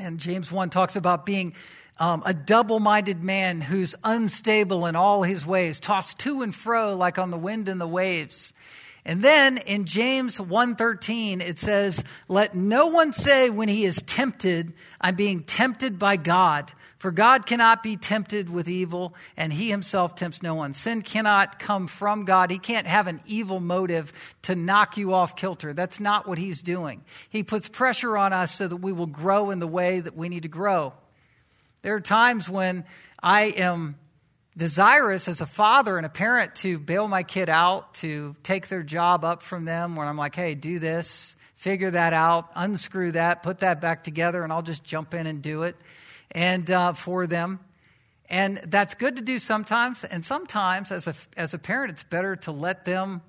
And 0.01 0.19
James 0.19 0.53
1 0.53 0.71
talks 0.71 0.97
about 0.97 1.27
being 1.27 1.55
um, 1.99 2.23
a 2.25 2.33
double 2.33 2.79
minded 2.79 3.23
man 3.23 3.61
who's 3.61 3.95
unstable 4.05 4.87
in 4.87 4.95
all 4.95 5.23
his 5.25 5.45
ways, 5.45 5.81
tossed 5.81 6.19
to 6.21 6.43
and 6.43 6.55
fro 6.55 6.95
like 6.95 7.19
on 7.19 7.31
the 7.31 7.39
wind 7.39 7.69
and 7.69 7.81
the 7.81 7.87
waves. 7.87 8.53
And 9.05 9.23
then 9.23 9.59
in 9.59 9.87
James 9.87 10.39
1:13 10.39 11.41
it 11.41 11.59
says, 11.59 12.05
"Let 12.29 12.55
no 12.55 12.87
one 12.87 13.13
say 13.13 13.51
when 13.51 13.69
he 13.69 13.85
is 13.85 14.03
tempted, 14.03 14.75
I'm 15.01 15.15
being 15.15 15.43
tempted 15.43 15.99
by 15.99 16.17
God, 16.17 16.73
for 16.99 17.13
God 17.13 17.47
cannot 17.47 17.85
be 17.85 17.97
tempted 17.97 18.51
with 18.51 18.69
evil, 18.69 19.15
and 19.37 19.53
he 19.53 19.71
himself 19.71 20.17
tempts 20.17 20.43
no 20.43 20.57
one. 20.57 20.75
Sin 20.75 21.03
cannot 21.03 21.61
come 21.61 21.87
from 21.87 22.25
God. 22.25 22.51
He 22.51 22.59
can't 22.59 22.89
have 22.89 23.07
an 23.07 23.21
evil 23.25 23.61
motive 23.61 24.37
to 24.43 24.57
knock 24.57 24.97
you 24.97 25.15
off 25.15 25.37
kilter. 25.37 25.73
That's 25.73 26.01
not 26.01 26.27
what 26.27 26.39
he's 26.39 26.61
doing. 26.61 27.05
He 27.31 27.45
puts 27.45 27.69
pressure 27.69 28.17
on 28.17 28.33
us 28.33 28.53
so 28.53 28.67
that 28.67 28.77
we 28.77 28.93
will 28.93 29.07
grow 29.07 29.51
in 29.51 29.61
the 29.61 29.69
way 29.69 30.01
that 30.01 30.17
we 30.17 30.29
need 30.29 30.43
to 30.43 30.49
grow. 30.49 30.93
There 31.83 31.95
are 31.95 32.01
times 32.01 32.51
when 32.51 32.85
I 33.23 33.43
am 33.45 33.97
desirous 34.57 35.29
as 35.29 35.41
a 35.41 35.47
father 35.47 35.99
and 35.99 36.05
a 36.05 36.09
parent 36.11 36.57
to 36.57 36.81
bail 36.81 37.07
my 37.07 37.23
kid 37.23 37.49
out, 37.49 37.95
to 37.95 38.35
take 38.43 38.67
their 38.67 38.83
job 38.83 39.25
up 39.25 39.45
from 39.45 39.65
them, 39.65 39.95
where 39.95 40.05
I'm 40.05 40.19
like, 40.19 40.35
hey, 40.35 40.57
do 40.57 40.81
this, 40.81 41.37
figure 41.55 41.93
that 41.93 42.13
out, 42.13 42.51
unscrew 42.57 43.13
that, 43.13 43.45
put 43.45 43.61
that 43.61 43.81
back 43.81 44.03
together, 44.03 44.43
and 44.43 44.53
I'll 44.53 44.63
just 44.63 44.83
jump 44.83 45.15
in 45.15 45.29
and 45.29 45.41
do 45.41 45.63
it 45.63 45.77
and 46.31 46.71
uh, 46.71 46.93
for 46.93 47.27
them. 47.27 47.61
And 48.29 48.61
that's 48.67 48.95
good 48.95 49.17
to 49.17 49.23
do 49.23 49.39
sometimes. 49.39 50.05
And 50.05 50.25
sometimes, 50.25 50.93
as 50.93 51.07
a, 51.07 51.15
as 51.37 51.55
a 51.55 51.59
parent, 51.59 51.93
it's 51.93 52.05
better 52.05 52.37
to 52.37 52.53
let 52.53 52.85
them 52.85 53.23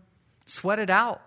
sweat 0.45 0.79
it 0.79 0.89
out, 0.89 1.21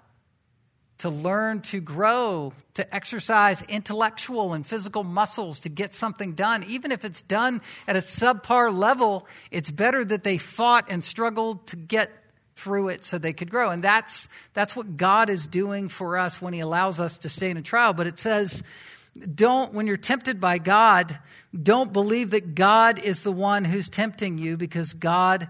to 0.98 1.08
learn 1.08 1.60
to 1.62 1.80
grow, 1.80 2.52
to 2.74 2.94
exercise 2.94 3.62
intellectual 3.62 4.52
and 4.52 4.66
physical 4.66 5.04
muscles 5.04 5.60
to 5.60 5.70
get 5.70 5.94
something 5.94 6.34
done. 6.34 6.64
Even 6.64 6.92
if 6.92 7.04
it's 7.04 7.22
done 7.22 7.62
at 7.88 7.96
a 7.96 8.00
subpar 8.00 8.76
level, 8.76 9.26
it's 9.50 9.70
better 9.70 10.04
that 10.04 10.22
they 10.22 10.36
fought 10.36 10.90
and 10.90 11.02
struggled 11.02 11.66
to 11.68 11.76
get 11.76 12.10
through 12.56 12.88
it 12.88 13.04
so 13.04 13.16
they 13.16 13.32
could 13.32 13.50
grow. 13.50 13.70
And 13.70 13.82
that's, 13.82 14.28
that's 14.52 14.76
what 14.76 14.96
God 14.98 15.30
is 15.30 15.46
doing 15.46 15.88
for 15.88 16.18
us 16.18 16.42
when 16.42 16.52
He 16.52 16.60
allows 16.60 17.00
us 17.00 17.18
to 17.18 17.30
stay 17.30 17.50
in 17.50 17.56
a 17.56 17.62
trial. 17.62 17.94
But 17.94 18.06
it 18.06 18.18
says, 18.18 18.62
don't, 19.34 19.74
when 19.74 19.86
you're 19.86 19.96
tempted 19.96 20.40
by 20.40 20.58
God, 20.58 21.18
don't 21.60 21.92
believe 21.92 22.30
that 22.30 22.54
God 22.54 22.98
is 22.98 23.22
the 23.22 23.32
one 23.32 23.64
who's 23.64 23.88
tempting 23.88 24.38
you 24.38 24.56
because 24.56 24.94
God 24.94 25.48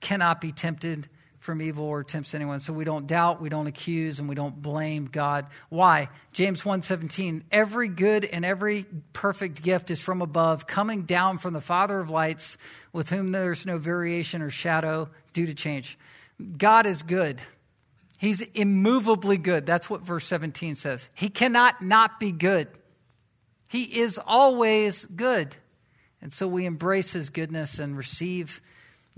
cannot 0.00 0.40
be 0.40 0.52
tempted 0.52 1.08
from 1.38 1.62
evil 1.62 1.86
or 1.86 2.04
tempts 2.04 2.34
anyone. 2.34 2.60
So 2.60 2.74
we 2.74 2.84
don't 2.84 3.06
doubt, 3.06 3.40
we 3.40 3.48
don't 3.48 3.66
accuse, 3.66 4.18
and 4.18 4.28
we 4.28 4.34
don't 4.34 4.60
blame 4.60 5.06
God. 5.06 5.46
Why? 5.70 6.10
James 6.32 6.62
1:17, 6.62 7.44
every 7.50 7.88
good 7.88 8.26
and 8.26 8.44
every 8.44 8.84
perfect 9.14 9.62
gift 9.62 9.90
is 9.90 9.98
from 9.98 10.20
above, 10.20 10.66
coming 10.66 11.04
down 11.04 11.38
from 11.38 11.54
the 11.54 11.62
Father 11.62 12.00
of 12.00 12.10
lights, 12.10 12.58
with 12.92 13.08
whom 13.08 13.32
there's 13.32 13.64
no 13.64 13.78
variation 13.78 14.42
or 14.42 14.50
shadow 14.50 15.08
due 15.32 15.46
to 15.46 15.54
change. 15.54 15.98
God 16.58 16.84
is 16.84 17.02
good. 17.02 17.40
He's 18.18 18.42
immovably 18.42 19.38
good. 19.38 19.64
That's 19.64 19.88
what 19.88 20.02
verse 20.02 20.26
17 20.26 20.76
says. 20.76 21.08
He 21.14 21.30
cannot 21.30 21.80
not 21.80 22.20
be 22.20 22.32
good. 22.32 22.68
He 23.68 24.00
is 24.00 24.18
always 24.26 25.04
good. 25.04 25.56
And 26.20 26.32
so 26.32 26.48
we 26.48 26.66
embrace 26.66 27.12
his 27.12 27.30
goodness 27.30 27.78
and 27.78 27.96
receive 27.96 28.60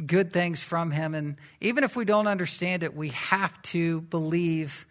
good 0.05 0.32
things 0.32 0.62
from 0.62 0.90
him. 0.90 1.14
And 1.14 1.36
even 1.61 1.84
if 1.84 1.96
we 1.96 2.05
don't 2.05 2.26
understand 2.26 2.82
it, 2.82 2.94
we 2.94 3.09
have 3.11 3.61
to 3.62 4.03
believe 4.03 4.86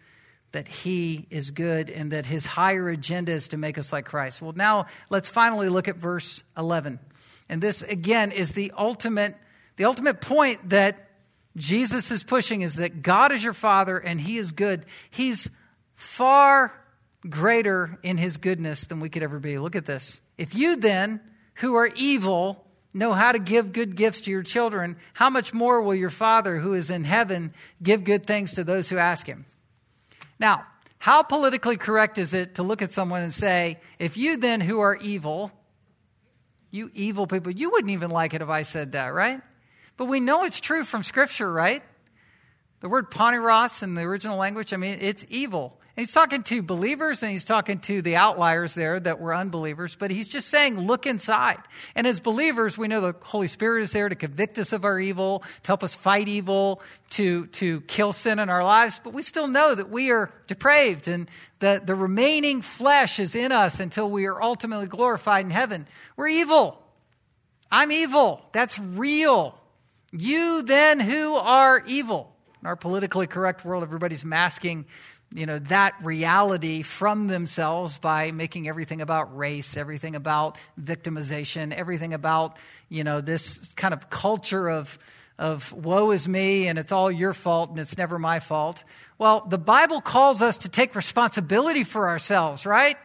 that 0.52 0.66
he 0.66 1.26
is 1.30 1.52
good 1.52 1.90
and 1.90 2.10
that 2.10 2.26
his 2.26 2.44
higher 2.46 2.88
agenda 2.88 3.32
is 3.32 3.48
to 3.48 3.56
make 3.56 3.78
us 3.78 3.92
like 3.92 4.04
Christ. 4.04 4.42
Well, 4.42 4.52
now 4.54 4.86
let's 5.08 5.28
finally 5.28 5.68
look 5.68 5.86
at 5.86 5.96
verse 5.96 6.42
11. 6.56 6.98
And 7.48 7.62
this 7.62 7.82
again 7.82 8.32
is 8.32 8.52
the 8.52 8.72
ultimate 8.76 9.36
the 9.76 9.84
ultimate 9.84 10.20
point 10.20 10.70
that 10.70 11.08
Jesus 11.56 12.10
is 12.10 12.22
pushing 12.22 12.62
is 12.62 12.76
that 12.76 13.02
God 13.02 13.32
is 13.32 13.42
your 13.42 13.54
father 13.54 13.96
and 13.98 14.20
he 14.20 14.36
is 14.36 14.52
good. 14.52 14.84
He's 15.10 15.48
far 15.94 16.72
greater 17.28 17.98
in 18.02 18.16
his 18.16 18.36
goodness 18.36 18.86
than 18.86 19.00
we 19.00 19.08
could 19.08 19.22
ever 19.22 19.38
be. 19.38 19.58
Look 19.58 19.76
at 19.76 19.86
this. 19.86 20.20
If 20.38 20.54
you 20.54 20.76
then 20.76 21.20
who 21.56 21.74
are 21.74 21.90
evil 21.96 22.64
know 22.92 23.12
how 23.12 23.32
to 23.32 23.38
give 23.38 23.72
good 23.72 23.94
gifts 23.94 24.22
to 24.22 24.30
your 24.30 24.42
children, 24.42 24.96
how 25.12 25.30
much 25.30 25.52
more 25.52 25.82
will 25.82 25.94
your 25.94 26.10
Father 26.10 26.58
who 26.58 26.74
is 26.74 26.90
in 26.90 27.04
heaven 27.04 27.52
give 27.82 28.04
good 28.04 28.26
things 28.26 28.54
to 28.54 28.64
those 28.64 28.88
who 28.88 28.98
ask 28.98 29.26
him? 29.26 29.44
Now, 30.38 30.66
how 30.98 31.22
politically 31.22 31.76
correct 31.76 32.18
is 32.18 32.34
it 32.34 32.56
to 32.56 32.62
look 32.62 32.82
at 32.82 32.92
someone 32.92 33.22
and 33.22 33.32
say, 33.32 33.80
if 33.98 34.16
you 34.16 34.36
then 34.36 34.60
who 34.60 34.80
are 34.80 34.96
evil, 34.96 35.52
you 36.70 36.90
evil 36.94 37.26
people, 37.26 37.52
you 37.52 37.70
wouldn't 37.70 37.90
even 37.90 38.10
like 38.10 38.34
it 38.34 38.42
if 38.42 38.48
I 38.48 38.62
said 38.62 38.92
that, 38.92 39.08
right? 39.08 39.40
But 39.96 40.06
we 40.06 40.20
know 40.20 40.44
it's 40.44 40.60
true 40.60 40.84
from 40.84 41.02
Scripture, 41.02 41.50
right? 41.50 41.82
The 42.80 42.88
word 42.88 43.10
poneros 43.10 43.82
in 43.82 43.94
the 43.94 44.02
original 44.02 44.36
language, 44.36 44.72
I 44.72 44.76
mean, 44.76 44.98
it's 45.00 45.26
evil. 45.28 45.79
And 45.96 46.06
he's 46.06 46.12
talking 46.12 46.44
to 46.44 46.62
believers 46.62 47.22
and 47.22 47.32
he's 47.32 47.44
talking 47.44 47.80
to 47.80 48.00
the 48.00 48.14
outliers 48.14 48.74
there 48.74 49.00
that 49.00 49.18
were 49.18 49.34
unbelievers, 49.34 49.96
but 49.96 50.12
he's 50.12 50.28
just 50.28 50.48
saying, 50.48 50.78
look 50.86 51.04
inside. 51.04 51.58
And 51.96 52.06
as 52.06 52.20
believers, 52.20 52.78
we 52.78 52.86
know 52.86 53.00
the 53.00 53.16
Holy 53.22 53.48
Spirit 53.48 53.82
is 53.82 53.92
there 53.92 54.08
to 54.08 54.14
convict 54.14 54.58
us 54.60 54.72
of 54.72 54.84
our 54.84 55.00
evil, 55.00 55.40
to 55.64 55.66
help 55.66 55.82
us 55.82 55.94
fight 55.94 56.28
evil, 56.28 56.80
to, 57.10 57.46
to 57.46 57.80
kill 57.82 58.12
sin 58.12 58.38
in 58.38 58.48
our 58.48 58.62
lives, 58.62 59.00
but 59.02 59.12
we 59.12 59.22
still 59.22 59.48
know 59.48 59.74
that 59.74 59.90
we 59.90 60.12
are 60.12 60.32
depraved 60.46 61.08
and 61.08 61.28
that 61.58 61.88
the 61.88 61.96
remaining 61.96 62.62
flesh 62.62 63.18
is 63.18 63.34
in 63.34 63.50
us 63.50 63.80
until 63.80 64.08
we 64.08 64.26
are 64.26 64.40
ultimately 64.40 64.86
glorified 64.86 65.44
in 65.44 65.50
heaven. 65.50 65.88
We're 66.16 66.28
evil. 66.28 66.80
I'm 67.70 67.90
evil. 67.90 68.46
That's 68.52 68.78
real. 68.78 69.58
You 70.12 70.62
then 70.62 71.00
who 71.00 71.34
are 71.34 71.82
evil. 71.86 72.32
In 72.62 72.66
our 72.66 72.76
politically 72.76 73.26
correct 73.26 73.64
world, 73.64 73.82
everybody's 73.82 74.24
masking 74.24 74.84
you 75.32 75.46
know 75.46 75.58
that 75.58 75.94
reality 76.02 76.82
from 76.82 77.28
themselves 77.28 77.98
by 77.98 78.32
making 78.32 78.68
everything 78.68 79.00
about 79.00 79.36
race 79.36 79.76
everything 79.76 80.16
about 80.16 80.58
victimization 80.80 81.72
everything 81.72 82.14
about 82.14 82.56
you 82.88 83.04
know 83.04 83.20
this 83.20 83.58
kind 83.76 83.94
of 83.94 84.10
culture 84.10 84.68
of 84.68 84.98
of 85.38 85.72
woe 85.72 86.10
is 86.10 86.28
me 86.28 86.68
and 86.68 86.78
it's 86.78 86.92
all 86.92 87.10
your 87.10 87.32
fault 87.32 87.70
and 87.70 87.78
it's 87.78 87.96
never 87.96 88.18
my 88.18 88.40
fault. 88.40 88.84
Well 89.18 89.46
the 89.48 89.58
bible 89.58 90.00
calls 90.00 90.42
us 90.42 90.58
to 90.58 90.68
take 90.68 90.94
responsibility 90.94 91.82
for 91.82 92.08
ourselves 92.08 92.66
right? 92.66 92.96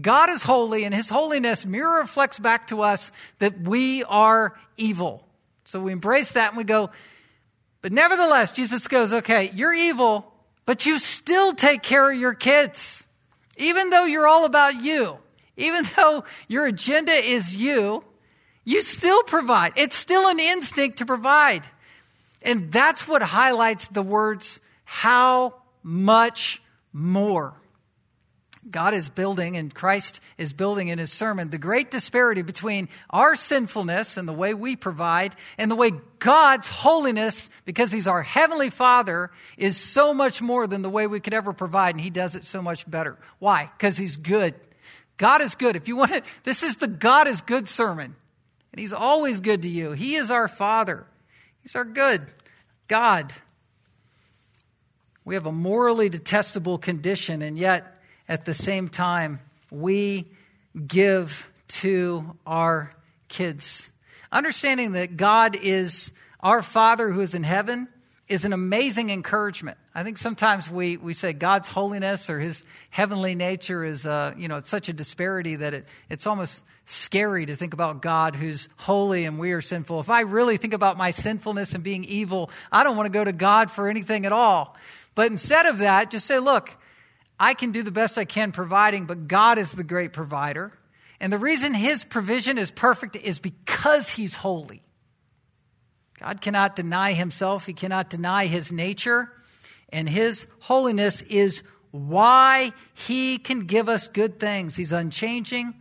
God 0.00 0.28
is 0.30 0.42
holy 0.42 0.84
and 0.84 0.92
his 0.92 1.08
holiness 1.08 1.64
mirror 1.64 2.00
reflects 2.00 2.40
back 2.40 2.66
to 2.68 2.82
us 2.82 3.12
that 3.38 3.60
we 3.60 4.02
are 4.02 4.58
evil. 4.76 5.24
So 5.66 5.80
we 5.80 5.92
embrace 5.92 6.32
that 6.32 6.48
and 6.48 6.56
we 6.58 6.64
go 6.64 6.90
but 7.80 7.92
nevertheless 7.92 8.52
jesus 8.52 8.88
goes 8.88 9.12
okay 9.12 9.50
you're 9.54 9.72
evil 9.72 10.33
but 10.66 10.86
you 10.86 10.98
still 10.98 11.52
take 11.52 11.82
care 11.82 12.12
of 12.12 12.18
your 12.18 12.34
kids. 12.34 13.06
Even 13.56 13.90
though 13.90 14.04
you're 14.04 14.26
all 14.26 14.44
about 14.44 14.82
you, 14.82 15.18
even 15.56 15.84
though 15.96 16.24
your 16.48 16.66
agenda 16.66 17.12
is 17.12 17.56
you, 17.56 18.04
you 18.64 18.82
still 18.82 19.22
provide. 19.24 19.72
It's 19.76 19.94
still 19.94 20.28
an 20.28 20.40
instinct 20.40 20.98
to 20.98 21.06
provide. 21.06 21.62
And 22.42 22.72
that's 22.72 23.06
what 23.08 23.22
highlights 23.22 23.88
the 23.88 24.02
words, 24.02 24.60
how 24.84 25.54
much 25.82 26.62
more. 26.92 27.54
God 28.70 28.94
is 28.94 29.08
building, 29.08 29.56
and 29.56 29.72
Christ 29.74 30.20
is 30.38 30.52
building 30.52 30.88
in 30.88 30.98
his 30.98 31.12
sermon, 31.12 31.50
the 31.50 31.58
great 31.58 31.90
disparity 31.90 32.42
between 32.42 32.88
our 33.10 33.36
sinfulness 33.36 34.16
and 34.16 34.26
the 34.26 34.32
way 34.32 34.54
we 34.54 34.76
provide 34.76 35.34
and 35.58 35.70
the 35.70 35.76
way 35.76 35.92
God's 36.18 36.68
holiness, 36.68 37.50
because 37.64 37.92
he's 37.92 38.06
our 38.06 38.22
heavenly 38.22 38.70
Father, 38.70 39.30
is 39.56 39.76
so 39.76 40.14
much 40.14 40.40
more 40.40 40.66
than 40.66 40.82
the 40.82 40.90
way 40.90 41.06
we 41.06 41.20
could 41.20 41.34
ever 41.34 41.52
provide, 41.52 41.94
and 41.94 42.00
he 42.00 42.10
does 42.10 42.34
it 42.34 42.44
so 42.44 42.62
much 42.62 42.88
better. 42.90 43.18
Why? 43.38 43.70
Because 43.76 43.96
he's 43.96 44.16
good. 44.16 44.54
God 45.16 45.42
is 45.42 45.54
good. 45.54 45.76
If 45.76 45.88
you 45.88 45.96
want 45.96 46.12
to, 46.12 46.22
this 46.44 46.62
is 46.62 46.78
the 46.78 46.88
God 46.88 47.28
is 47.28 47.40
good 47.40 47.68
sermon, 47.68 48.16
and 48.72 48.80
he's 48.80 48.92
always 48.92 49.40
good 49.40 49.62
to 49.62 49.68
you. 49.68 49.92
He 49.92 50.14
is 50.16 50.30
our 50.30 50.48
Father, 50.48 51.06
he's 51.62 51.76
our 51.76 51.84
good 51.84 52.22
God. 52.88 53.32
We 55.26 55.34
have 55.36 55.46
a 55.46 55.52
morally 55.52 56.10
detestable 56.10 56.76
condition, 56.76 57.40
and 57.40 57.58
yet, 57.58 57.93
at 58.28 58.44
the 58.44 58.54
same 58.54 58.88
time, 58.88 59.40
we 59.70 60.26
give 60.86 61.50
to 61.68 62.36
our 62.46 62.90
kids. 63.28 63.92
Understanding 64.32 64.92
that 64.92 65.16
God 65.16 65.56
is 65.56 66.12
our 66.40 66.62
Father 66.62 67.10
who 67.10 67.20
is 67.20 67.34
in 67.34 67.42
heaven 67.42 67.88
is 68.28 68.44
an 68.44 68.52
amazing 68.52 69.10
encouragement. 69.10 69.76
I 69.94 70.02
think 70.02 70.18
sometimes 70.18 70.70
we, 70.70 70.96
we 70.96 71.14
say 71.14 71.32
God's 71.32 71.68
holiness 71.68 72.30
or 72.30 72.40
his 72.40 72.64
heavenly 72.90 73.34
nature 73.34 73.84
is, 73.84 74.06
uh, 74.06 74.32
you 74.36 74.48
know, 74.48 74.56
it's 74.56 74.68
such 74.68 74.88
a 74.88 74.92
disparity 74.92 75.56
that 75.56 75.74
it, 75.74 75.86
it's 76.08 76.26
almost 76.26 76.64
scary 76.86 77.46
to 77.46 77.54
think 77.54 77.74
about 77.74 78.02
God 78.02 78.36
who's 78.36 78.68
holy 78.76 79.24
and 79.24 79.38
we 79.38 79.52
are 79.52 79.60
sinful. 79.60 80.00
If 80.00 80.10
I 80.10 80.20
really 80.20 80.56
think 80.56 80.74
about 80.74 80.96
my 80.96 81.10
sinfulness 81.10 81.74
and 81.74 81.84
being 81.84 82.04
evil, 82.04 82.50
I 82.72 82.82
don't 82.84 82.96
want 82.96 83.06
to 83.06 83.16
go 83.18 83.24
to 83.24 83.32
God 83.32 83.70
for 83.70 83.88
anything 83.88 84.26
at 84.26 84.32
all. 84.32 84.76
But 85.14 85.30
instead 85.30 85.66
of 85.66 85.78
that, 85.78 86.10
just 86.10 86.26
say, 86.26 86.38
look, 86.38 86.76
I 87.38 87.54
can 87.54 87.72
do 87.72 87.82
the 87.82 87.90
best 87.90 88.18
I 88.18 88.24
can 88.24 88.52
providing, 88.52 89.06
but 89.06 89.28
God 89.28 89.58
is 89.58 89.72
the 89.72 89.84
great 89.84 90.12
provider. 90.12 90.72
And 91.20 91.32
the 91.32 91.38
reason 91.38 91.74
his 91.74 92.04
provision 92.04 92.58
is 92.58 92.70
perfect 92.70 93.16
is 93.16 93.38
because 93.38 94.10
he's 94.10 94.36
holy. 94.36 94.82
God 96.20 96.40
cannot 96.40 96.76
deny 96.76 97.12
himself, 97.12 97.66
he 97.66 97.72
cannot 97.72 98.08
deny 98.08 98.46
his 98.46 98.70
nature, 98.70 99.30
and 99.90 100.08
his 100.08 100.46
holiness 100.60 101.22
is 101.22 101.62
why 101.90 102.72
he 102.94 103.38
can 103.38 103.66
give 103.66 103.88
us 103.88 104.08
good 104.08 104.40
things. 104.40 104.76
He's 104.76 104.92
unchanging. 104.92 105.74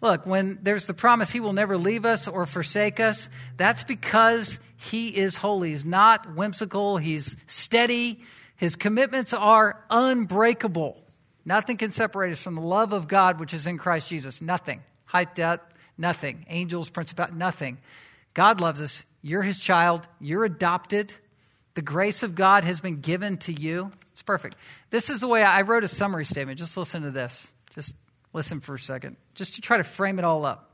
Look, 0.00 0.26
when 0.26 0.58
there's 0.62 0.86
the 0.86 0.94
promise 0.94 1.30
he 1.30 1.40
will 1.40 1.52
never 1.52 1.76
leave 1.76 2.04
us 2.04 2.28
or 2.28 2.46
forsake 2.46 3.00
us, 3.00 3.28
that's 3.56 3.82
because 3.82 4.60
he 4.76 5.08
is 5.08 5.36
holy. 5.36 5.70
He's 5.70 5.84
not 5.84 6.34
whimsical, 6.34 6.98
he's 6.98 7.36
steady, 7.46 8.22
his 8.58 8.76
commitments 8.76 9.32
are 9.32 9.82
unbreakable. 9.88 11.00
Nothing 11.44 11.76
can 11.78 11.92
separate 11.92 12.32
us 12.32 12.42
from 12.42 12.56
the 12.56 12.60
love 12.60 12.92
of 12.92 13.08
God 13.08 13.40
which 13.40 13.54
is 13.54 13.66
in 13.66 13.78
Christ 13.78 14.08
Jesus. 14.08 14.42
Nothing. 14.42 14.82
Height, 15.06 15.34
depth, 15.34 15.72
nothing. 15.96 16.44
Angels, 16.50 16.90
principality, 16.90 17.36
nothing. 17.36 17.78
God 18.34 18.60
loves 18.60 18.80
us. 18.80 19.04
You're 19.22 19.42
his 19.42 19.60
child. 19.60 20.06
You're 20.20 20.44
adopted. 20.44 21.14
The 21.74 21.82
grace 21.82 22.24
of 22.24 22.34
God 22.34 22.64
has 22.64 22.80
been 22.80 23.00
given 23.00 23.36
to 23.38 23.52
you. 23.52 23.92
It's 24.12 24.22
perfect. 24.22 24.56
This 24.90 25.08
is 25.08 25.20
the 25.20 25.28
way 25.28 25.44
I 25.44 25.62
wrote 25.62 25.84
a 25.84 25.88
summary 25.88 26.24
statement. 26.24 26.58
Just 26.58 26.76
listen 26.76 27.02
to 27.02 27.12
this. 27.12 27.52
Just 27.70 27.94
listen 28.32 28.58
for 28.58 28.74
a 28.74 28.78
second, 28.78 29.16
just 29.36 29.54
to 29.54 29.60
try 29.60 29.76
to 29.76 29.84
frame 29.84 30.18
it 30.18 30.24
all 30.24 30.44
up. 30.44 30.67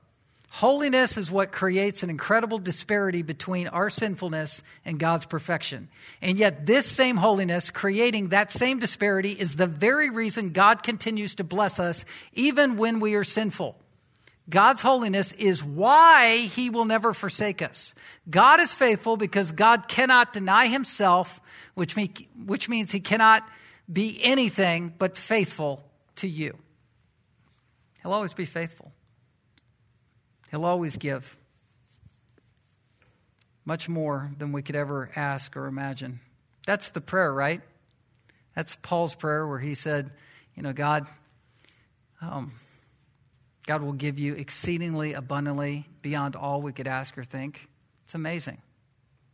Holiness 0.55 1.19
is 1.19 1.33
what 1.33 1.51
creates 1.51 2.05
an 2.05 2.11
incredible 2.11 2.59
disparity 2.59 3.23
between 3.23 3.67
our 3.67 3.91
sinfulness 3.91 4.63
and 4.85 5.01
God's 5.01 5.27
perfection. 5.27 5.89
And 6.23 6.39
yet, 6.39 6.65
this 6.65 6.87
same 6.87 7.17
holiness, 7.17 7.73
creating 7.73 8.29
that 8.29 8.53
same 8.53 8.79
disparity, 8.79 9.33
is 9.33 9.57
the 9.57 9.67
very 9.67 10.11
reason 10.11 10.51
God 10.51 10.85
continues 10.85 11.35
to 11.35 11.45
bless 11.45 11.81
us 11.81 12.05
even 12.35 12.77
when 12.77 13.01
we 13.01 13.17
are 13.17 13.25
sinful. 13.25 13.77
God's 14.49 14.81
holiness 14.81 15.33
is 15.33 15.65
why 15.65 16.37
he 16.37 16.71
will 16.71 16.85
never 16.85 17.13
forsake 17.15 17.61
us. 17.61 17.93
God 18.31 18.61
is 18.61 18.73
faithful 18.73 19.17
because 19.17 19.51
God 19.51 19.89
cannot 19.89 20.33
deny 20.33 20.69
himself, 20.69 21.41
which, 21.75 21.97
which 22.47 22.69
means 22.69 22.93
he 22.93 23.01
cannot 23.01 23.43
be 23.93 24.21
anything 24.23 24.95
but 24.99 25.17
faithful 25.17 25.85
to 26.15 26.29
you. 26.29 26.57
He'll 28.05 28.13
always 28.13 28.35
be 28.35 28.45
faithful. 28.45 28.94
He'll 30.55 30.67
always 30.67 30.97
give 30.97 31.37
much 33.65 33.89
more 33.89 34.31
than 34.39 34.53
we 34.53 34.63
could 34.63 34.77
ever 34.77 35.11
ask 35.17 35.57
or 35.57 35.67
imagine. 35.67 36.21
That's 36.65 36.93
the 36.93 37.01
prayer, 37.01 37.35
right? 37.35 37.61
That's 38.55 38.77
Paul's 38.77 39.17
prayer 39.17 39.49
where 39.49 39.59
he 39.59 39.75
said, 39.75 40.13
you 40.55 40.63
know, 40.63 40.73
God, 40.73 41.09
um, 42.21 42.53
God 43.67 43.83
will 43.83 43.95
give 43.95 44.21
you 44.21 44.35
exceedingly 44.37 45.15
abundantly 45.15 45.89
beyond 46.03 46.37
all 46.37 46.63
we 46.63 46.73
could 46.73 46.87
ask 46.87 47.19
or 47.19 47.25
think. 47.25 47.69
It's 48.05 48.15
amazing. 48.15 48.59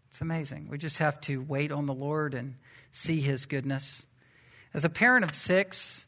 It's 0.09 0.23
amazing. 0.23 0.68
We 0.71 0.79
just 0.79 0.97
have 0.97 1.21
to 1.23 1.43
wait 1.43 1.71
on 1.71 1.85
the 1.85 1.93
Lord 1.93 2.33
and 2.33 2.55
see 2.93 3.21
his 3.21 3.45
goodness. 3.45 4.07
As 4.73 4.87
a 4.87 4.89
parent 4.89 5.27
of 5.27 5.35
six, 5.35 6.07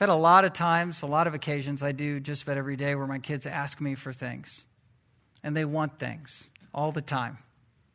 I've 0.00 0.08
had 0.08 0.14
a 0.14 0.18
lot 0.18 0.46
of 0.46 0.54
times, 0.54 1.02
a 1.02 1.06
lot 1.06 1.26
of 1.26 1.34
occasions 1.34 1.82
I 1.82 1.92
do 1.92 2.20
just 2.20 2.44
about 2.44 2.56
every 2.56 2.76
day 2.76 2.94
where 2.94 3.06
my 3.06 3.18
kids 3.18 3.44
ask 3.44 3.82
me 3.82 3.94
for 3.94 4.14
things. 4.14 4.64
And 5.42 5.54
they 5.54 5.66
want 5.66 5.98
things 5.98 6.50
all 6.72 6.90
the 6.90 7.02
time. 7.02 7.36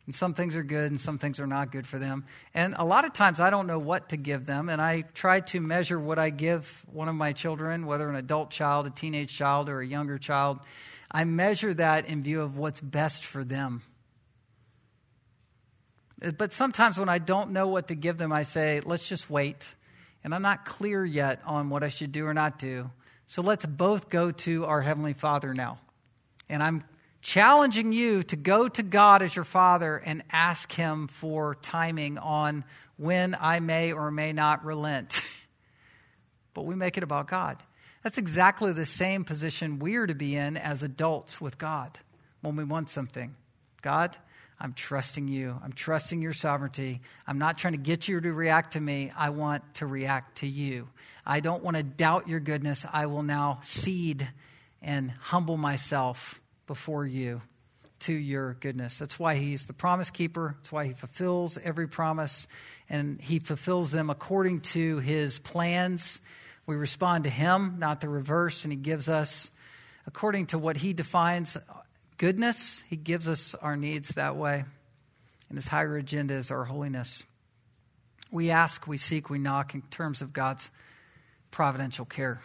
And 0.05 0.13
some 0.13 0.35
things 0.35 0.55
are 0.55 0.61
good 0.61 0.91
and 0.91 1.01
some 1.01 1.17
things 1.17 1.39
are 1.39 1.47
not 1.47 1.71
good 1.71 1.87
for 1.87 1.97
them. 1.97 2.25
And 2.53 2.75
a 2.77 2.85
lot 2.85 3.05
of 3.05 3.13
times 3.13 3.39
I 3.39 3.49
don't 3.49 3.65
know 3.65 3.79
what 3.79 4.09
to 4.09 4.17
give 4.17 4.45
them. 4.45 4.69
And 4.69 4.79
I 4.79 5.01
try 5.15 5.39
to 5.39 5.59
measure 5.59 5.99
what 5.99 6.19
I 6.19 6.29
give 6.29 6.85
one 6.91 7.09
of 7.09 7.15
my 7.15 7.31
children, 7.31 7.87
whether 7.87 8.07
an 8.07 8.15
adult 8.15 8.51
child, 8.51 8.85
a 8.85 8.91
teenage 8.91 9.35
child, 9.35 9.67
or 9.67 9.79
a 9.79 9.87
younger 9.87 10.19
child. 10.19 10.59
I 11.09 11.23
measure 11.23 11.73
that 11.73 12.05
in 12.05 12.21
view 12.21 12.41
of 12.43 12.55
what's 12.55 12.81
best 12.81 13.25
for 13.25 13.43
them. 13.43 13.81
But 16.37 16.53
sometimes 16.53 16.99
when 16.99 17.09
I 17.09 17.17
don't 17.17 17.49
know 17.49 17.67
what 17.67 17.87
to 17.87 17.95
give 17.95 18.19
them, 18.19 18.31
I 18.31 18.43
say, 18.43 18.79
let's 18.85 19.09
just 19.09 19.31
wait. 19.31 19.73
And 20.25 20.33
I'm 20.33 20.41
not 20.41 20.65
clear 20.65 21.05
yet 21.05 21.39
on 21.45 21.69
what 21.69 21.83
I 21.83 21.87
should 21.87 22.11
do 22.11 22.25
or 22.25 22.33
not 22.33 22.57
do. 22.57 22.89
So 23.27 23.43
let's 23.43 23.63
both 23.63 24.09
go 24.09 24.31
to 24.31 24.65
our 24.65 24.81
Heavenly 24.81 25.13
Father 25.13 25.53
now. 25.53 25.77
And 26.49 26.63
I'm 26.63 26.83
challenging 27.21 27.93
you 27.93 28.23
to 28.23 28.35
go 28.35 28.67
to 28.67 28.81
God 28.81 29.21
as 29.21 29.35
your 29.35 29.45
Father 29.45 29.97
and 29.97 30.23
ask 30.31 30.71
Him 30.71 31.07
for 31.07 31.53
timing 31.61 32.17
on 32.17 32.65
when 32.97 33.37
I 33.39 33.59
may 33.59 33.91
or 33.93 34.09
may 34.09 34.33
not 34.33 34.65
relent. 34.65 35.21
but 36.55 36.65
we 36.65 36.73
make 36.73 36.97
it 36.97 37.03
about 37.03 37.27
God. 37.27 37.57
That's 38.01 38.17
exactly 38.17 38.73
the 38.73 38.87
same 38.87 39.25
position 39.25 39.77
we 39.77 39.95
are 39.95 40.07
to 40.07 40.15
be 40.15 40.35
in 40.35 40.57
as 40.57 40.81
adults 40.81 41.39
with 41.39 41.59
God 41.59 41.99
when 42.41 42.55
we 42.55 42.63
want 42.63 42.89
something. 42.89 43.35
God, 43.83 44.17
I'm 44.59 44.73
trusting 44.73 45.27
you. 45.27 45.59
I'm 45.63 45.73
trusting 45.73 46.21
your 46.21 46.33
sovereignty. 46.33 47.01
I'm 47.27 47.37
not 47.37 47.57
trying 47.57 47.73
to 47.73 47.79
get 47.79 48.07
you 48.07 48.21
to 48.21 48.33
react 48.33 48.73
to 48.73 48.81
me. 48.81 49.11
I 49.15 49.29
want 49.31 49.75
to 49.75 49.85
react 49.85 50.37
to 50.39 50.47
you. 50.47 50.87
I 51.25 51.39
don't 51.39 51.63
want 51.63 51.77
to 51.77 51.83
doubt 51.83 52.27
your 52.27 52.39
goodness. 52.39 52.85
I 52.91 53.07
will 53.07 53.23
now 53.23 53.59
cede 53.61 54.27
and 54.81 55.11
humble 55.11 55.57
myself 55.57 56.39
before 56.67 57.05
you 57.05 57.41
to 58.01 58.13
your 58.13 58.53
goodness. 58.59 58.99
That's 58.99 59.19
why 59.19 59.35
he's 59.35 59.65
the 59.65 59.73
promise 59.73 60.09
keeper. 60.09 60.55
That's 60.57 60.71
why 60.71 60.85
he 60.85 60.93
fulfills 60.93 61.57
every 61.57 61.87
promise, 61.87 62.47
and 62.89 63.19
he 63.19 63.39
fulfills 63.39 63.91
them 63.91 64.09
according 64.09 64.61
to 64.61 64.99
his 64.99 65.39
plans. 65.39 66.21
We 66.65 66.75
respond 66.75 67.23
to 67.23 67.29
him, 67.29 67.77
not 67.79 68.01
the 68.01 68.09
reverse, 68.09 68.63
and 68.63 68.71
he 68.71 68.77
gives 68.77 69.09
us 69.09 69.51
according 70.07 70.47
to 70.47 70.59
what 70.59 70.77
he 70.77 70.93
defines 70.93 71.57
goodness. 72.17 72.83
He 72.89 72.95
gives 72.95 73.27
us 73.27 73.55
our 73.55 73.75
needs 73.75 74.09
that 74.09 74.35
way. 74.35 74.65
And 75.49 75.57
his 75.57 75.67
higher 75.67 75.95
agenda 75.97 76.33
is 76.33 76.51
our 76.51 76.65
holiness. 76.65 77.23
We 78.31 78.51
ask, 78.51 78.87
we 78.87 78.97
seek, 78.97 79.29
we 79.29 79.37
knock 79.37 79.75
in 79.75 79.81
terms 79.83 80.21
of 80.21 80.33
God's 80.33 80.71
providential 81.51 82.05
care. 82.05 82.41